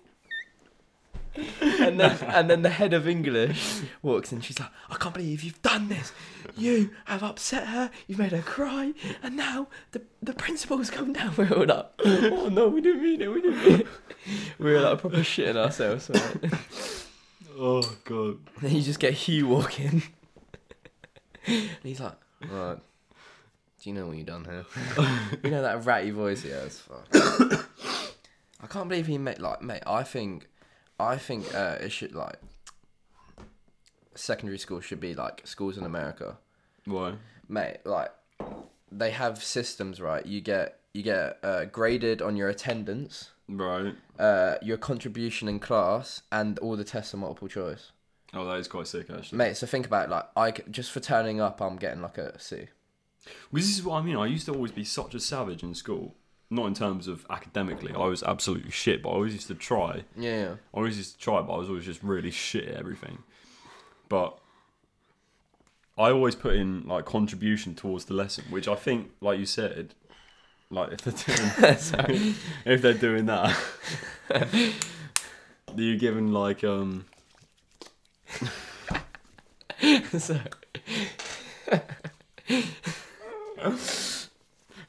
And 1.62 2.00
then, 2.00 2.18
and 2.22 2.50
then 2.50 2.62
the 2.62 2.70
head 2.70 2.94
of 2.94 3.08
English 3.08 3.82
walks 4.02 4.32
in. 4.32 4.40
She's 4.40 4.60
like, 4.60 4.70
"I 4.90 4.96
can't 4.96 5.14
believe 5.14 5.44
you've 5.44 5.62
done 5.62 5.90
this. 5.90 6.14
You 6.56 6.92
have 7.06 7.24
upset 7.24 7.68
her. 7.68 7.92
You've 8.08 8.20
made 8.20 8.32
her 8.32 8.42
cry, 8.42 8.94
and 9.22 9.36
now 9.36 9.68
the 9.92 10.02
the 10.24 10.34
principal's 10.34 10.90
come 10.90 11.12
down." 11.12 11.34
We're 11.36 11.52
all 11.52 11.66
like, 11.66 11.88
"Oh 12.06 12.48
no, 12.50 12.70
we 12.70 12.80
didn't 12.80 13.04
mean 13.04 13.22
it. 13.22 13.28
We 13.28 13.42
didn't 13.42 13.64
mean 13.66 13.80
it." 13.82 13.88
We 14.58 14.72
were 14.72 14.80
like 14.80 15.00
proper 15.00 15.18
shitting 15.18 15.58
ourselves. 15.58 16.10
Mate. 16.10 17.05
Oh 17.58 17.98
god 18.04 18.38
then 18.62 18.76
you 18.76 18.82
just 18.82 19.00
get 19.00 19.14
Hugh 19.14 19.48
walking, 19.48 20.04
and 21.48 21.70
he's 21.84 22.00
like, 22.00 22.18
"Right, 22.50 22.78
do 23.86 23.90
you 23.90 23.96
know 23.96 24.08
what 24.08 24.18
you've 24.18 24.26
done 24.26 24.46
here? 24.46 24.66
you 25.44 25.52
know 25.52 25.62
that 25.62 25.86
ratty 25.86 26.12
voice 26.12 26.42
he 26.42 26.50
has. 26.50 26.80
Fuck. 26.80 27.70
I 28.62 28.68
can't 28.68 28.90
believe 28.90 29.06
he 29.06 29.18
made 29.20 29.40
like, 29.40 29.62
mate. 29.62 29.84
I 29.86 30.02
think, 30.02 30.48
I 31.00 31.18
think 31.18 31.54
uh, 31.54 31.78
it 31.80 31.92
should 31.92 32.16
like 32.16 32.38
secondary 34.16 34.58
school 34.58 34.80
should 34.80 35.00
be 35.00 35.14
like 35.14 35.42
schools 35.46 35.78
in 35.78 35.84
America, 35.84 36.38
why 36.86 37.14
mate. 37.48 37.78
Like 37.86 38.12
they 38.92 39.12
have 39.12 39.44
systems, 39.44 40.02
right? 40.02 40.26
You 40.26 40.42
get 40.42 40.80
you 40.94 41.04
get 41.04 41.38
uh, 41.44 41.66
graded 41.66 42.22
on 42.22 42.36
your 42.36 42.50
attendance, 42.50 43.32
right 43.48 43.96
uh, 44.20 44.56
your 44.62 44.78
contribution 44.78 45.48
in 45.48 45.60
class, 45.60 46.22
and 46.32 46.58
all 46.60 46.76
the 46.76 46.84
tests 46.84 47.14
are 47.14 47.18
multiple 47.18 47.48
choice. 47.48 47.92
oh 48.34 48.46
that 48.46 48.60
is 48.60 48.68
quite 48.68 48.88
sick 48.88 49.08
actually 49.10 49.38
Mate, 49.38 49.58
so 49.58 49.68
think 49.68 49.86
about 49.86 50.06
it, 50.06 50.12
like 50.12 50.26
I 50.36 50.52
c- 50.52 50.64
just 50.72 50.92
for 50.92 51.00
turning 51.00 51.40
up, 51.42 51.62
I'm 51.62 51.76
getting 51.78 52.02
like 52.02 52.18
a 52.18 52.38
C. 52.40 52.68
Because 53.52 53.68
this 53.68 53.78
is 53.78 53.84
what 53.84 53.98
I 53.98 54.02
mean. 54.04 54.16
I 54.18 54.28
used 54.28 54.46
to 54.46 54.54
always 54.54 54.72
be 54.72 54.84
such 54.84 55.16
a 55.16 55.20
savage 55.20 55.64
in 55.64 55.74
school. 55.74 56.14
Not 56.52 56.68
in 56.68 56.76
terms 56.76 57.08
of 57.08 57.26
academically, 57.32 57.92
I 57.92 58.06
was 58.06 58.22
absolutely 58.22 58.70
shit, 58.70 59.02
but 59.02 59.10
I 59.10 59.14
always 59.14 59.34
used 59.34 59.48
to 59.48 59.56
try. 59.56 60.04
Yeah. 60.16 60.56
I 60.74 60.78
always 60.78 60.96
used 60.98 61.14
to 61.14 61.20
try, 61.20 61.42
but 61.42 61.54
I 61.54 61.58
was 61.58 61.68
always 61.70 61.86
just 61.86 62.04
really 62.04 62.30
shit 62.30 62.68
at 62.68 62.76
everything. 62.76 63.24
But 64.10 64.38
I 65.98 66.12
always 66.12 66.36
put 66.36 66.56
in 66.56 66.88
like 66.88 67.06
contribution 67.06 67.74
towards 67.74 68.06
the 68.06 68.14
lesson, 68.14 68.44
which 68.52 68.68
I 68.68 68.76
think, 68.76 69.10
like 69.22 69.40
you 69.40 69.48
said, 69.48 69.96
like 70.70 70.92
if 70.94 71.02
they're 71.02 71.36
doing, 71.36 72.36
if 72.66 72.82
they're 72.82 72.94
doing 72.94 73.26
that, 73.28 73.56
Are 74.32 74.48
you're 75.76 75.98
given 75.98 76.32
like 76.34 76.64
um 76.64 77.06
so 80.18 80.40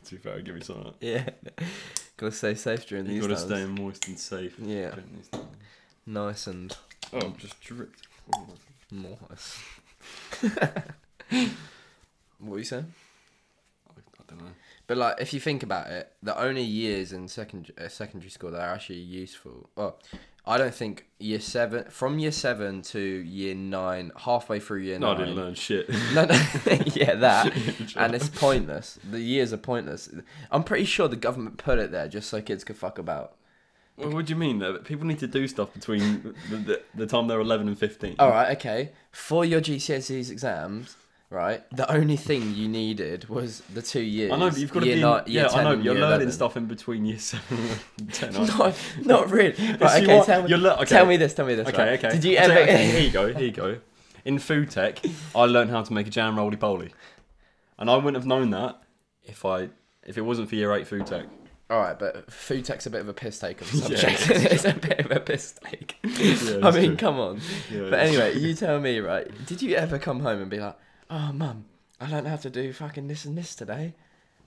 to 0.04 0.10
be 0.10 0.16
fair, 0.18 0.40
give 0.40 0.54
me 0.54 0.60
something. 0.60 0.92
yeah, 1.00 1.28
gotta 2.16 2.32
stay 2.32 2.54
safe 2.54 2.86
during 2.86 3.06
You 3.06 3.12
these 3.14 3.20
got 3.22 3.28
to 3.28 3.34
times. 3.34 3.48
stay 3.76 3.82
moist 3.82 4.08
and 4.08 4.18
safe. 4.18 4.54
Yeah. 4.60 4.90
during 4.90 5.16
these. 5.16 5.40
Nice 6.06 6.46
and 6.46 6.76
Oh, 7.12 7.34
just 7.38 7.60
dripped. 7.60 8.06
nice. 8.90 9.58
what 12.38 12.54
are 12.54 12.58
you 12.58 12.64
saying? 12.64 12.92
I 13.90 13.92
don't 14.28 14.40
know. 14.44 14.50
But 14.86 14.98
like, 14.98 15.16
if 15.20 15.32
you 15.34 15.40
think 15.40 15.62
about 15.62 15.88
it, 15.88 16.12
the 16.22 16.38
only 16.38 16.62
years 16.62 17.12
in 17.12 17.26
second 17.28 17.72
uh, 17.76 17.88
secondary 17.88 18.30
school 18.30 18.50
that 18.52 18.60
are 18.60 18.74
actually 18.74 19.00
useful. 19.00 19.68
Well, 19.74 19.98
I 20.46 20.58
don't 20.58 20.74
think 20.74 21.06
year 21.18 21.40
seven 21.40 21.86
from 21.90 22.20
year 22.20 22.30
seven 22.30 22.82
to 22.82 23.00
year 23.00 23.54
nine, 23.56 24.12
halfway 24.16 24.60
through 24.60 24.82
year 24.82 24.98
No, 25.00 25.08
I 25.08 25.10
nine. 25.14 25.20
didn't 25.20 25.34
learn 25.36 25.54
shit. 25.54 25.88
No, 26.14 26.24
no, 26.24 26.34
yeah, 26.94 27.16
that, 27.16 27.52
and 27.96 28.14
it's 28.14 28.28
pointless. 28.28 28.98
The 29.10 29.20
years 29.20 29.52
are 29.52 29.56
pointless. 29.56 30.08
I'm 30.52 30.62
pretty 30.62 30.84
sure 30.84 31.08
the 31.08 31.16
government 31.16 31.56
put 31.58 31.78
it 31.80 31.90
there 31.90 32.06
just 32.06 32.28
so 32.30 32.40
kids 32.40 32.62
could 32.62 32.76
fuck 32.76 32.98
about. 32.98 33.34
Well, 33.96 34.10
what 34.12 34.26
do 34.26 34.30
you 34.34 34.38
mean? 34.38 34.58
That 34.60 34.84
people 34.84 35.06
need 35.06 35.18
to 35.20 35.26
do 35.26 35.48
stuff 35.48 35.72
between 35.72 36.34
the, 36.50 36.56
the, 36.56 36.82
the 36.94 37.06
time 37.06 37.26
they're 37.28 37.40
11 37.40 37.66
and 37.66 37.78
15. 37.78 38.16
All 38.18 38.28
right, 38.28 38.56
okay. 38.56 38.92
For 39.10 39.42
your 39.44 39.60
GCSEs 39.62 40.30
exams, 40.30 40.96
right? 41.30 41.62
The 41.76 41.90
only 41.92 42.16
thing 42.16 42.54
you 42.54 42.68
needed 42.68 43.28
was 43.28 43.60
the 43.74 43.82
two 43.82 44.00
years. 44.02 44.32
I 44.32 44.36
know, 44.36 44.50
but 44.50 44.58
you've 44.58 44.72
got 44.72 44.80
to 44.80 44.86
year 44.86 44.96
be. 44.96 45.02
ni- 45.02 45.32
year 45.34 45.44
yeah, 45.44 45.48
I 45.50 45.62
know. 45.64 45.70
You're 45.72 45.94
year 45.94 46.02
learning 46.02 46.28
11. 46.28 46.32
stuff 46.32 46.56
in 46.56 46.66
between 46.66 47.04
year 47.04 47.18
7 47.20 47.58
and 47.98 48.12
10. 48.12 48.36
aren't 48.36 48.76
not 49.06 49.30
really. 49.36 49.54
Right, 49.80 49.90
See 49.90 50.02
okay, 50.04 50.16
what? 50.18 50.26
tell 50.26 50.42
me, 50.42 50.54
le- 50.56 50.74
okay. 50.76 50.84
tell 50.86 51.06
me 51.06 51.16
this. 51.16 51.34
Tell 51.34 51.46
me 51.46 51.54
this. 51.54 51.68
Okay, 51.68 51.90
right? 51.90 52.04
okay. 52.04 52.10
Did 52.14 52.24
you 52.24 52.36
I'll 52.38 52.50
ever? 52.50 52.60
okay, 52.60 52.86
here 52.90 53.00
you 53.00 53.10
go. 53.10 53.32
Here 53.32 53.46
you 53.46 53.50
go. 53.52 53.78
In 54.24 54.38
food 54.38 54.70
tech, 54.70 55.00
I 55.34 55.44
learned 55.44 55.70
how 55.70 55.82
to 55.82 55.92
make 55.92 56.06
a 56.08 56.10
jam 56.10 56.36
roly 56.36 56.56
poly, 56.56 56.90
and 57.78 57.88
I 57.90 57.94
wouldn't 57.96 58.16
have 58.16 58.26
known 58.26 58.50
that 58.50 58.80
if 59.22 59.44
I 59.44 59.68
if 60.04 60.18
it 60.18 60.22
wasn't 60.22 60.48
for 60.48 60.56
year 60.56 60.72
eight 60.74 60.86
food 60.88 61.06
tech. 61.06 61.26
All 61.68 61.80
right, 61.80 61.98
but 61.98 62.30
food 62.32 62.64
tech's 62.64 62.86
a 62.86 62.90
bit 62.90 63.00
of 63.00 63.08
a 63.08 63.12
piss 63.12 63.40
take 63.40 63.60
of 63.60 63.70
the 63.72 63.90
Yeah, 63.90 64.16
it's 64.52 64.64
a 64.64 64.72
bit 64.72 65.00
of 65.00 65.10
a 65.10 65.18
piss 65.18 65.54
take. 65.64 65.96
I 66.04 66.70
mean, 66.70 66.90
true. 66.90 66.96
come 66.96 67.18
on. 67.18 67.40
Yeah, 67.72 67.88
But 67.90 67.98
anyway, 67.98 68.38
you 68.38 68.54
tell 68.54 68.78
me, 68.78 69.00
right? 69.00 69.26
Did 69.46 69.62
you 69.62 69.74
ever 69.74 69.98
come 69.98 70.20
home 70.20 70.40
and 70.40 70.48
be 70.48 70.60
like, 70.60 70.76
"Oh, 71.10 71.32
mum, 71.32 71.64
I 72.00 72.08
don't 72.10 72.26
have 72.26 72.42
to 72.42 72.50
do 72.50 72.72
fucking 72.72 73.08
this 73.08 73.24
and 73.24 73.36
this 73.36 73.54
today. 73.54 73.94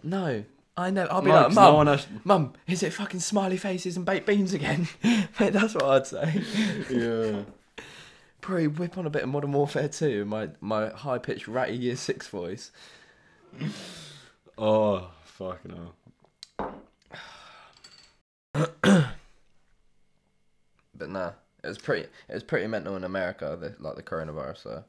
No, 0.03 0.43
I 0.77 0.89
know. 0.91 1.05
I'll 1.11 1.21
be 1.21 1.29
No, 1.29 1.35
like, 1.35 1.53
mum, 1.53 1.63
no 1.85 1.91
one 1.91 1.99
mum, 2.23 2.53
is 2.67 2.83
it 2.83 2.93
fucking 2.93 3.19
smiley 3.19 3.57
faces 3.57 3.97
and 3.97 4.05
baked 4.05 4.25
beans 4.25 4.53
again? 4.53 4.87
Mate, 5.03 5.53
that's 5.53 5.73
what 5.75 5.83
I'd 5.83 6.07
say. 6.07 6.43
Yeah. 6.89 7.41
Probably 8.41 8.67
whip 8.67 8.97
on 8.97 9.05
a 9.05 9.09
bit 9.09 9.23
of 9.23 9.29
Modern 9.29 9.51
Warfare 9.51 9.89
2 9.89 10.21
in 10.21 10.27
my, 10.29 10.49
my 10.61 10.89
high 10.89 11.17
pitched 11.17 11.47
ratty 11.47 11.75
year 11.75 11.97
six 11.97 12.27
voice. 12.27 12.71
Oh, 14.57 15.09
fucking 15.25 15.75
hell. 15.75 16.73
But 20.99 21.09
nah, 21.09 21.31
it 21.63 21.67
was 21.67 21.77
pretty. 21.77 22.07
It 22.27 22.33
was 22.33 22.43
pretty 22.43 22.67
mental 22.67 22.95
in 22.95 23.03
America, 23.03 23.57
the, 23.59 23.75
like 23.79 23.95
the 23.95 24.03
coronavirus. 24.03 24.63
So, 24.63 24.83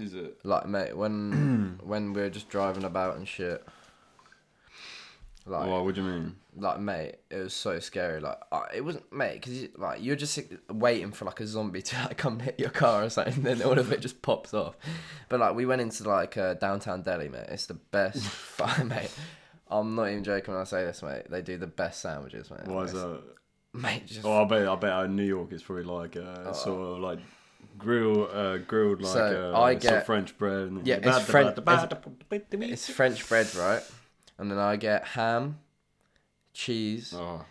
Is 0.00 0.14
it? 0.14 0.38
like, 0.44 0.66
mate, 0.66 0.96
when 0.96 1.78
when 1.82 2.12
we 2.12 2.22
were 2.22 2.30
just 2.30 2.48
driving 2.48 2.84
about 2.84 3.16
and 3.16 3.26
shit, 3.28 3.64
like, 5.46 5.68
what 5.68 5.94
do 5.94 6.02
you 6.02 6.06
mean? 6.06 6.36
like, 6.56 6.80
mate, 6.80 7.16
it 7.30 7.36
was 7.36 7.54
so 7.54 7.78
scary. 7.80 8.20
Like, 8.20 8.38
uh, 8.52 8.62
it 8.74 8.82
wasn't, 8.84 9.10
mate, 9.12 9.40
because 9.40 9.68
like 9.78 10.02
you're 10.02 10.16
just 10.16 10.38
waiting 10.70 11.12
for 11.12 11.24
like 11.24 11.40
a 11.40 11.46
zombie 11.46 11.82
to 11.90 11.96
like 11.96 12.16
come 12.18 12.40
hit 12.40 12.58
your 12.60 12.70
car 12.70 13.04
or 13.04 13.10
something, 13.10 13.42
then 13.42 13.62
all 13.62 13.78
of 13.78 13.90
it 13.92 14.00
just 14.00 14.20
pops 14.22 14.52
off. 14.52 14.76
But 15.28 15.40
like, 15.40 15.54
we 15.54 15.66
went 15.66 15.80
into 15.80 16.08
like 16.08 16.36
uh, 16.36 16.54
downtown 16.54 17.02
Delhi, 17.02 17.28
mate. 17.28 17.46
It's 17.48 17.66
the 17.66 17.74
best, 17.74 18.22
fun, 18.26 18.88
mate. 18.88 19.10
I'm 19.70 19.94
not 19.94 20.08
even 20.10 20.24
joking 20.24 20.52
when 20.54 20.60
I 20.60 20.64
say 20.64 20.84
this, 20.84 21.02
mate. 21.02 21.30
They 21.30 21.42
do 21.42 21.56
the 21.56 21.66
best 21.68 22.00
sandwiches, 22.00 22.50
mate. 22.50 22.66
Why 22.66 22.82
is 22.84 22.90
It's- 22.90 23.02
that? 23.04 23.20
Mate, 23.72 24.04
just 24.04 24.24
Oh, 24.24 24.42
I 24.42 24.44
bet. 24.48 24.66
I 24.66 24.74
bet. 24.74 25.04
in 25.04 25.14
New 25.14 25.22
York, 25.22 25.52
is 25.52 25.62
probably 25.62 25.84
like 25.84 26.16
uh, 26.16 26.52
sort 26.52 26.80
of 26.96 26.98
like 26.98 27.20
grill, 27.80 28.28
uh, 28.32 28.58
grilled 28.58 29.02
like 29.02 29.12
So, 29.12 29.52
uh, 29.54 29.60
I 29.60 29.74
get- 29.74 29.92
of 29.98 30.06
French 30.06 30.36
bread. 30.38 30.68
And 30.68 30.86
Yeah, 30.86 30.96
it's 30.96 31.24
French- 31.26 31.58
It's 32.72 32.86
French 32.88 33.28
bread, 33.28 33.54
right? 33.56 33.82
And 34.38 34.50
then 34.50 34.58
I 34.58 34.76
get 34.76 35.04
ham, 35.08 35.58
cheese, 36.52 37.12
Oh, 37.14 37.44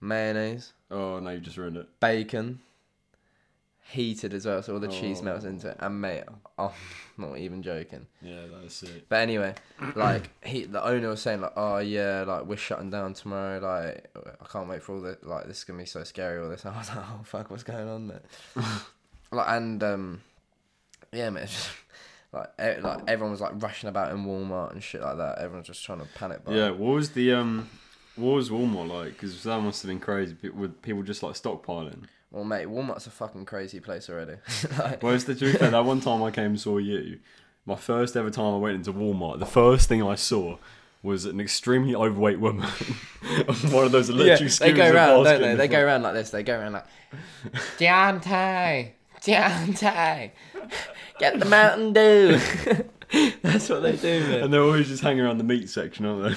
mayonnaise, 0.00 0.72
oh 0.90 1.18
no, 1.20 1.30
you 1.30 1.40
just 1.40 1.56
ruined 1.56 1.76
it. 1.78 1.88
bacon, 2.00 2.60
heated 3.90 4.34
as 4.34 4.46
well, 4.46 4.62
so 4.62 4.74
all 4.74 4.80
the 4.80 4.88
cheese 4.88 5.20
Oh. 5.20 5.24
melts 5.24 5.44
into 5.44 5.68
it. 5.70 5.76
And 5.80 6.00
mate, 6.00 6.24
I'm 6.58 6.70
not 7.16 7.38
even 7.38 7.62
joking. 7.62 8.06
Yeah, 8.20 8.42
that's 8.60 8.82
it. 8.82 9.08
But 9.08 9.16
anyway, 9.16 9.54
like 9.94 10.30
he, 10.44 10.64
the 10.64 10.84
owner 10.84 11.08
was 11.08 11.22
saying 11.22 11.40
like, 11.42 11.52
oh 11.56 11.78
yeah, 11.78 12.24
like 12.26 12.44
we're 12.44 12.56
shutting 12.56 12.90
down 12.90 13.14
tomorrow. 13.14 13.58
Like 13.60 14.10
I 14.40 14.46
can't 14.46 14.68
wait 14.68 14.82
for 14.82 14.94
all 14.96 15.00
the 15.00 15.18
like 15.22 15.46
this 15.46 15.58
is 15.58 15.64
gonna 15.64 15.78
be 15.78 15.86
so 15.86 16.02
scary. 16.04 16.42
All 16.42 16.48
this. 16.48 16.64
And 16.64 16.74
I 16.74 16.78
was 16.78 16.88
like, 16.88 16.98
oh 16.98 17.20
fuck, 17.24 17.50
what's 17.50 17.62
going 17.62 17.88
on 17.88 18.08
there? 18.08 18.22
like 19.32 19.48
and 19.48 19.82
um, 19.82 20.20
yeah, 21.12 21.30
man. 21.30 21.46
Just, 21.46 21.70
like 22.32 22.48
e- 22.60 22.80
like 22.80 22.98
everyone 23.06 23.30
was 23.30 23.40
like 23.40 23.62
rushing 23.62 23.88
about 23.88 24.10
in 24.10 24.24
Walmart 24.24 24.72
and 24.72 24.82
shit 24.82 25.00
like 25.00 25.18
that. 25.18 25.38
Everyone's 25.38 25.68
just 25.68 25.84
trying 25.84 26.00
to 26.00 26.06
panic. 26.16 26.44
buy. 26.44 26.54
Yeah, 26.54 26.70
what 26.70 26.94
was 26.94 27.10
the 27.10 27.32
um, 27.32 27.68
what 28.16 28.32
was 28.32 28.50
Walmart 28.50 28.88
like? 28.88 29.12
Because 29.12 29.40
that 29.44 29.60
must 29.60 29.82
have 29.82 29.88
been 29.88 30.00
crazy. 30.00 30.36
With 30.52 30.82
people 30.82 31.02
just 31.04 31.22
like 31.22 31.34
stockpiling. 31.34 32.06
Well, 32.32 32.42
mate, 32.42 32.66
Walmart's 32.66 33.06
a 33.06 33.10
fucking 33.10 33.44
crazy 33.44 33.78
place 33.78 34.10
already. 34.10 34.38
like, 34.78 35.00
Well, 35.00 35.14
it's 35.14 35.22
the 35.22 35.36
truth. 35.36 35.60
that 35.60 35.84
one 35.84 36.00
time 36.00 36.20
I 36.24 36.32
came 36.32 36.46
and 36.46 36.60
saw 36.60 36.78
you, 36.78 37.20
my 37.64 37.76
first 37.76 38.16
ever 38.16 38.28
time 38.28 38.54
I 38.54 38.56
went 38.56 38.74
into 38.74 38.92
Walmart, 38.92 39.38
the 39.38 39.46
first 39.46 39.88
thing 39.88 40.02
I 40.02 40.16
saw 40.16 40.58
was 41.04 41.26
an 41.26 41.38
extremely 41.38 41.94
overweight 41.94 42.40
woman 42.40 42.64
on 43.48 43.54
one 43.70 43.84
of 43.84 43.92
those 43.92 44.10
yeah, 44.10 44.16
electric 44.16 44.52
they 44.54 44.72
go 44.72 44.90
around, 44.90 45.22
don't 45.22 45.40
they? 45.42 45.54
They 45.54 45.68
go 45.68 45.80
around 45.80 46.02
like 46.02 46.14
this. 46.14 46.30
They 46.30 46.42
go 46.42 46.58
around 46.58 46.72
like, 46.72 46.86
Deontay, 47.78 48.90
Deontay, 49.24 50.30
get 51.18 51.38
the 51.38 51.44
Mountain 51.46 51.92
Dew. 51.92 52.38
That's 53.42 53.68
what 53.68 53.82
they 53.82 53.96
do, 53.96 54.20
man. 54.20 54.44
And 54.44 54.52
they're 54.52 54.62
always 54.62 54.88
just 54.88 55.02
hanging 55.02 55.24
around 55.24 55.38
the 55.38 55.44
meat 55.44 55.68
section, 55.70 56.04
aren't 56.06 56.36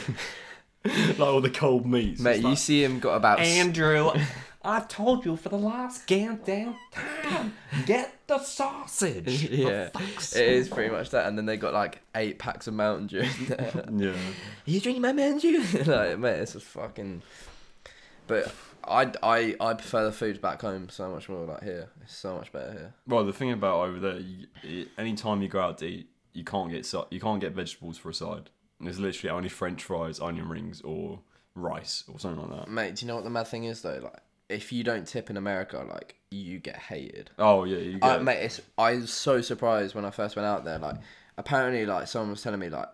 they? 0.83 0.91
like 1.07 1.19
all 1.19 1.41
the 1.41 1.49
cold 1.49 1.85
meats. 1.85 2.21
Mate, 2.21 2.35
It's 2.35 2.41
you 2.43 2.49
like- 2.49 2.57
see 2.57 2.83
him 2.83 2.99
got 2.99 3.15
about 3.15 3.39
s- 3.39 3.47
Andrew, 3.57 4.11
I've 4.63 4.87
told 4.89 5.23
you 5.25 5.37
for 5.37 5.47
the 5.49 5.57
last 5.57 6.07
goddamn 6.07 6.75
time. 6.91 7.53
Get 7.85 8.13
the 8.27 8.39
sausage. 8.39 9.43
yeah, 9.49 9.89
fuck's 9.89 10.35
it 10.35 10.45
is 10.47 10.67
pretty 10.67 10.89
much 10.93 11.11
that. 11.11 11.25
And 11.27 11.37
then 11.37 11.45
they 11.45 11.55
got 11.55 11.73
like 11.73 12.01
eight 12.15 12.37
packs 12.37 12.67
of 12.67 12.73
Mountain 12.73 13.07
Dew. 13.07 13.19
in 13.19 13.45
there. 13.45 13.85
yeah. 13.93 14.09
Are 14.11 14.15
you 14.65 14.81
drinking 14.81 15.01
my 15.01 15.13
Mountain 15.13 15.39
Dew? 15.39 15.61
like, 15.85 16.19
mate, 16.19 16.39
it's 16.39 16.53
just 16.53 16.65
fucking. 16.65 17.21
But 18.27 18.51
I, 18.89 19.11
I, 19.23 19.55
I 19.59 19.73
prefer 19.73 20.05
the 20.05 20.11
food 20.11 20.41
back 20.41 20.61
home 20.61 20.89
so 20.89 21.09
much 21.09 21.29
more. 21.29 21.45
Like 21.45 21.63
here, 21.63 21.89
it's 22.01 22.15
so 22.15 22.35
much 22.35 22.51
better 22.51 22.71
here. 22.71 22.93
Well, 23.07 23.25
the 23.25 23.33
thing 23.33 23.51
about 23.51 23.87
over 23.87 23.99
there, 23.99 24.19
you, 24.19 24.47
it, 24.63 24.89
anytime 24.97 25.41
you 25.41 25.47
go 25.47 25.61
out 25.61 25.77
to 25.79 25.85
eat, 25.85 26.09
you 26.33 26.43
can't 26.43 26.71
get 26.71 26.85
si- 26.85 27.03
you 27.09 27.19
can't 27.19 27.41
get 27.41 27.53
vegetables 27.53 27.97
for 27.97 28.09
a 28.09 28.13
side. 28.13 28.49
There's 28.79 28.99
literally 28.99 29.31
only 29.35 29.49
French 29.49 29.83
fries, 29.83 30.19
onion 30.19 30.49
rings, 30.49 30.81
or 30.81 31.19
rice, 31.55 32.03
or 32.11 32.19
something 32.19 32.49
like 32.49 32.59
that. 32.59 32.69
Mate, 32.69 32.95
do 32.95 33.05
you 33.05 33.07
know 33.07 33.15
what 33.15 33.23
the 33.23 33.29
mad 33.29 33.47
thing 33.47 33.63
is 33.63 33.81
though? 33.81 33.99
Like, 34.03 34.21
if 34.49 34.71
you 34.71 34.83
don't 34.83 35.07
tip 35.07 35.29
in 35.29 35.37
America, 35.37 35.85
like 35.89 36.15
you 36.29 36.59
get 36.59 36.77
hated. 36.77 37.31
Oh 37.39 37.63
yeah, 37.63 37.77
you 37.77 37.99
get. 37.99 38.23
mate, 38.23 38.43
it's, 38.43 38.61
I 38.77 38.95
was 38.95 39.11
so 39.11 39.41
surprised 39.41 39.95
when 39.95 40.05
I 40.05 40.11
first 40.11 40.35
went 40.35 40.45
out 40.45 40.63
there. 40.63 40.77
Like, 40.79 40.97
apparently, 41.37 41.85
like 41.85 42.07
someone 42.07 42.31
was 42.31 42.43
telling 42.43 42.59
me, 42.59 42.69
like, 42.69 42.85
uh, 42.85 42.89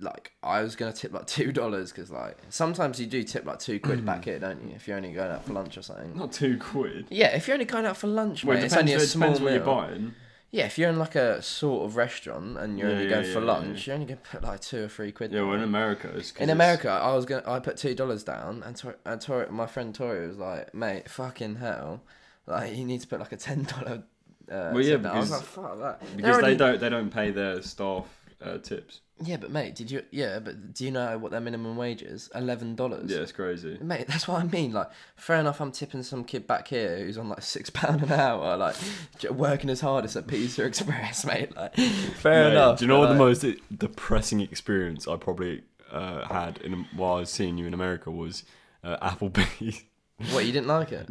like 0.00 0.32
I 0.42 0.62
was 0.62 0.76
gonna 0.76 0.92
tip 0.92 1.12
like 1.12 1.26
two 1.38 1.52
dollars 1.52 1.92
because 1.92 2.10
like 2.10 2.38
sometimes 2.48 2.98
you 3.00 3.06
do 3.06 3.22
tip 3.22 3.44
like 3.44 3.58
two 3.58 3.78
quid 3.80 4.04
back 4.04 4.24
here, 4.24 4.38
don't 4.38 4.62
you? 4.68 4.74
If 4.74 4.88
you're 4.88 4.96
only 4.96 5.12
going 5.12 5.30
out 5.30 5.44
for 5.44 5.52
lunch 5.52 5.76
or 5.76 5.82
something. 5.82 6.16
not 6.16 6.32
two 6.32 6.58
quid. 6.58 7.06
Yeah, 7.10 7.34
if 7.36 7.46
you're 7.46 7.54
only 7.54 7.66
going 7.66 7.84
out 7.86 7.96
for 7.96 8.06
lunch, 8.06 8.44
Well, 8.44 8.56
mate, 8.56 8.62
it 8.62 8.66
it's 8.66 8.76
only 8.76 8.92
a 8.94 8.96
it 8.96 9.00
small 9.00 9.28
depends 9.34 9.40
what 9.40 9.46
meal. 9.52 9.56
you're 9.56 9.64
buying. 9.98 10.14
Yeah, 10.50 10.64
if 10.64 10.78
you're 10.78 10.88
in 10.88 10.98
like 10.98 11.14
a 11.14 11.42
sort 11.42 11.84
of 11.84 11.96
restaurant 11.96 12.56
and 12.56 12.78
you're 12.78 12.88
Yeah, 12.88 12.94
only 12.94 13.04
yeah, 13.04 13.10
going 13.20 13.32
for 13.34 13.40
yeah, 13.40 13.44
lunch, 13.52 13.86
yeah. 13.86 13.92
you're 13.92 13.94
only 14.00 14.06
gonna 14.14 14.20
put 14.30 14.42
like 14.42 14.60
two 14.60 14.84
or 14.84 14.88
three 14.88 15.12
quid. 15.12 15.30
Yeah, 15.32 15.42
well, 15.42 15.52
in. 15.56 15.62
America, 15.62 16.08
it's 16.16 16.30
In 16.32 16.44
it's- 16.44 16.54
America, 16.54 16.88
I 16.88 17.14
was 17.14 17.26
gonna. 17.26 17.42
I 17.46 17.58
put 17.60 17.76
two 17.76 17.94
dollars 17.94 18.24
down, 18.24 18.62
and, 18.64 18.74
Tor- 18.74 18.96
and 19.04 19.20
Tor- 19.20 19.48
my 19.50 19.66
friend 19.66 19.94
Tori 19.94 20.26
was 20.26 20.38
like, 20.38 20.74
"Mate, 20.74 21.10
fucking 21.10 21.56
hell, 21.56 22.00
like 22.46 22.74
you 22.74 22.86
need 22.86 23.02
to 23.02 23.06
put 23.06 23.20
like 23.20 23.32
a 23.32 23.36
ten 23.36 23.64
dollar." 23.64 24.04
Uh, 24.50 24.70
Well, 24.72 24.80
yeah, 24.80 24.96
tip. 24.96 25.04
I 25.04 25.18
was 25.18 25.28
because- 25.28 25.30
like, 25.30 25.42
"Fuck 25.42 25.78
that." 25.80 26.00
They're 26.00 26.16
because 26.16 26.40
they 26.40 26.56
don't 26.56 26.80
they 26.80 26.88
don't 26.88 27.10
pay 27.10 27.30
their 27.30 27.60
staff 27.60 28.06
uh, 28.42 28.56
tips. 28.56 29.02
Yeah, 29.20 29.36
but 29.36 29.50
mate, 29.50 29.74
did 29.74 29.90
you? 29.90 30.02
Yeah, 30.10 30.38
but 30.38 30.74
do 30.74 30.84
you 30.84 30.90
know 30.90 31.18
what 31.18 31.32
their 31.32 31.40
minimum 31.40 31.76
wage 31.76 32.02
is? 32.02 32.30
Eleven 32.34 32.74
dollars. 32.76 33.10
Yeah, 33.10 33.18
it's 33.18 33.32
crazy. 33.32 33.78
Mate, 33.80 34.06
that's 34.06 34.28
what 34.28 34.40
I 34.40 34.44
mean. 34.44 34.72
Like, 34.72 34.90
fair 35.16 35.38
enough. 35.38 35.60
I'm 35.60 35.72
tipping 35.72 36.02
some 36.02 36.24
kid 36.24 36.46
back 36.46 36.68
here 36.68 36.98
who's 36.98 37.18
on 37.18 37.28
like 37.28 37.42
six 37.42 37.68
pound 37.78 38.02
an 38.02 38.12
hour, 38.12 38.56
like 38.56 38.76
working 39.30 39.70
as 39.70 39.80
hard 39.80 40.04
as 40.04 40.14
a 40.16 40.22
Pizza 40.22 40.64
Express, 40.64 41.24
mate. 41.26 41.54
Like, 41.56 41.74
fair 41.74 42.44
Mate, 42.44 42.52
enough. 42.52 42.78
Do 42.78 42.84
you 42.84 42.88
know 42.88 43.00
what 43.00 43.08
the 43.08 43.14
most 43.14 43.44
depressing 43.76 44.40
experience 44.40 45.08
I 45.08 45.16
probably 45.16 45.62
uh, 45.90 46.26
had 46.26 46.58
in 46.58 46.86
while 46.94 47.16
I 47.16 47.20
was 47.20 47.30
seeing 47.30 47.58
you 47.58 47.66
in 47.66 47.74
America 47.74 48.10
was 48.10 48.44
uh, 48.84 48.96
Applebee's. 49.08 49.84
What 50.32 50.44
you 50.44 50.50
didn't 50.50 50.66
like 50.66 50.90
it? 50.90 51.08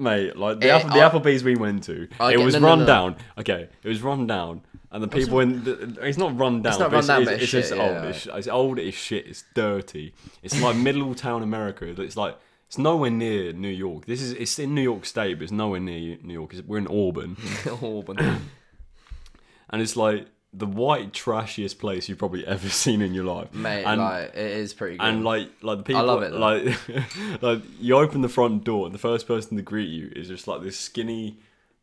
Mate, 0.00 0.36
like 0.36 0.60
the, 0.60 0.70
Eh, 0.70 0.76
Apple, 0.76 0.90
the 0.90 1.00
I- 1.04 1.10
Applebee's 1.10 1.42
we 1.42 1.56
went 1.56 1.82
to, 1.84 2.06
I 2.20 2.30
it 2.32 2.36
get- 2.36 2.44
was 2.44 2.54
no, 2.54 2.60
no, 2.60 2.66
run 2.68 2.78
no. 2.80 2.86
down. 2.86 3.16
Okay, 3.36 3.68
it 3.82 3.88
was 3.88 4.00
run 4.00 4.26
down, 4.28 4.62
and 4.92 5.02
the 5.02 5.08
people 5.08 5.40
in 5.40 5.64
the, 5.64 5.98
it's 6.02 6.16
not 6.18 6.38
run 6.38 6.62
down. 6.62 6.72
It's 6.72 6.78
not 6.80 6.92
run 6.92 7.06
down, 7.06 7.22
it's, 7.22 7.30
but 7.30 7.34
it's, 7.34 7.42
it's 7.42 7.52
just 7.52 7.68
shit, 7.70 7.78
old. 7.80 7.90
yeah. 7.92 8.04
It's, 8.04 8.26
it's 8.26 8.48
old. 8.48 8.78
It's 8.78 8.96
shit. 8.96 9.26
It's 9.26 9.42
dirty. 9.54 10.14
It's 10.42 10.60
like 10.62 10.76
middle 10.88 11.14
town 11.16 11.42
America. 11.42 11.84
It's 12.00 12.16
like 12.16 12.36
it's 12.68 12.78
nowhere 12.78 13.10
near 13.10 13.52
New 13.52 13.68
York. 13.70 14.06
This 14.06 14.22
is 14.22 14.32
it's 14.34 14.56
in 14.60 14.72
New 14.74 14.82
York 14.82 15.04
State, 15.04 15.34
but 15.38 15.42
it's 15.44 15.52
nowhere 15.52 15.80
near 15.80 16.16
New 16.22 16.34
York. 16.34 16.54
We're 16.66 16.78
in 16.78 16.86
Auburn, 16.86 17.36
Auburn. 17.82 18.18
and 19.70 19.82
it's 19.82 19.96
like 19.96 20.26
the 20.58 20.66
white 20.66 21.12
trashiest 21.12 21.78
place 21.78 22.08
you've 22.08 22.18
probably 22.18 22.46
ever 22.46 22.68
seen 22.84 23.00
in 23.02 23.14
your 23.14 23.24
life, 23.24 23.52
Mate, 23.54 23.84
And 23.84 24.00
like 24.00 24.28
it 24.34 24.36
is 24.36 24.74
pretty 24.74 24.96
good. 24.98 25.06
and 25.06 25.24
like 25.24 25.48
like 25.62 25.78
the 25.78 25.84
people 25.84 26.02
I 26.02 26.04
love 26.04 26.22
it, 26.22 26.32
though. 26.32 26.38
like 26.38 27.42
like 27.42 27.62
you 27.80 27.96
open 27.96 28.20
the 28.22 28.28
front 28.28 28.64
door 28.64 28.86
and 28.86 28.94
the 28.94 28.98
first 28.98 29.26
person 29.26 29.56
to 29.56 29.62
greet 29.62 29.88
you 29.88 30.10
is 30.14 30.28
just 30.28 30.48
like 30.48 30.62
this 30.62 30.78
skinny 30.78 31.38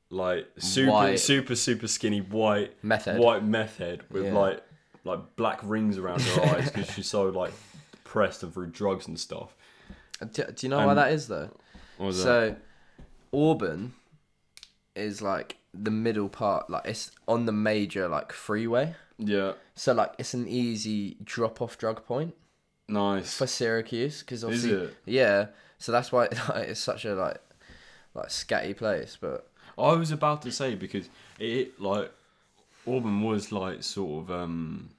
like 0.09 0.47
super 0.57 0.91
White. 0.91 1.19
super 1.19 1.55
super 1.55 1.87
skinny 1.87 2.19
white 2.21 2.71
Meth 2.83 3.05
head. 3.05 3.19
white 3.19 3.43
meth 3.43 3.77
head 3.77 4.01
with 4.11 4.25
Yeah. 4.25 4.33
like 4.33 4.61
like 5.03 5.35
black 5.35 5.59
rings 5.63 5.97
around 5.97 6.21
her 6.21 6.41
eyes 6.55 6.69
because 6.71 6.91
she's 6.91 7.07
so 7.07 7.29
like 7.29 7.53
depressed 7.91 8.43
and 8.43 8.53
through 8.53 8.67
drugs 8.67 9.07
and 9.07 9.19
stuff. 9.19 9.55
Uh, 10.21 10.25
do, 10.25 10.43
do 10.43 10.65
you 10.65 10.69
know 10.69 10.85
why 10.85 10.93
that 10.93 11.11
is 11.11 11.27
though? 11.27 11.49
Was 11.97 12.17
that? 12.17 12.23
So, 12.23 12.55
Auburn 13.33 13.93
is 14.95 15.21
like 15.21 15.57
the 15.83 15.91
middle 15.91 16.29
part, 16.29 16.69
like 16.69 16.85
it's 16.85 17.11
on 17.27 17.45
the 17.45 17.51
major 17.51 18.07
like 18.07 18.31
freeway. 18.31 18.95
Yeah, 19.17 19.53
So 19.75 19.93
like 19.93 20.13
it's 20.17 20.33
an 20.33 20.47
easy 20.47 21.17
drop 21.23 21.61
off 21.61 21.77
drug 21.77 22.05
point 22.05 22.33
nice. 22.87 23.33
for 23.33 23.47
Syracuse 23.47 24.19
because 24.21 24.43
Is 24.43 24.65
it? 24.65 24.93
yeah. 25.05 25.47
So 25.77 25.91
that's 25.91 26.11
why 26.11 26.27
like, 26.49 26.69
it's 26.69 26.79
such 26.79 27.05
a 27.05 27.15
like 27.15 27.39
like 28.13 28.27
scatty 28.27 28.75
place. 28.75 29.17
But 29.19 29.47
I 29.77 29.93
was 29.93 30.11
about 30.11 30.41
to 30.43 30.51
say 30.51 30.75
because 30.75 31.09
it 31.39 31.79
like 31.79 32.11
Auburn 32.87 33.21
was 33.21 33.51
like 33.51 33.83
sort 33.83 34.23
of 34.23 34.31
um 34.31 34.89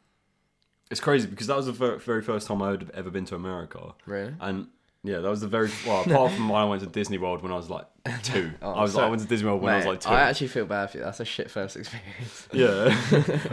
it's 0.90 1.00
crazy 1.00 1.26
because 1.26 1.48
that 1.48 1.56
was 1.56 1.66
the 1.66 1.72
very 1.72 2.22
first 2.22 2.46
time 2.46 2.62
I 2.62 2.70
would 2.70 2.80
have 2.82 2.90
ever 2.90 3.10
been 3.10 3.24
to 3.26 3.34
America. 3.34 3.94
really, 4.06 4.34
And 4.40 4.68
Yeah, 5.06 5.20
that 5.20 5.30
was 5.30 5.40
the 5.40 5.46
very 5.46 5.70
well. 5.86 6.02
Apart 6.06 6.32
from 6.32 6.48
when 6.48 6.60
I 6.60 6.64
went 6.64 6.82
to 6.82 6.88
Disney 6.88 7.16
World 7.18 7.42
when 7.42 7.52
I 7.52 7.56
was 7.56 7.70
like 7.70 7.86
two, 8.22 8.50
Oh, 8.62 8.72
I 8.72 8.82
was 8.82 8.92
sorry. 8.92 9.06
I 9.06 9.08
went 9.10 9.22
to 9.22 9.28
Disney 9.28 9.46
World 9.48 9.62
when 9.62 9.72
I 9.72 9.76
was 9.76 9.86
like 9.86 10.00
two. 10.00 10.08
I 10.10 10.20
actually 10.22 10.48
feel 10.48 10.66
bad 10.66 10.90
for 10.90 10.98
you. 10.98 11.04
That's 11.04 11.20
a 11.20 11.24
shit 11.24 11.50
first 11.50 11.76
experience. 11.76 12.48
Yeah, 12.52 12.84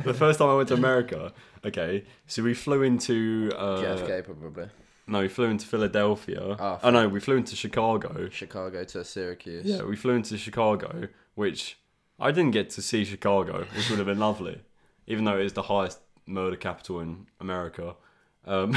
the 0.04 0.16
first 0.18 0.40
time 0.40 0.50
I 0.50 0.56
went 0.56 0.70
to 0.70 0.74
America. 0.74 1.32
Okay, 1.64 2.06
so 2.28 2.42
we 2.44 2.54
flew 2.54 2.82
into 2.84 3.52
uh, 3.56 3.82
JFK 3.82 4.24
probably. 4.26 4.68
no, 5.08 5.20
we 5.22 5.28
flew 5.28 5.46
into 5.46 5.68
Philadelphia. 5.68 6.42
Oh, 6.60 6.80
oh 6.84 6.90
no, 6.90 7.08
we 7.08 7.20
flew 7.20 7.38
into 7.38 7.56
Chicago. 7.56 8.30
Chicago 8.30 8.84
to 8.84 9.04
Syracuse. 9.06 9.66
Yeah, 9.66 9.84
we 9.84 9.96
flew 9.96 10.14
into 10.16 10.38
Chicago, 10.38 11.08
which 11.36 11.78
I 12.20 12.32
didn't 12.32 12.52
get 12.52 12.70
to 12.72 12.82
see 12.82 13.06
Chicago, 13.06 13.66
which 13.76 13.90
would 13.90 14.00
have 14.00 14.08
been 14.08 14.20
lovely, 14.20 14.62
even 15.08 15.24
though 15.26 15.38
it 15.38 15.46
is 15.46 15.54
the 15.54 15.64
highest 15.64 16.00
murder 16.26 16.56
capital 16.56 17.00
in 17.00 17.28
America. 17.40 17.96
Um, 18.46 18.76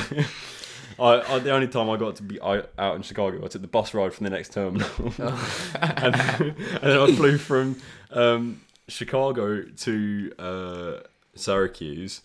I, 0.98 1.20
I 1.34 1.38
the 1.38 1.50
only 1.50 1.68
time 1.68 1.90
I 1.90 1.96
got 1.96 2.16
to 2.16 2.22
be 2.22 2.40
out 2.40 2.68
in 2.78 3.02
Chicago, 3.02 3.44
I 3.44 3.48
took 3.48 3.62
the 3.62 3.68
bus 3.68 3.92
ride 3.94 4.12
from 4.14 4.24
the 4.24 4.30
next 4.30 4.52
terminal, 4.52 4.88
and, 5.18 6.14
and 6.14 6.56
then 6.82 6.98
I 6.98 7.12
flew 7.14 7.38
from 7.38 7.76
um, 8.12 8.60
Chicago 8.88 9.62
to 9.62 10.32
uh, 10.38 11.00
Syracuse. 11.34 12.22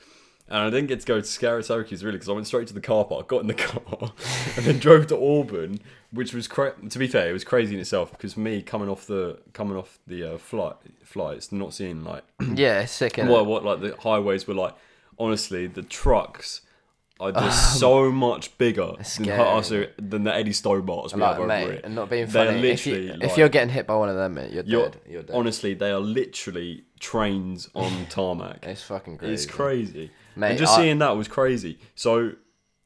And 0.48 0.60
I 0.60 0.70
didn't 0.70 0.88
get 0.88 1.00
to 1.00 1.06
go 1.06 1.22
to 1.22 1.26
Scar- 1.26 1.62
Syracuse 1.62 2.04
really 2.04 2.18
because 2.18 2.28
I 2.28 2.34
went 2.34 2.46
straight 2.46 2.68
to 2.68 2.74
the 2.74 2.82
car 2.82 3.06
park, 3.06 3.30
got 3.30 3.40
in 3.40 3.48
the 3.48 3.54
car, 3.70 4.12
and 4.58 4.66
then 4.66 4.80
drove 4.80 5.08
to 5.08 5.16
Auburn, 5.16 5.80
which 6.12 6.34
was 6.34 6.50
cra- 6.50 6.74
to 6.90 7.00
be 7.00 7.08
fair, 7.08 7.30
it 7.30 7.34
was 7.34 7.46
crazy 7.46 7.74
in 7.74 7.80
itself 7.80 8.12
because 8.12 8.36
me 8.36 8.62
coming 8.62 8.90
off 8.90 9.08
the 9.08 9.40
coming 9.54 9.78
off 9.78 9.98
the 10.08 10.34
uh, 10.34 10.38
flight 10.38 10.76
flights, 11.06 11.54
not 11.54 11.74
seeing 11.74 12.04
like 12.04 12.24
Yeah, 12.54 12.84
sick. 12.84 13.16
what 13.16 13.46
what 13.46 13.64
like 13.64 13.80
the 13.80 13.96
highways 14.02 14.46
were 14.46 14.54
like. 14.54 14.74
Honestly, 15.18 15.68
the 15.68 15.84
trucks 15.84 16.62
are 17.22 17.32
just 17.32 17.80
so 17.80 18.12
much 18.12 18.58
bigger 18.58 18.94
than, 19.18 19.30
Um, 19.40 19.64
than 20.00 20.24
the 20.24 20.34
Eddie 20.36 20.52
Stobarts 20.52 21.14
we 21.14 21.22
have 21.22 21.32
Like, 21.32 21.38
over 21.38 21.48
mate, 21.48 21.64
here. 21.72 21.82
and 21.84 21.96
not 21.96 22.10
being 22.10 22.26
They're 22.28 22.46
funny. 22.48 22.68
If, 22.70 22.86
you, 22.88 22.94
literally, 22.96 23.10
if 23.24 23.30
like- 23.30 23.38
you're 23.38 23.50
getting 23.50 23.70
hit 23.70 23.88
by 23.88 23.96
one 23.96 24.10
of 24.10 24.16
them, 24.16 24.34
mate, 24.34 24.52
you're, 24.52 24.64
You're, 24.66 24.90
dead. 24.90 25.02
You're 25.10 25.24
dead. 25.24 25.36
honestly, 25.36 25.74
they 25.74 25.92
are 25.92 26.00
literally 26.00 26.84
trains 27.00 27.70
on 27.76 28.06
tarmac. 28.10 28.66
it's 28.66 28.84
fucking 28.84 29.18
crazy. 29.18 29.34
It's 29.34 29.46
crazy. 29.46 30.12
Mate, 30.36 30.50
and 30.52 30.60
just 30.60 30.74
I- 30.78 30.82
seeing 30.82 31.00
that 31.00 31.16
was 31.16 31.28
crazy. 31.28 31.78
So 31.96 32.34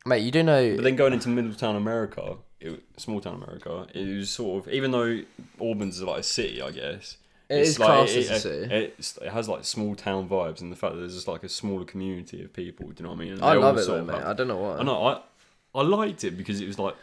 Mate, 0.06 0.20
you 0.24 0.32
do 0.32 0.44
know. 0.44 0.76
But 0.76 0.84
then 0.84 0.96
going 0.96 1.14
into 1.14 1.30
Middletown, 1.30 1.76
America, 1.76 2.36
it, 2.60 2.84
small 2.98 3.22
town 3.22 3.36
America, 3.42 3.88
it 3.94 4.18
was 4.18 4.30
sort 4.30 4.68
of 4.68 4.74
even 4.74 4.92
though 4.92 5.20
Auburn's 5.60 6.02
like 6.04 6.20
a 6.20 6.24
city, 6.24 6.62
I 6.62 6.72
guess. 6.72 7.18
It 7.48 7.56
it's 7.60 7.70
is 7.72 7.80
like, 7.80 7.88
classed 7.88 8.16
it, 8.16 8.30
as 8.32 8.46
a. 8.46 8.64
It, 8.76 8.96
it's, 8.98 9.18
it 9.18 9.30
has 9.30 9.48
like 9.48 9.64
small 9.66 9.96
town 9.96 10.28
vibes, 10.28 10.62
and 10.62 10.72
the 10.72 10.76
fact 10.76 10.94
that 10.94 11.00
there's 11.00 11.14
just 11.14 11.28
like 11.28 11.44
a 11.44 11.50
smaller 11.50 11.86
community 11.86 12.44
of 12.44 12.52
people. 12.54 12.88
Do 12.88 12.96
you 12.98 13.04
know 13.04 13.10
what 13.14 13.22
I 13.22 13.24
mean? 13.24 13.34
And 13.34 13.44
I 13.44 13.54
love 13.54 13.78
it 13.78 13.86
though, 13.86 14.04
mate. 14.04 14.16
have- 14.18 14.26
I 14.28 14.34
don't 14.34 14.48
know 14.48 14.58
why. 14.58 14.78
I 14.78 14.84
know. 14.84 15.06
I 15.06 15.22
I 15.76 15.82
liked 15.84 16.24
it 16.24 16.32
because 16.38 16.60
it 16.62 16.68
was 16.68 16.80
like 16.80 16.96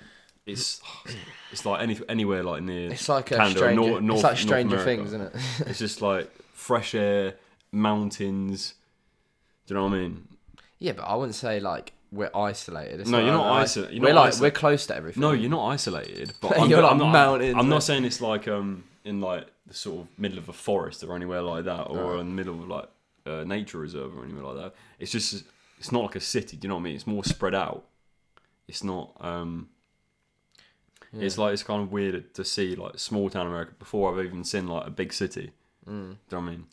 it's 0.47 0.81
it's 1.53 1.65
like 1.65 1.81
any 1.83 1.99
anywhere 2.09 2.43
like 2.43 2.63
near. 2.63 2.91
It's 2.93 3.09
like 3.09 3.31
a 3.31 3.37
Canada, 3.37 3.59
stranger. 3.59 3.81
Nor- 3.91 4.01
North- 4.01 4.15
it's 4.19 4.23
like 4.25 4.33
North 4.33 4.39
Stranger. 4.41 4.85
Things, 4.85 5.07
isn't 5.09 5.23
it? 5.23 5.33
It's 5.67 5.79
just 5.79 6.03
like 6.11 6.31
fresh 6.53 6.95
air, 6.95 7.35
mountains. 7.71 8.75
Do 9.67 9.75
you 9.75 9.81
know 9.81 9.87
what 9.87 9.95
I 9.95 9.99
mean? 9.99 10.29
yeah, 10.81 10.93
but 10.93 11.05
I 11.05 11.15
wouldn't 11.15 11.37
say 11.37 11.61
like 11.61 11.93
we're 12.11 12.31
isolated. 12.35 13.01
It's 13.01 13.09
No, 13.11 13.19
you're 13.21 13.33
not 13.33 13.49
like- 13.51 13.67
iso- 13.67 13.93
you're 13.93 14.03
we're 14.03 14.13
not 14.13 14.23
like 14.25 14.33
iso- 14.35 14.41
we're 14.41 14.51
close 14.51 14.87
to 14.87 14.97
everything. 14.97 15.21
No, 15.21 15.31
you're 15.33 15.51
not 15.51 15.69
isolated. 15.69 16.33
But 16.41 16.51
You're 16.69 16.79
I'm, 16.81 16.83
like 16.85 16.93
I'm 16.93 16.99
not, 16.99 17.13
mountains, 17.13 17.55
I'm 17.57 17.69
not 17.69 17.83
saying 17.85 18.05
it's 18.05 18.21
like 18.21 18.49
um 18.49 18.85
in 19.05 19.21
like 19.21 19.47
the 19.67 19.75
sort 19.75 20.01
of 20.01 20.19
middle 20.19 20.39
of 20.39 20.49
a 20.49 20.53
forest 20.53 21.03
or 21.05 21.15
anywhere 21.17 21.43
like 21.43 21.65
that, 21.65 21.85
or 21.85 22.19
in 22.19 22.29
the 22.29 22.35
middle 22.35 22.55
of 22.55 22.69
like 22.69 22.89
a 23.27 23.45
nature 23.45 23.79
reserve 23.79 24.17
or 24.17 24.25
anywhere 24.25 24.45
like 24.45 24.57
that. 24.57 24.75
It's 24.99 25.13
just 25.13 25.45
it's 25.79 25.93
not 25.93 26.03
like 26.03 26.17
a 26.17 26.21
city. 26.21 26.57
Do 26.57 26.67
you 26.67 26.69
know 26.69 26.77
what 26.77 26.81
I 26.81 26.85
mean? 26.85 26.95
It's 26.97 27.07
more 27.07 27.25
spread 27.25 27.55
out. 27.55 27.85
It's 28.69 28.85
not. 28.85 29.13
um 29.21 29.69
It's 31.13 31.37
like 31.39 31.53
it's 31.53 31.63
kind 31.63 31.83
of 31.83 31.93
weird 31.93 32.35
to 32.35 32.45
see 32.45 32.75
like 32.75 32.99
small 32.99 33.29
town 33.29 33.47
America 33.47 33.73
before 33.79 34.13
I've 34.13 34.25
even 34.25 34.45
seen 34.45 34.67
like 34.67 34.87
a 34.87 34.91
big 34.91 35.13
city. 35.13 35.53
Mm. 35.87 35.89
Do 35.89 35.93
you 35.93 35.99
know 36.07 36.17
what 36.31 36.39
I 36.39 36.51
mean? 36.51 36.67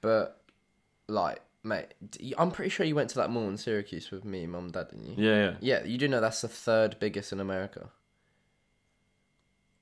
But 0.00 0.40
like, 1.08 1.40
mate, 1.62 1.88
I'm 2.38 2.50
pretty 2.50 2.70
sure 2.70 2.86
you 2.86 2.94
went 2.94 3.10
to 3.10 3.16
that 3.16 3.30
mall 3.30 3.48
in 3.48 3.56
Syracuse 3.56 4.10
with 4.10 4.24
me, 4.24 4.46
mum, 4.46 4.70
dad, 4.70 4.88
didn't 4.90 5.06
you? 5.06 5.14
Yeah, 5.16 5.36
yeah. 5.36 5.54
Yeah, 5.60 5.84
you 5.84 5.98
do 5.98 6.08
know 6.08 6.20
that's 6.20 6.40
the 6.40 6.48
third 6.48 6.96
biggest 7.00 7.32
in 7.32 7.40
America. 7.40 7.90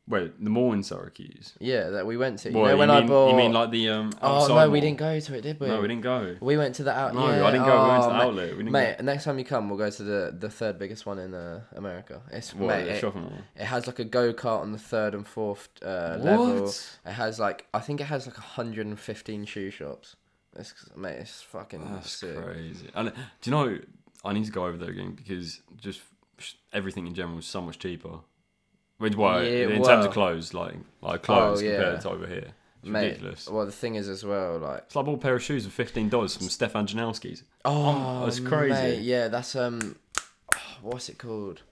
Wait, 0.07 0.42
the 0.42 0.50
mall 0.50 0.74
in 0.74 0.82
Syracuse. 0.82 1.55
Yeah, 1.61 1.88
that 1.88 2.07
we 2.07 2.18
went 2.18 2.38
to. 2.40 2.50
You 2.50 2.59
What, 2.59 2.68
know 2.68 2.76
when 2.76 2.88
mean, 2.88 3.05
I 3.05 3.07
bought. 3.07 3.30
You 3.30 3.36
mean 3.36 3.52
like 3.55 3.70
the 3.70 3.88
um? 3.88 4.12
Oh 4.20 4.34
outside 4.36 4.48
no, 4.48 4.70
we 4.70 4.78
mall? 4.78 4.86
didn't 4.86 4.98
go 4.98 5.18
to 5.20 5.34
it, 5.34 5.40
did 5.40 5.59
we? 5.59 5.66
No, 5.66 5.80
we 5.80 5.88
didn't 5.88 6.02
go. 6.02 6.36
We 6.40 6.59
went 6.59 6.74
to 6.74 6.82
the 6.84 6.92
outlet. 6.92 7.38
No. 7.38 7.46
I 7.46 7.50
didn't 7.50 7.64
go. 7.64 7.82
we 7.82 7.88
went 7.88 8.02
to 8.02 8.07
oh, 8.07 8.09
the 8.09 8.14
mate. 8.18 8.22
outlet. 8.24 8.50
We 8.50 8.57
didn't 8.64 8.72
Mate, 8.72 9.00
next 9.02 9.24
time 9.24 9.38
you 9.38 9.46
come, 9.46 9.70
we'll 9.70 9.78
go 9.78 9.88
to 9.88 10.02
the 10.02 10.36
the 10.38 10.50
third 10.50 10.78
biggest 10.78 11.07
one 11.07 11.18
in 11.18 11.32
uh, 11.32 11.62
America. 11.74 12.20
It's. 12.30 12.55
What, 12.55 12.68
mate, 12.68 12.84
the 12.84 12.96
it, 12.96 13.00
shopping 13.00 13.22
mall? 13.22 13.32
it 13.57 13.64
has 13.64 13.86
like 13.86 13.98
a 13.98 14.05
go 14.05 14.34
kart 14.34 14.61
on 14.61 14.72
the 14.72 14.78
third 14.78 15.14
and 15.14 15.26
fourth 15.26 15.70
uh, 15.82 16.18
level. 16.20 16.64
What? 16.64 16.98
It 17.07 17.12
has 17.12 17.40
like 17.40 17.66
I 17.72 17.78
think 17.80 18.02
it 18.02 18.05
has 18.05 18.26
like 18.26 18.36
115 18.36 19.44
shoe 19.46 19.70
shops. 19.70 20.16
It's 20.55 20.74
mate, 20.94 21.16
it's 21.20 21.40
fucking 21.40 21.82
That's 21.94 22.11
sick. 22.12 22.36
crazy. 22.36 22.90
And 22.94 23.09
uh, 23.09 23.12
do 23.40 23.50
you 23.50 23.57
know? 23.57 23.78
I 24.22 24.32
need 24.32 24.44
to 24.46 24.52
go 24.52 24.66
over 24.66 24.76
there 24.76 24.90
again 24.90 25.12
because 25.12 25.61
just 25.76 26.02
everything 26.72 27.07
in 27.07 27.14
general 27.14 27.38
is 27.38 27.46
so 27.46 27.61
much 27.61 27.78
cheaper. 27.78 28.20
With 28.99 29.14
what 29.16 29.42
Yeah, 29.45 29.51
in 29.68 29.70
terms 29.76 29.86
well- 29.88 30.05
of 30.07 30.12
clothes, 30.12 30.55
like 30.55 30.74
like 31.03 31.22
clothes 31.22 31.61
Oh, 31.61 31.64
yeah. 31.64 31.72
compared 31.76 32.01
to 32.03 32.11
over 32.11 32.26
here, 32.26 32.49
it's 32.82 32.88
Mate, 32.88 33.05
ridiculous. 33.07 33.49
well 33.49 33.66
the 33.66 33.72
thing 33.72 33.97
is 33.97 34.09
as 34.09 34.24
well 34.24 34.59
like 34.59 34.84
It's 34.86 34.95
like 34.97 35.03
I 35.05 35.07
bought 35.07 35.14
a 35.18 35.22
pair 35.22 35.34
of 35.34 35.42
shoes 35.42 35.64
for 35.64 35.70
fifteen 35.72 36.09
dollars 36.09 36.36
from 36.36 36.49
Stefan 36.49 36.86
Janoski's. 36.86 37.42
oh 37.64 38.24
that's 38.24 38.40
crazy. 38.40 38.72
mate, 38.74 39.01
yeah, 39.03 39.28
that's 39.28 39.57
um, 39.57 39.97
what's 40.82 41.09
it 41.09 41.18
called? 41.18 41.62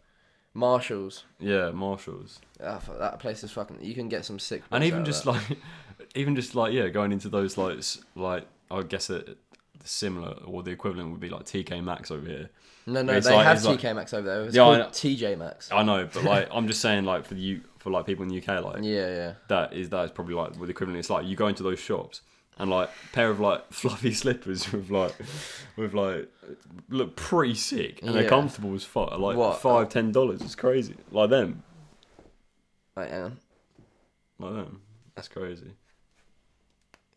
Marshalls. 0.55 1.25
Yeah, 1.41 1.71
Marshalls. 1.71 2.41
Fuck, 2.59 2.99
that 2.99 3.19
place 3.19 3.43
is 3.43 3.51
fucking. 3.53 3.79
You 3.81 3.95
can 3.95 4.09
get 4.11 4.25
some 4.27 4.39
sick. 4.39 4.63
And 4.71 4.85
even 4.85 5.03
just 5.05 5.25
like, 5.25 5.41
even 6.15 6.37
just 6.37 6.55
like 6.55 6.75
yeah, 6.75 6.89
going 6.89 7.11
into 7.13 7.29
those 7.31 7.57
like 7.57 7.79
like 8.15 8.47
I 8.71 8.83
guess 8.83 9.09
it 9.09 9.39
similar 9.85 10.35
or 10.45 10.63
the 10.63 10.71
equivalent 10.71 11.11
would 11.11 11.21
be 11.21 11.29
like 11.29 11.45
TK 11.45 11.83
Maxx 11.83 12.11
over 12.11 12.27
here. 12.27 12.51
no, 12.87 13.03
no, 13.03 13.13
it's 13.15 13.27
they 13.27 13.35
like- 13.35 13.47
have 13.47 13.57
it's 13.57 13.67
like- 13.67 13.81
TK 13.81 13.95
Maxx 13.97 14.15
over 14.15 14.27
there. 14.29 14.45
It's 14.45 14.55
Yeah, 14.55 14.63
I 14.63 14.65
called 14.67 14.79
know. 14.79 14.87
TJ 14.91 15.39
Maxx. 15.39 15.73
I 15.73 15.83
know, 15.83 16.09
but 16.13 16.25
like 16.25 16.49
I'm 16.53 16.67
just 16.67 16.81
saying 16.81 17.05
like 17.05 17.25
for 17.25 17.35
the 17.35 17.41
U 17.41 17.61
for 17.79 17.91
like 17.91 18.07
people 18.07 18.23
in 18.23 18.29
the 18.29 18.37
UK 18.41 18.63
like 18.65 18.77
Yeah, 18.83 19.09
yeah. 19.09 19.33
that 19.49 19.73
is 19.73 19.89
that 19.91 20.05
is 20.05 20.11
probably 20.13 20.35
like 20.35 20.51
with 20.53 20.69
the 20.69 20.71
equivalent. 20.71 20.99
It's 20.99 21.11
like 21.11 21.27
you 21.27 21.35
go 21.37 21.49
into 21.49 21.63
those 21.63 21.79
shops 21.81 22.21
and 22.59 22.71
like 22.71 22.91
pair 23.13 23.29
of 23.31 23.41
like 23.41 23.65
fluffy 23.73 24.13
slippers 24.13 24.71
with 24.73 24.91
like 24.91 25.15
with 25.77 25.95
like 25.95 26.29
look 26.91 27.17
pretty 27.17 27.55
sick 27.55 28.01
and 28.03 28.15
they're 28.15 28.29
comfortable 28.29 28.75
as 28.75 28.85
fuck. 28.85 29.11
Like 29.19 29.37
What? 29.37 29.61
five 29.61 29.89
ten 29.89 30.13
dollars. 30.13 30.41
It's 30.43 30.55
crazy. 30.55 30.95
Like 31.11 31.31
them, 31.31 31.63
hang 32.97 33.13
on. 33.15 33.39
like 34.39 34.53
them. 34.53 34.83
That's 35.17 35.29
crazy. 35.29 35.73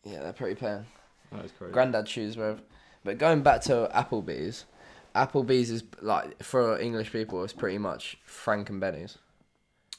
Yeah, 0.04 0.20
they're 0.22 0.32
pretty 0.32 0.54
plain. 0.54 0.86
That 1.32 1.44
is 1.44 1.52
crazy. 1.52 1.72
Granddad 1.72 2.08
shoes, 2.08 2.36
wherever. 2.36 2.60
But 3.04 3.18
going 3.18 3.42
back 3.42 3.60
to 3.62 3.90
Applebee's, 3.94 4.64
Applebee's 5.14 5.70
is 5.70 5.82
like 6.02 6.42
for 6.42 6.78
English 6.78 7.12
people, 7.12 7.42
it's 7.44 7.52
pretty 7.52 7.78
much 7.78 8.18
Frank 8.24 8.68
and 8.70 8.80
Benny's. 8.80 9.18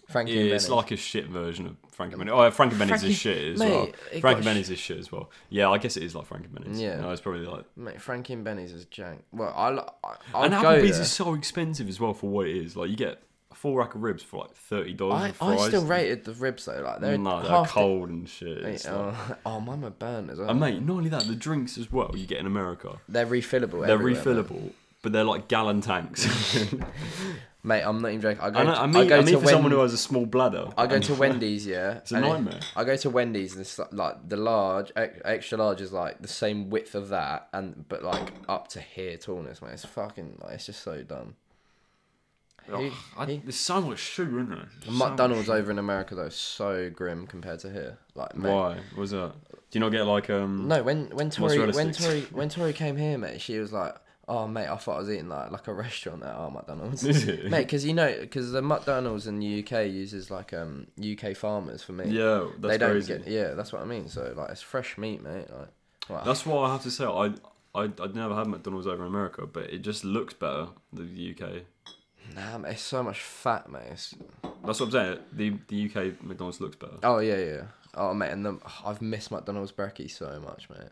Frank 0.09 0.30
yeah, 0.30 0.36
and 0.41 0.51
it's 0.51 0.65
Benny's. 0.65 0.75
like 0.78 0.91
a 0.91 0.95
shit 0.97 1.28
version 1.28 1.65
of 1.67 1.75
Frank 1.91 2.13
and 2.13 2.19
Benny. 2.19 2.32
Oh, 2.32 2.49
Frank 2.51 2.71
and 2.71 2.80
Benny's 2.80 2.91
Frankie- 2.91 3.09
is 3.09 3.15
shit 3.17 3.53
as 3.53 3.59
mate, 3.59 3.69
well. 3.69 4.21
Frank 4.21 4.38
and 4.38 4.43
sh- 4.43 4.47
Benny's 4.47 4.69
is 4.69 4.80
shit 4.80 4.97
as 4.99 5.11
well. 5.11 5.30
Yeah, 5.49 5.69
I 5.69 5.78
guess 5.80 5.97
it 5.97 6.03
is 6.03 6.15
like 6.15 6.25
Frank 6.28 6.45
and 6.45 6.53
Benny's. 6.55 6.80
Yeah. 6.82 6.99
no, 7.01 7.11
it's 7.11 7.19
probably 7.21 7.45
like. 7.45 7.65
Mate, 7.75 7.99
Frankie 8.01 8.32
and 8.34 8.43
Benny's 8.45 8.71
is 8.71 8.86
jank. 8.86 9.19
Well, 9.34 9.53
I, 9.55 9.69
I 10.07 10.15
I'll 10.34 10.43
and 10.43 10.53
Applebee's 10.53 10.91
there. 10.93 11.01
is 11.01 11.11
so 11.11 11.34
expensive 11.34 11.89
as 11.89 11.99
well 11.99 12.13
for 12.13 12.30
what 12.30 12.47
it 12.47 12.55
is. 12.55 12.78
Like 12.78 12.89
you 12.89 12.95
get 12.95 13.21
full 13.58 13.76
rack 13.76 13.95
of 13.95 14.03
ribs 14.03 14.24
for 14.24 14.38
like 14.41 14.53
thirty 14.55 14.93
dollars. 14.93 15.34
I, 15.41 15.47
I 15.53 15.68
still 15.68 15.86
rated 15.86 16.24
the 16.24 16.34
ribs 16.34 16.66
though. 16.66 16.82
Like 16.82 16.99
they're 17.01 17.18
no, 17.18 17.41
they're 17.41 17.49
half 17.51 17.68
the- 17.68 17.74
cold 17.74 18.10
and 18.10 18.28
shit. 18.30 18.62
Mate, 18.64 18.76
It's 18.76 18.86
like- 18.86 18.95
oh, 18.95 19.36
oh, 19.45 19.60
mine 19.60 19.82
were 19.82 19.89
burnt 19.89 20.30
as 20.30 20.39
well. 20.39 20.49
And 20.49 20.60
mate, 20.60 20.82
not 20.82 20.93
only 20.93 21.10
that, 21.10 21.24
the 21.24 21.36
drinks 21.36 21.78
as 21.78 21.91
well 21.91 22.12
you 22.16 22.26
get 22.26 22.39
in 22.39 22.45
America. 22.45 22.99
they're 23.10 23.26
refillable. 23.26 23.86
They're 23.86 23.97
mate. 23.99 24.18
refillable, 24.18 24.72
but 25.01 25.12
they're 25.12 25.24
like 25.24 25.47
gallon 25.47 25.82
tanks. 25.82 26.66
Mate, 27.64 27.82
I'm 27.82 28.01
not 28.01 28.10
even 28.10 28.22
joking. 28.22 28.39
I 28.41 28.49
go. 28.49 28.60
and 28.60 28.70
to, 28.70 28.99
I, 28.99 29.01
I 29.01 29.03
I 29.03 29.08
go 29.08 29.16
I 29.18 29.22
mean 29.24 29.34
to 29.34 29.39
for 29.39 29.45
Wen- 29.45 29.53
someone 29.55 29.72
who 29.74 29.80
has 29.80 29.91
a 29.91 29.97
small 29.97 30.26
bladder. 30.26 30.70
I 30.78 30.88
go 30.88 30.99
to 30.99 31.14
Wendy's, 31.22 31.66
yeah. 31.66 31.95
It's 31.97 32.12
a 32.14 32.22
nightmare. 32.22 32.60
I 32.78 32.86
go 32.86 32.95
to 32.95 33.10
Wendy's 33.10 33.53
and 33.53 33.62
it's 33.62 33.78
like, 33.91 34.30
the 34.30 34.38
large, 34.38 34.91
extra 34.95 35.58
large 35.58 35.82
is 35.82 35.91
like 35.91 36.22
the 36.22 36.30
same 36.30 36.70
width 36.70 36.95
of 36.95 37.10
that, 37.10 37.49
and 37.51 37.84
but 37.89 38.03
like 38.03 38.32
up 38.47 38.70
to 38.70 38.80
here 38.80 39.18
tallness, 39.18 39.62
man. 39.62 39.72
It's 39.74 39.84
fucking, 39.84 40.38
like, 40.41 40.53
it's 40.53 40.68
just 40.68 40.82
so 40.82 41.03
dumb. 41.03 41.36
Ugh, 42.72 42.80
Who- 42.91 42.91
I- 43.22 43.41
there's 43.43 43.55
so 43.55 43.82
much 43.82 43.99
sugar 43.99 44.39
in 44.39 44.49
there. 44.49 44.70
So 44.86 44.91
McDonald's 44.91 45.49
over 45.49 45.72
in 45.72 45.80
America 45.80 46.15
though 46.15 46.24
is 46.26 46.36
so 46.36 46.89
grim 46.89 47.28
compared 47.28 47.59
to 47.61 47.72
here. 47.72 47.97
Like, 48.15 48.36
mate, 48.36 48.51
Why? 48.51 48.80
Was 48.97 49.11
that? 49.11 49.34
Do 49.51 49.57
you 49.74 49.80
not 49.80 49.89
get 49.91 50.03
like 50.05 50.30
um? 50.30 50.68
No, 50.68 50.84
when 50.84 51.07
when 51.09 51.30
Tori 51.30 51.59
when. 51.72 51.91
Tori 51.91 52.22
when 52.32 52.49
Tori 52.49 52.74
came 52.74 52.95
here, 52.97 53.18
mate, 53.18 53.41
she 53.41 53.59
was 53.59 53.74
like, 53.74 53.95
"Oh, 54.28 54.47
mate, 54.47 54.68
I 54.68 54.78
thought 54.78 54.95
I 54.95 54.99
was 54.99 55.09
eating 55.09 55.28
like 55.30 55.51
like 55.51 55.68
a 55.68 55.74
restaurant 55.74 56.24
at 56.24 56.34
our 56.34 56.49
McDonald's." 56.49 57.03
Mate, 57.03 57.49
because 57.51 57.86
you 57.86 57.93
know, 57.93 58.15
because 58.20 58.51
the 58.53 58.61
McDonald's 58.61 59.28
in 59.28 59.39
the 59.39 59.59
UK 59.63 59.88
uses 59.91 60.32
like 60.32 60.53
um 60.53 60.88
UK 60.99 61.36
farmers 61.36 61.84
for 61.84 61.91
meat. 61.91 62.07
Yeah, 62.07 62.47
that's 62.59 62.72
they 62.72 62.78
don't 62.78 62.91
crazy. 62.91 63.18
get. 63.18 63.28
Yeah, 63.28 63.53
that's 63.55 63.74
what 63.74 63.82
I 63.82 63.86
mean. 63.86 64.07
So 64.07 64.34
like, 64.38 64.49
it's 64.51 64.61
fresh 64.61 64.97
meat, 64.97 65.22
mate. 65.22 65.47
Like, 65.49 65.70
like 66.09 66.24
That's 66.24 66.45
why 66.45 66.68
I 66.70 66.72
have 66.72 66.84
to 66.84 66.91
say 66.91 67.03
I 67.05 67.34
I 67.76 67.84
I'd 67.84 68.15
never 68.15 68.34
had 68.36 68.47
McDonald's 68.47 68.88
over 68.88 69.03
in 69.03 69.09
America, 69.09 69.45
but 69.45 69.65
it 69.72 69.80
just 69.80 70.05
looks 70.05 70.34
better 70.34 70.68
than 70.93 71.13
the 71.13 71.32
UK. 71.36 71.63
Nah, 72.36 72.57
mate, 72.57 72.71
it's 72.73 72.82
so 72.82 73.03
much 73.03 73.21
fat, 73.21 73.71
mate. 73.71 73.88
It's, 73.91 74.15
That's 74.65 74.80
what 74.80 74.88
I'm 74.88 74.91
saying. 74.91 75.19
The 75.34 75.53
the 75.67 75.86
UK 75.86 76.23
McDonald's 76.23 76.61
looks 76.61 76.75
better. 76.75 76.97
Oh 77.03 77.19
yeah, 77.19 77.38
yeah. 77.38 77.61
Oh 77.95 78.13
mate, 78.13 78.32
and 78.32 78.45
the, 78.45 78.59
I've 78.86 79.01
missed 79.01 79.32
McDonald's 79.32 79.71
brekkie 79.71 80.09
so 80.09 80.39
much, 80.39 80.69
mate. 80.69 80.89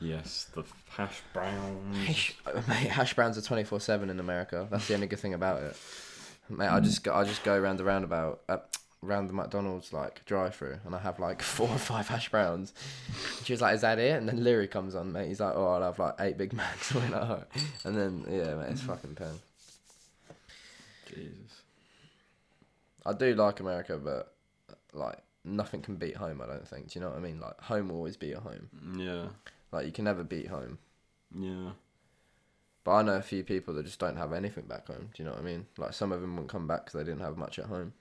Yes, 0.00 0.46
the 0.54 0.64
hash 0.88 1.20
browns. 1.32 1.96
Hash, 2.06 2.34
mate, 2.68 2.88
hash 2.88 3.14
browns 3.14 3.36
are 3.36 3.42
twenty 3.42 3.64
four 3.64 3.80
seven 3.80 4.08
in 4.10 4.18
America. 4.18 4.66
That's 4.70 4.88
the 4.88 4.94
only 4.94 5.06
good 5.06 5.18
thing 5.20 5.34
about 5.34 5.62
it. 5.62 5.76
Mate, 6.48 6.68
I 6.68 6.80
just 6.80 7.04
go, 7.04 7.14
I 7.14 7.24
just 7.24 7.44
go 7.44 7.54
around 7.54 7.76
the 7.76 7.84
roundabout, 7.84 8.40
uh, 8.48 8.56
round 9.02 9.28
the 9.28 9.34
McDonald's 9.34 9.92
like 9.92 10.24
drive 10.24 10.54
through, 10.54 10.78
and 10.84 10.94
I 10.94 10.98
have 10.98 11.18
like 11.20 11.42
four 11.56 11.68
or 11.68 11.78
five 11.78 12.08
hash 12.08 12.30
browns. 12.30 12.72
And 13.38 13.46
she 13.46 13.52
was 13.52 13.60
like, 13.60 13.74
"Is 13.74 13.82
that 13.82 13.98
it?" 13.98 14.16
And 14.16 14.28
then 14.28 14.42
Leary 14.42 14.68
comes 14.68 14.94
on, 14.94 15.12
mate. 15.12 15.28
He's 15.28 15.40
like, 15.40 15.54
"Oh, 15.54 15.66
I'll 15.68 15.82
have 15.82 15.98
like 15.98 16.14
eight 16.18 16.38
Big 16.38 16.52
Macs." 16.54 16.94
We're 16.94 17.02
like, 17.02 17.12
"Oh." 17.14 17.44
and 17.84 17.96
then 17.96 18.24
yeah, 18.28 18.54
mate, 18.54 18.70
it's 18.70 18.80
fucking 18.80 19.14
pen. 19.14 19.38
Jesus. 21.14 21.62
I 23.06 23.12
do 23.12 23.34
like 23.34 23.60
America, 23.60 23.98
but 23.98 24.34
like 24.92 25.18
nothing 25.44 25.82
can 25.82 25.96
beat 25.96 26.16
home. 26.16 26.40
I 26.42 26.46
don't 26.46 26.66
think. 26.68 26.88
Do 26.92 26.98
you 26.98 27.04
know 27.04 27.10
what 27.10 27.18
I 27.18 27.22
mean? 27.22 27.40
Like 27.40 27.58
home 27.60 27.88
will 27.88 27.96
always 27.96 28.16
be 28.16 28.28
your 28.28 28.40
home. 28.40 28.68
Yeah. 28.96 29.26
Like 29.72 29.86
you 29.86 29.92
can 29.92 30.04
never 30.04 30.22
beat 30.24 30.48
home. 30.48 30.78
Yeah. 31.34 31.70
But 32.84 32.92
I 32.92 33.02
know 33.02 33.16
a 33.16 33.22
few 33.22 33.44
people 33.44 33.74
that 33.74 33.84
just 33.84 33.98
don't 33.98 34.16
have 34.16 34.32
anything 34.32 34.64
back 34.64 34.86
home. 34.86 35.10
Do 35.14 35.22
you 35.22 35.24
know 35.24 35.32
what 35.32 35.40
I 35.40 35.44
mean? 35.44 35.66
Like 35.78 35.92
some 35.92 36.12
of 36.12 36.20
them 36.20 36.34
wouldn't 36.34 36.50
come 36.50 36.66
back 36.66 36.84
because 36.86 36.98
they 36.98 37.04
didn't 37.10 37.22
have 37.24 37.36
much 37.36 37.58
at 37.58 37.66
home. 37.66 37.92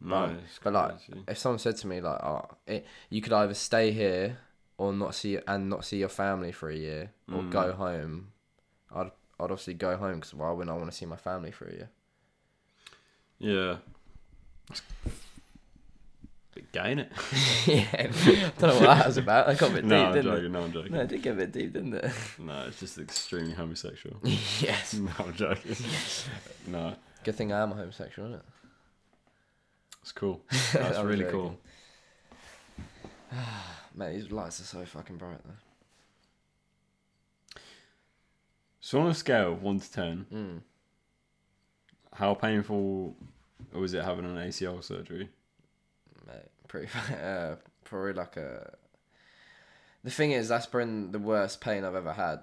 No, 0.00 0.28
But- 0.62 0.62
but 0.62 0.72
like, 0.72 0.94
if 1.28 1.38
someone 1.38 1.58
said 1.58 1.76
to 1.78 1.86
me 1.88 2.00
like, 2.00 2.22
"Oh, 2.22 2.46
it, 2.68 2.86
you 3.10 3.20
could 3.20 3.32
either 3.32 3.54
stay 3.54 3.90
here 3.90 4.38
or 4.76 4.92
not 4.92 5.12
see 5.16 5.38
and 5.44 5.68
not 5.68 5.84
see 5.84 5.98
your 5.98 6.08
family 6.08 6.52
for 6.52 6.70
a 6.70 6.76
year, 6.76 7.12
or 7.32 7.42
Mm. 7.42 7.50
go 7.50 7.72
home," 7.72 8.30
I'd 8.94 9.10
I'd 9.40 9.44
obviously 9.44 9.74
go 9.74 9.96
home 9.96 10.16
because 10.16 10.34
why 10.34 10.50
wouldn't 10.50 10.74
I 10.74 10.78
want 10.78 10.90
to 10.90 10.96
see 10.96 11.06
my 11.06 11.16
family 11.16 11.50
for 11.50 11.66
a 11.66 11.72
year? 11.72 11.90
Yeah. 13.38 13.76
Bit 16.54 16.72
gay, 16.72 16.80
innit? 16.94 17.08
yeah, 17.66 17.86
I 17.92 18.02
don't 18.60 18.62
know 18.62 18.74
what 18.86 18.96
that 18.96 19.06
was 19.06 19.16
about. 19.16 19.48
I 19.48 19.54
got 19.54 19.70
a 19.70 19.74
bit 19.74 19.84
No, 19.86 19.96
deep, 19.96 20.06
I'm 20.06 20.12
didn't 20.14 20.24
joking. 20.32 20.44
it? 20.44 20.50
No, 20.50 20.62
I'm 20.62 20.72
joking. 20.72 20.92
No, 20.92 21.00
it 21.00 21.08
did 21.08 21.22
get 21.22 21.32
a 21.34 21.36
bit 21.36 21.52
deep, 21.52 21.72
didn't 21.72 21.94
it? 21.94 22.10
No, 22.38 22.64
it's 22.66 22.80
just 22.80 22.98
extremely 22.98 23.52
homosexual. 23.52 24.16
yes. 24.24 24.94
no, 24.94 25.10
I'm 25.18 25.34
joking. 25.34 25.76
no, 26.66 26.94
Good 27.24 27.34
thing 27.36 27.52
I 27.52 27.60
am 27.62 27.72
a 27.72 27.74
homosexual, 27.76 28.28
isn't 28.28 28.40
it? 28.40 28.46
it's 30.02 30.12
cool. 30.12 30.40
That's 30.72 30.98
I'm 30.98 31.06
really 31.06 31.24
joking. 31.24 31.40
cool. 31.40 31.58
Mate, 33.94 34.14
these 34.14 34.30
lights 34.32 34.60
are 34.60 34.64
so 34.64 34.84
fucking 34.84 35.16
bright 35.16 35.38
though. 35.44 35.52
So 38.88 38.98
on 39.02 39.08
a 39.08 39.12
scale 39.14 39.52
of 39.52 39.62
one 39.62 39.80
to 39.80 39.92
ten, 39.92 40.24
Mm. 40.32 40.62
how 42.14 42.32
painful 42.32 43.14
was 43.70 43.92
it 43.92 44.02
having 44.02 44.24
an 44.24 44.38
ACL 44.38 44.82
surgery? 44.82 45.28
Mate, 46.26 46.48
pretty 46.68 46.88
uh, 47.22 47.56
probably 47.84 48.14
like 48.14 48.38
a. 48.38 48.72
The 50.04 50.10
thing 50.10 50.30
is, 50.30 50.48
that's 50.48 50.64
been 50.64 51.10
the 51.12 51.18
worst 51.18 51.60
pain 51.60 51.84
I've 51.84 51.96
ever 51.96 52.14
had, 52.14 52.40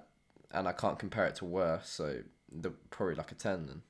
and 0.52 0.68
I 0.68 0.72
can't 0.72 1.00
compare 1.00 1.26
it 1.26 1.34
to 1.36 1.44
worse. 1.44 1.88
So 1.90 2.22
the 2.52 2.70
probably 2.90 3.16
like 3.16 3.32
a 3.32 3.34
ten 3.34 3.66
then. 3.66 3.82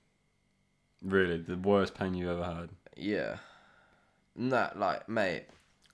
Really, 1.03 1.37
the 1.37 1.59
worst 1.59 1.95
pain 1.95 2.15
you've 2.15 2.31
ever 2.31 2.45
had. 2.55 2.71
Yeah. 2.97 3.37
No, 4.35 4.71
like 4.75 5.11
mate. 5.11 5.45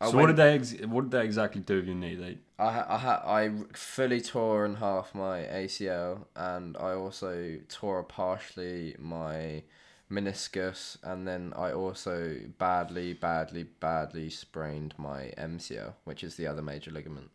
I 0.02 0.10
so 0.10 0.16
went, 0.16 0.20
what 0.20 0.26
did 0.28 0.36
they 0.36 0.54
ex- 0.54 0.86
what 0.86 1.02
did 1.02 1.10
they 1.12 1.24
exactly 1.24 1.60
do 1.60 1.76
with 1.76 1.86
your 1.86 1.94
knee? 1.94 2.14
They 2.16 2.38
I 2.58 2.94
I 2.94 2.98
ha- 2.98 3.22
I 3.24 3.50
fully 3.72 4.20
tore 4.20 4.64
in 4.64 4.76
half 4.76 5.14
my 5.14 5.40
ACL, 5.44 6.26
and 6.36 6.76
I 6.76 6.92
also 6.92 7.58
tore 7.68 8.02
partially 8.02 8.96
my 8.98 9.62
meniscus, 10.10 10.96
and 11.02 11.26
then 11.26 11.52
I 11.56 11.72
also 11.72 12.36
badly, 12.58 13.14
badly, 13.14 13.64
badly 13.80 14.28
sprained 14.30 14.94
my 14.98 15.32
MCL, 15.38 15.94
which 16.04 16.22
is 16.24 16.36
the 16.36 16.46
other 16.46 16.62
major 16.62 16.90
ligament. 16.90 17.30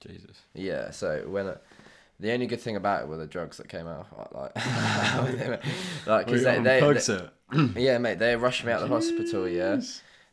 Jesus. 0.00 0.42
Yeah, 0.54 0.90
so 0.90 1.24
when 1.28 1.46
it, 1.46 1.62
the 2.18 2.32
only 2.32 2.46
good 2.46 2.60
thing 2.60 2.76
about 2.76 3.02
it 3.02 3.08
were 3.08 3.16
the 3.18 3.26
drugs 3.26 3.56
that 3.58 3.68
came 3.68 3.86
out, 3.86 4.06
like, 4.34 4.52
like, 6.06 6.26
cause 6.26 6.42
they, 6.42 6.58
they, 6.64 6.80
they- 6.80 6.82
yeah, 7.76 7.98
mate, 7.98 8.18
they 8.18 8.36
rushed 8.36 8.64
me 8.64 8.72
out 8.72 8.82
of 8.82 8.88
the 8.88 8.94
hospital, 8.94 9.48
yeah, 9.48 9.76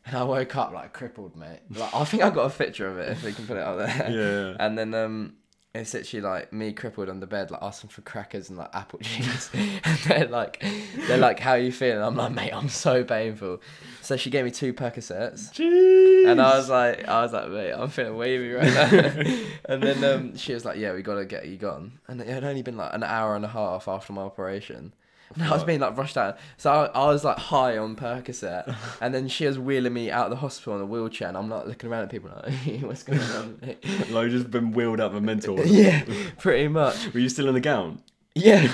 and 0.08 0.16
I 0.16 0.24
woke 0.24 0.56
up 0.56 0.72
like 0.72 0.92
crippled, 0.94 1.36
mate. 1.36 1.60
Like, 1.70 1.94
I 1.94 2.04
think 2.04 2.22
I 2.22 2.30
got 2.30 2.46
a 2.46 2.56
picture 2.56 2.88
of 2.88 2.98
it 2.98 3.10
if 3.10 3.22
we 3.22 3.32
can 3.32 3.46
put 3.46 3.58
it 3.58 3.62
up 3.62 3.78
there. 3.78 4.08
Yeah. 4.10 4.56
And 4.58 4.78
then 4.78 4.94
um, 4.94 5.34
it's 5.74 5.92
literally 5.92 6.22
like 6.22 6.52
me 6.52 6.72
crippled 6.72 7.10
on 7.10 7.20
the 7.20 7.26
bed, 7.26 7.50
like 7.50 7.62
asking 7.62 7.90
for 7.90 8.00
crackers 8.00 8.48
and 8.48 8.56
like 8.58 8.70
apple 8.72 8.98
juice. 9.02 9.50
and 9.52 9.98
they're 10.06 10.26
like, 10.26 10.64
they're 11.06 11.18
like, 11.18 11.38
"How 11.40 11.54
you 11.54 11.70
feeling?" 11.70 12.02
I'm 12.02 12.16
like, 12.16 12.32
"Mate, 12.32 12.52
I'm 12.52 12.70
so 12.70 13.04
painful." 13.04 13.60
So 14.00 14.16
she 14.16 14.30
gave 14.30 14.46
me 14.46 14.50
two 14.50 14.72
Percocets. 14.72 15.52
Jeez. 15.52 16.30
And 16.30 16.40
I 16.40 16.56
was 16.56 16.70
like, 16.70 17.06
I 17.06 17.22
was 17.22 17.32
like, 17.34 17.50
mate, 17.50 17.72
I'm 17.72 17.90
feeling 17.90 18.16
wavy 18.16 18.52
right 18.52 18.72
now. 18.72 19.44
and 19.66 19.82
then 19.82 20.02
um, 20.04 20.36
she 20.36 20.54
was 20.54 20.64
like, 20.64 20.78
yeah, 20.78 20.94
we 20.94 21.02
gotta 21.02 21.26
get 21.26 21.46
you 21.46 21.58
gone. 21.58 21.98
And 22.08 22.20
it 22.20 22.28
had 22.28 22.44
only 22.44 22.62
been 22.62 22.76
like 22.78 22.94
an 22.94 23.02
hour 23.02 23.36
and 23.36 23.44
a 23.44 23.48
half 23.48 23.86
after 23.86 24.14
my 24.14 24.22
operation. 24.22 24.94
And 25.34 25.44
I 25.44 25.50
was 25.50 25.64
being 25.64 25.80
like 25.80 25.96
rushed 25.96 26.16
out. 26.16 26.38
So 26.56 26.72
I, 26.72 26.86
I 26.86 27.06
was 27.06 27.24
like 27.24 27.38
high 27.38 27.76
on 27.76 27.96
Percocet. 27.96 28.74
and 29.00 29.14
then 29.14 29.28
she 29.28 29.46
was 29.46 29.58
wheeling 29.58 29.92
me 29.92 30.10
out 30.10 30.26
of 30.26 30.30
the 30.30 30.36
hospital 30.36 30.76
in 30.76 30.82
a 30.82 30.86
wheelchair. 30.86 31.28
And 31.28 31.36
I'm 31.36 31.48
like 31.50 31.66
looking 31.66 31.90
around 31.90 32.04
at 32.04 32.10
people 32.10 32.30
like, 32.34 32.52
what's 32.82 33.02
going 33.02 33.20
on? 33.20 33.58
mate?" 33.60 33.84
like 34.10 34.30
just 34.30 34.50
been 34.50 34.72
wheeled 34.72 35.00
out 35.00 35.10
of 35.10 35.16
a 35.16 35.20
mental. 35.20 35.64
yeah, 35.66 36.04
pretty 36.38 36.68
much. 36.68 37.12
Were 37.12 37.20
you 37.20 37.28
still 37.28 37.48
in 37.48 37.54
the 37.54 37.60
gown? 37.60 38.02
Yeah. 38.34 38.72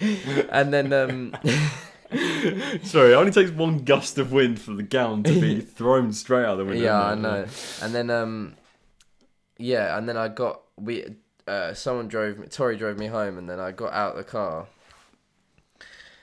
and 0.00 0.72
then 0.72 0.92
um, 0.92 1.36
Sorry, 2.82 3.12
it 3.12 3.16
only 3.16 3.32
takes 3.32 3.50
one 3.50 3.78
gust 3.78 4.18
of 4.18 4.32
wind 4.32 4.60
for 4.60 4.74
the 4.74 4.82
gown 4.82 5.22
to 5.22 5.40
be 5.40 5.60
thrown 5.60 6.12
straight 6.12 6.44
out 6.44 6.56
the 6.56 6.64
window. 6.64 6.82
yeah, 6.82 7.02
I 7.02 7.14
know. 7.14 7.46
And 7.80 7.94
then 7.94 8.10
um, 8.10 8.54
yeah, 9.58 9.96
and 9.96 10.08
then 10.08 10.16
I 10.16 10.28
got 10.28 10.62
we 10.76 11.04
uh 11.46 11.72
someone 11.74 12.08
drove 12.08 12.38
me. 12.38 12.46
Tori 12.48 12.76
drove 12.76 12.98
me 12.98 13.06
home, 13.06 13.38
and 13.38 13.48
then 13.48 13.60
I 13.60 13.72
got 13.72 13.92
out 13.92 14.12
of 14.12 14.16
the 14.18 14.24
car. 14.24 14.66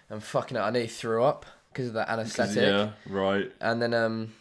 And 0.10 0.24
fucking, 0.24 0.58
hell, 0.58 0.66
I 0.66 0.72
nearly 0.72 0.88
threw 0.88 1.24
up 1.24 1.46
because 1.72 1.88
of 1.88 1.94
the 1.94 2.10
anesthetic. 2.10 2.58
Yeah, 2.58 2.92
right. 3.08 3.52
And 3.62 3.82
then 3.82 3.94
um, 3.94 4.34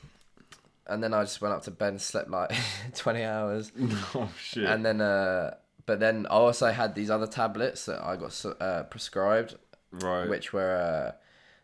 and 0.87 1.03
then 1.03 1.12
I 1.12 1.23
just 1.23 1.41
went 1.41 1.55
up 1.55 1.62
to 1.64 1.71
bed 1.71 1.91
and 1.91 2.01
slept 2.01 2.31
like 2.31 2.53
twenty 2.95 3.23
hours. 3.23 3.73
oh 4.14 4.31
shit. 4.41 4.64
And 4.64 4.85
then 4.85 5.01
uh, 5.01 5.55
but 5.87 6.01
then 6.01 6.27
I 6.27 6.35
also 6.35 6.71
had 6.71 6.95
these 6.95 7.11
other 7.11 7.27
tablets 7.27 7.87
that 7.87 8.03
I 8.03 8.16
got 8.16 8.45
uh, 8.61 8.85
prescribed, 8.85 9.57
right. 9.93 10.29
which 10.29 10.53
were 10.53 10.77
uh, 10.77 11.16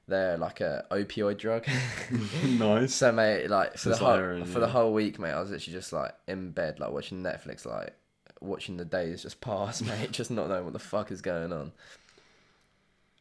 they're 0.07 0.37
like 0.37 0.61
a 0.61 0.85
opioid 0.91 1.39
drug. 1.39 1.67
nice. 2.45 2.95
So 2.95 3.13
mate, 3.13 3.49
like 3.49 3.77
for 3.79 3.91
the 3.91 3.97
whole 3.97 4.15
heroin, 4.15 4.45
for 4.45 4.61
yeah. 4.61 4.67
the 4.67 4.69
whole 4.69 4.93
week, 4.93 5.19
mate, 5.19 5.33
I 5.33 5.41
was 5.41 5.51
literally 5.51 5.79
just 5.79 5.93
like 5.93 6.15
in 6.29 6.51
bed, 6.51 6.79
like 6.79 6.91
watching 6.91 7.23
Netflix, 7.23 7.65
like 7.65 7.95
watching 8.41 8.77
the 8.77 8.85
days 8.85 9.23
just 9.23 9.41
pass, 9.41 9.81
mate, 9.83 10.13
just 10.13 10.31
not 10.31 10.49
knowing 10.49 10.65
what 10.65 10.75
the 10.75 10.79
fuck 10.79 11.11
is 11.11 11.23
going 11.23 11.53
on. 11.53 11.73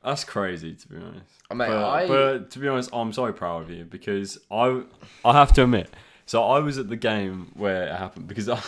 That's 0.04 0.24
crazy 0.24 0.74
to 0.76 0.88
be 0.88 0.98
honest. 0.98 1.26
Oh, 1.50 1.56
mate, 1.56 1.68
but, 1.68 1.86
I- 1.90 2.08
but 2.08 2.52
to 2.52 2.60
be 2.60 2.68
honest, 2.68 2.90
I'm 2.94 3.14
so 3.14 3.32
proud 3.32 3.64
of 3.64 3.70
you 3.70 3.86
because 3.86 4.38
I 4.52 4.84
I 5.24 5.34
have 5.34 5.54
to 5.54 5.64
admit. 5.64 5.90
So 6.26 6.44
I 6.44 6.60
was 6.60 6.78
at 6.78 6.88
the 6.90 6.96
game 6.96 7.52
where 7.56 7.84
it 7.88 7.96
happened 7.96 8.28
because 8.28 8.48
I 8.50 8.62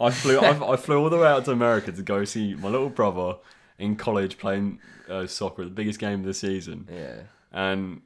I 0.00 0.10
flew 0.10 0.38
I, 0.38 0.72
I 0.72 0.76
flew 0.76 0.98
all 1.02 1.10
the 1.10 1.18
way 1.18 1.28
out 1.28 1.44
to 1.46 1.50
America 1.52 1.92
to 1.92 2.02
go 2.02 2.24
see 2.24 2.54
my 2.54 2.68
little 2.68 2.88
brother 2.90 3.36
in 3.78 3.96
college 3.96 4.38
playing 4.38 4.78
uh, 5.08 5.26
soccer, 5.26 5.64
the 5.64 5.70
biggest 5.70 5.98
game 5.98 6.20
of 6.20 6.26
the 6.26 6.34
season, 6.34 6.86
Yeah, 6.90 7.22
and 7.52 8.00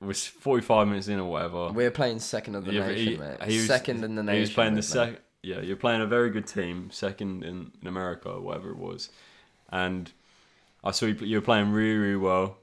it 0.00 0.04
was 0.04 0.26
45 0.26 0.86
minutes 0.86 1.08
in 1.08 1.18
or 1.18 1.30
whatever. 1.30 1.70
we're 1.72 1.90
playing 1.90 2.18
second 2.20 2.54
of 2.54 2.64
the 2.64 2.72
Yeah, 2.74 2.86
nation, 2.86 3.12
he- 3.12 3.18
mate. 3.18 3.42
he 3.44 3.56
was- 3.56 3.66
second 3.66 4.04
in 4.04 4.14
the 4.14 4.22
nation. 4.22 4.34
He 4.34 4.40
was 4.40 4.50
playing 4.52 4.74
the 4.74 4.76
mate. 4.78 4.84
sec. 4.84 5.20
Yeah, 5.42 5.60
you're 5.60 5.76
playing 5.76 6.02
a 6.02 6.06
very 6.06 6.30
good 6.30 6.46
team, 6.46 6.90
second 6.90 7.42
in, 7.44 7.72
in 7.80 7.86
America 7.88 8.28
or 8.28 8.40
whatever 8.40 8.70
it 8.70 8.76
was, 8.76 9.08
and 9.70 10.12
I 10.84 10.90
saw 10.92 11.06
you, 11.06 11.14
you 11.14 11.36
were 11.38 11.42
playing 11.42 11.70
really 11.72 11.96
really 11.98 12.16
well, 12.16 12.58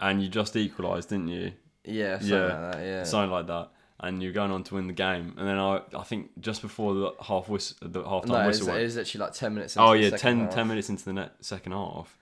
and 0.00 0.22
you 0.22 0.28
just 0.28 0.56
equalised, 0.56 1.08
didn't 1.10 1.28
you? 1.28 1.52
Yeah, 1.84 2.18
something 2.18 2.28
Yeah. 2.36 2.44
like 2.46 2.72
that. 2.72 2.84
Yeah, 2.84 3.02
Something 3.04 3.30
like 3.30 3.46
that, 3.46 3.70
and 4.00 4.22
you're 4.22 4.32
going 4.32 4.50
on 4.50 4.62
to 4.64 4.74
win 4.74 4.86
the 4.86 4.92
game, 4.92 5.34
and 5.38 5.46
then 5.48 5.58
I 5.58 5.80
I 5.96 6.02
think 6.04 6.30
just 6.40 6.62
before 6.62 6.94
the 6.94 7.10
half 7.22 7.48
whistle, 7.48 7.76
the 7.82 8.02
half 8.04 8.22
time 8.24 8.32
no, 8.32 8.40
it 8.42 8.46
was, 8.46 8.60
whistle. 8.60 8.76
it 8.76 8.82
was 8.84 8.96
literally 8.96 9.24
like 9.26 9.34
ten 9.34 9.54
minutes. 9.54 9.76
Into 9.76 9.88
oh 9.88 9.92
yeah, 9.92 10.10
second 10.10 10.18
10, 10.38 10.40
half. 10.46 10.54
10 10.54 10.68
minutes 10.68 10.88
into 10.88 11.04
the 11.04 11.12
net, 11.14 11.32
second 11.40 11.72
half. 11.72 12.16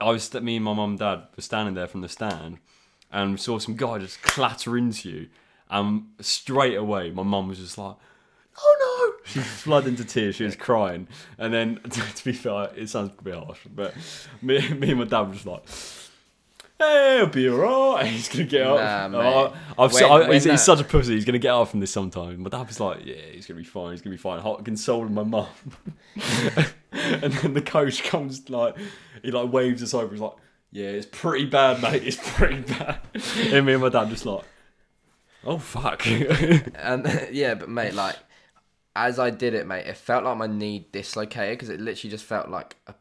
I 0.00 0.10
was 0.10 0.32
me 0.34 0.56
and 0.56 0.64
my 0.64 0.74
mum 0.74 0.90
and 0.90 0.98
dad 0.98 1.22
were 1.36 1.42
standing 1.42 1.74
there 1.74 1.86
from 1.86 2.00
the 2.02 2.08
stand, 2.08 2.58
and 3.10 3.32
we 3.32 3.36
saw 3.38 3.58
some 3.58 3.76
guy 3.76 3.98
just 3.98 4.22
clatter 4.22 4.76
into 4.76 5.08
you, 5.10 5.28
and 5.70 6.04
straight 6.20 6.76
away 6.76 7.10
my 7.10 7.22
mum 7.22 7.48
was 7.48 7.58
just 7.58 7.78
like, 7.78 7.96
"Oh 8.58 8.76
no!" 8.80 8.93
She 9.24 9.40
flooded 9.40 9.88
into 9.88 10.04
tears. 10.04 10.36
She 10.36 10.44
was 10.44 10.54
crying, 10.56 11.08
and 11.38 11.52
then 11.52 11.80
to 12.16 12.24
be 12.24 12.32
fair, 12.32 12.70
it 12.76 12.88
sounds 12.88 13.10
a 13.18 13.22
bit 13.22 13.34
harsh, 13.34 13.60
but 13.74 13.94
me, 14.42 14.68
me 14.74 14.90
and 14.90 14.98
my 15.00 15.06
dad 15.06 15.22
were 15.22 15.32
just 15.34 15.46
like. 15.46 15.62
Hey, 16.76 17.18
he'll 17.18 17.28
be 17.28 17.48
alright. 17.48 18.06
He's 18.10 18.28
gonna 18.28 18.44
get 18.44 18.66
up. 18.66 19.10
Nah. 19.12 19.20
Oh, 19.20 19.84
I've 19.84 19.92
When- 19.92 20.04
I- 20.04 20.32
he's, 20.34 20.42
that- 20.44 20.50
he's 20.50 20.62
such 20.64 20.80
a 20.80 20.84
pussy. 20.84 21.14
He's 21.14 21.24
gonna 21.24 21.38
get 21.38 21.52
up 21.54 21.68
from 21.68 21.78
this 21.78 21.92
sometime. 21.92 22.42
My 22.42 22.50
dad 22.50 22.66
was 22.66 22.80
like, 22.80 23.06
"Yeah, 23.06 23.14
he's 23.32 23.46
gonna 23.46 23.58
be 23.60 23.64
fine. 23.64 23.92
He's 23.92 24.02
gonna 24.02 24.12
be 24.14 24.18
fine." 24.20 24.40
Hot 24.40 24.64
consoling 24.64 25.14
my 25.14 25.22
mum. 25.22 25.46
and 26.92 27.32
then 27.32 27.54
the 27.54 27.62
coach 27.62 28.02
comes 28.02 28.50
like, 28.50 28.76
he 29.22 29.30
like 29.30 29.52
waves 29.52 29.82
us 29.84 29.94
over. 29.94 30.10
He's 30.12 30.20
like, 30.20 30.32
Yeah, 30.72 30.88
it's 30.88 31.06
pretty 31.10 31.46
bad, 31.46 31.80
mate. 31.80 32.02
It's 32.04 32.18
pretty 32.36 32.60
bad. 32.62 32.98
and 33.52 33.64
me 33.66 33.74
and 33.74 33.82
my 33.82 33.88
dad 33.88 34.10
just 34.10 34.26
like, 34.26 34.42
oh 35.44 35.58
fuck. 35.58 36.04
And 36.06 37.28
yeah, 37.30 37.54
but 37.54 37.68
mate, 37.68 37.94
like 37.94 38.16
as 38.96 39.18
I 39.18 39.30
did 39.30 39.54
it, 39.54 39.66
mate, 39.66 39.86
it 39.86 39.96
felt 39.96 40.24
like 40.24 40.36
my 40.36 40.46
knee 40.46 40.88
dislocated 40.92 41.58
because 41.58 41.68
it 41.70 41.80
literally 41.80 42.10
just 42.10 42.24
felt 42.24 42.48
like 42.48 42.76
a 42.86 42.94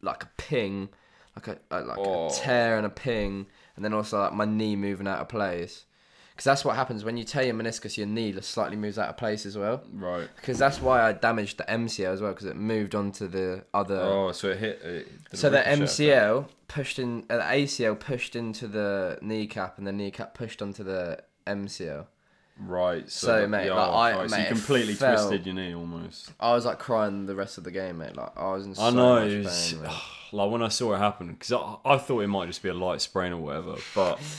like 0.00 0.24
a 0.24 0.28
ping, 0.36 0.88
like 1.36 1.48
a, 1.48 1.58
a 1.70 1.80
like 1.82 1.98
Oh. 1.98 2.28
a 2.28 2.30
tear 2.30 2.76
and 2.76 2.86
a 2.86 2.90
ping, 2.90 3.46
and 3.76 3.84
then 3.84 3.92
also 3.92 4.20
like 4.20 4.32
my 4.32 4.44
knee 4.44 4.76
moving 4.76 5.06
out 5.08 5.20
of 5.20 5.28
place. 5.28 5.84
Because 6.30 6.44
that's 6.44 6.64
what 6.64 6.76
happens 6.76 7.04
when 7.04 7.18
you 7.18 7.24
tear 7.24 7.42
your 7.42 7.54
meniscus, 7.54 7.98
your 7.98 8.06
knee 8.06 8.34
slightly 8.40 8.76
moves 8.76 8.98
out 8.98 9.10
of 9.10 9.18
place 9.18 9.44
as 9.44 9.58
well. 9.58 9.82
right. 9.92 10.28
Because 10.36 10.58
that's 10.58 10.80
why 10.80 11.02
I 11.02 11.12
damaged 11.12 11.58
the 11.58 11.64
MCL 11.64 12.10
as 12.14 12.22
well, 12.22 12.32
because 12.32 12.46
it 12.46 12.56
moved 12.56 12.94
onto 12.94 13.28
the 13.28 13.64
other. 13.74 14.00
Oh, 14.00 14.32
so 14.32 14.48
it 14.48 14.58
hit. 14.58 14.80
It 14.82 15.08
so 15.34 15.50
the. 15.50 15.58
MCL 15.58 16.48
pushed 16.68 16.98
in, 16.98 17.26
uh, 17.28 17.36
the 17.36 17.42
ACL 17.42 18.00
pushed 18.00 18.34
into 18.34 18.66
the 18.66 19.18
kneecap, 19.20 19.76
and 19.76 19.86
the 19.86 19.92
kneecap 19.92 20.32
pushed 20.34 20.62
onto 20.62 20.82
the 20.82 21.18
MCL. 21.46 22.06
Right. 22.60 23.10
So, 23.10 23.26
So, 23.26 23.46
mate, 23.48 23.66
yeah, 23.66 23.74
like, 23.74 23.88
I- 23.88 24.16
right, 24.20 24.30
so 24.30 24.36
mate, 24.36 24.42
you 24.42 24.48
completely 24.48 24.94
felt- 24.94 25.18
twisted 25.28 25.46
your 25.46 25.54
knee 25.54 25.74
almost. 25.74 26.32
I 26.38 26.52
was 26.54 26.64
like 26.64 26.78
crying 26.78 27.26
the 27.26 27.34
rest 27.34 27.58
of 27.58 27.64
the 27.64 27.70
game, 27.70 27.98
mate. 27.98 28.16
Like 28.16 28.32
I 28.36 28.52
was 28.52 28.66
in 28.66 28.74
so 28.74 28.82
I 28.82 28.90
know. 28.90 29.20
much 29.24 29.44
was- 29.44 29.72
pain. 29.74 29.90
like 30.32 30.50
when 30.50 30.62
I 30.62 30.68
saw 30.68 30.94
it 30.94 30.98
happen, 30.98 31.28
because 31.32 31.52
I, 31.52 31.76
I 31.84 31.96
thought 31.98 32.20
it 32.20 32.28
might 32.28 32.46
just 32.46 32.62
be 32.62 32.68
a 32.68 32.74
light 32.74 33.00
sprain 33.00 33.32
or 33.32 33.38
whatever, 33.38 33.76
but. 33.94 34.18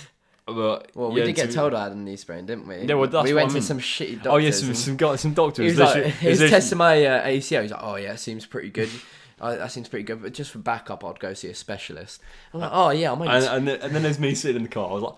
But 0.45 0.89
Well, 0.93 1.09
we 1.13 1.21
yeah, 1.21 1.27
did 1.27 1.35
get 1.37 1.49
to- 1.51 1.55
told 1.55 1.73
I 1.73 1.83
had 1.83 1.93
a 1.93 1.95
knee 1.95 2.17
sprain, 2.17 2.45
didn't 2.45 2.67
we? 2.67 2.79
Yeah, 2.79 2.95
well, 2.95 3.09
that's 3.09 3.23
we 3.23 3.33
went 3.33 3.51
I 3.51 3.53
to 3.53 3.61
some 3.61 3.79
shitty 3.79 4.15
doctors. 4.23 4.33
Oh 4.33 4.35
yeah, 4.35 4.51
some 4.51 4.73
some 4.73 4.97
some 5.17 5.31
he 5.31 5.35
doctors. 5.35 5.77
was 5.77 5.79
like, 5.79 6.05
he 6.15 6.27
was 6.27 6.39
testing 6.39 6.77
my 6.79 7.01
uh, 7.05 7.25
ACL. 7.27 7.61
He's 7.61 7.71
like, 7.71 7.79
oh 7.81 7.95
yeah, 7.95 8.11
it 8.11 8.17
seems 8.19 8.45
pretty 8.45 8.69
good. 8.69 8.89
Oh, 9.39 9.55
that 9.55 9.71
seems 9.71 9.87
pretty 9.87 10.03
good, 10.03 10.21
but 10.21 10.33
just 10.33 10.51
for 10.51 10.57
backup, 10.57 11.05
I'd 11.05 11.17
go 11.21 11.33
see 11.33 11.47
a 11.47 11.55
specialist. 11.55 12.19
I'm 12.53 12.59
like, 12.59 12.71
oh 12.73 12.89
yeah, 12.89 13.13
I'm 13.13 13.21
only 13.21 13.33
and, 13.33 13.45
and, 13.45 13.67
then, 13.69 13.79
and 13.83 13.95
then 13.95 14.03
there's 14.03 14.19
me 14.19 14.35
sitting 14.35 14.57
in 14.57 14.63
the 14.63 14.67
car. 14.69 14.89
I 14.89 14.93
was 14.93 15.03
like, 15.03 15.13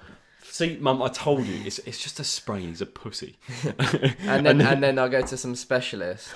"See, 0.55 0.77
mum, 0.79 1.03
I 1.03 1.09
told 1.09 1.45
you, 1.45 1.65
it's 1.65 1.79
it's 1.79 2.01
just 2.01 2.17
a 2.21 2.23
sprain. 2.23 2.69
He's 2.69 2.79
a 2.79 2.85
pussy." 2.85 3.35
and 4.19 4.45
then 4.45 4.61
and 4.61 4.81
then 4.81 4.97
I 4.97 5.09
go 5.09 5.21
to 5.21 5.35
some 5.35 5.53
specialist, 5.53 6.29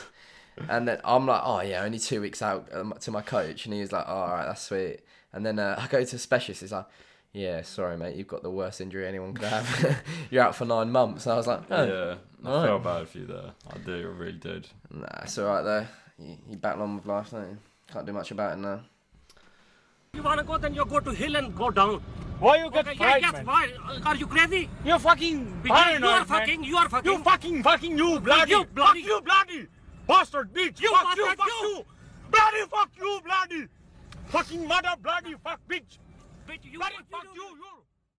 and 0.67 0.89
then 0.89 0.99
I'm 1.05 1.25
like, 1.25 1.41
oh 1.45 1.61
yeah, 1.61 1.83
only 1.83 1.99
two 1.99 2.19
weeks 2.19 2.41
out 2.41 2.67
um, 2.73 2.93
to 2.99 3.11
my 3.11 3.21
coach, 3.21 3.63
and 3.63 3.73
he's 3.73 3.93
like, 3.93 4.03
oh, 4.09 4.13
all 4.13 4.27
right, 4.27 4.45
that's 4.45 4.63
sweet. 4.63 4.99
And 5.31 5.45
then 5.45 5.57
uh, 5.57 5.75
I 5.77 5.87
go 5.87 6.03
to 6.03 6.15
a 6.17 6.19
specialist. 6.19 6.59
He's 6.59 6.73
like, 6.73 6.87
yeah, 7.31 7.61
sorry 7.61 7.95
mate, 7.95 8.17
you've 8.17 8.27
got 8.27 8.43
the 8.43 8.51
worst 8.51 8.81
injury 8.81 9.07
anyone 9.07 9.33
could 9.33 9.47
have. 9.47 10.03
You're 10.31 10.43
out 10.43 10.53
for 10.55 10.65
nine 10.65 10.91
months. 10.91 11.25
And 11.25 11.31
I 11.31 11.37
was 11.37 11.47
like, 11.47 11.61
oh, 11.71 11.85
yeah, 11.85 12.15
I 12.43 12.51
alright. 12.51 12.67
felt 12.67 12.83
bad 12.83 13.07
for 13.07 13.17
you 13.19 13.25
there. 13.25 13.51
I 13.73 13.77
do, 13.77 13.93
I 13.93 14.17
really 14.17 14.33
did. 14.33 14.67
nah, 14.91 15.07
it's 15.21 15.37
all 15.37 15.45
right 15.45 15.61
though. 15.61 15.87
You, 16.17 16.37
you 16.49 16.57
battle 16.57 16.83
on 16.83 16.97
with 16.97 17.05
life, 17.05 17.31
don't 17.31 17.49
you? 17.51 17.57
Can't 17.89 18.05
do 18.05 18.11
much 18.11 18.31
about 18.31 18.57
it 18.57 18.61
now. 18.61 18.81
You 20.13 20.23
wanna 20.23 20.43
go, 20.43 20.57
then 20.57 20.73
you 20.73 20.83
go 20.85 20.99
to 20.99 21.11
hill 21.11 21.35
and 21.35 21.55
go 21.55 21.69
down. 21.69 22.01
Why 22.39 22.57
you 22.63 22.71
get 22.71 22.87
Okay, 22.87 22.97
fried, 22.97 23.21
yeah, 23.21 23.27
yes, 23.31 23.33
man? 23.33 23.45
why? 23.45 23.69
Are 24.05 24.15
you 24.15 24.25
crazy? 24.25 24.69
You're 24.83 24.97
fucking 24.97 25.61
paranoid, 25.63 26.01
you 26.01 26.07
are 26.07 26.17
man. 26.19 26.25
fucking, 26.25 26.63
you 26.63 26.77
are 26.77 26.89
fucking. 26.89 27.11
You 27.11 27.17
fucking 27.23 27.63
fucking 27.63 27.97
you 27.97 28.19
bloody. 28.19 28.51
You 28.51 28.65
bloody- 28.65 29.01
Fuck 29.03 29.07
you 29.09 29.21
bloody. 29.21 29.67
Bastard 30.07 30.51
bitch. 30.53 30.81
You 30.81 30.89
fuck 30.95 31.15
you, 31.15 31.25
bastard, 31.25 31.37
fuck 31.37 31.47
you. 31.47 31.67
you. 31.67 31.85
Bloody 32.31 32.69
fuck 32.71 32.89
you 32.97 33.21
bloody. 33.23 33.67
Fucking 34.29 34.67
mother 34.67 34.93
bloody 35.01 35.35
fuck 35.43 35.59
bitch. 35.69 35.99
Bitch, 36.47 36.63
you, 36.63 36.79
Bloody 36.79 36.95
fuck 37.11 37.23
you 37.35 37.43
you, 37.43 37.49
you. 37.57 37.78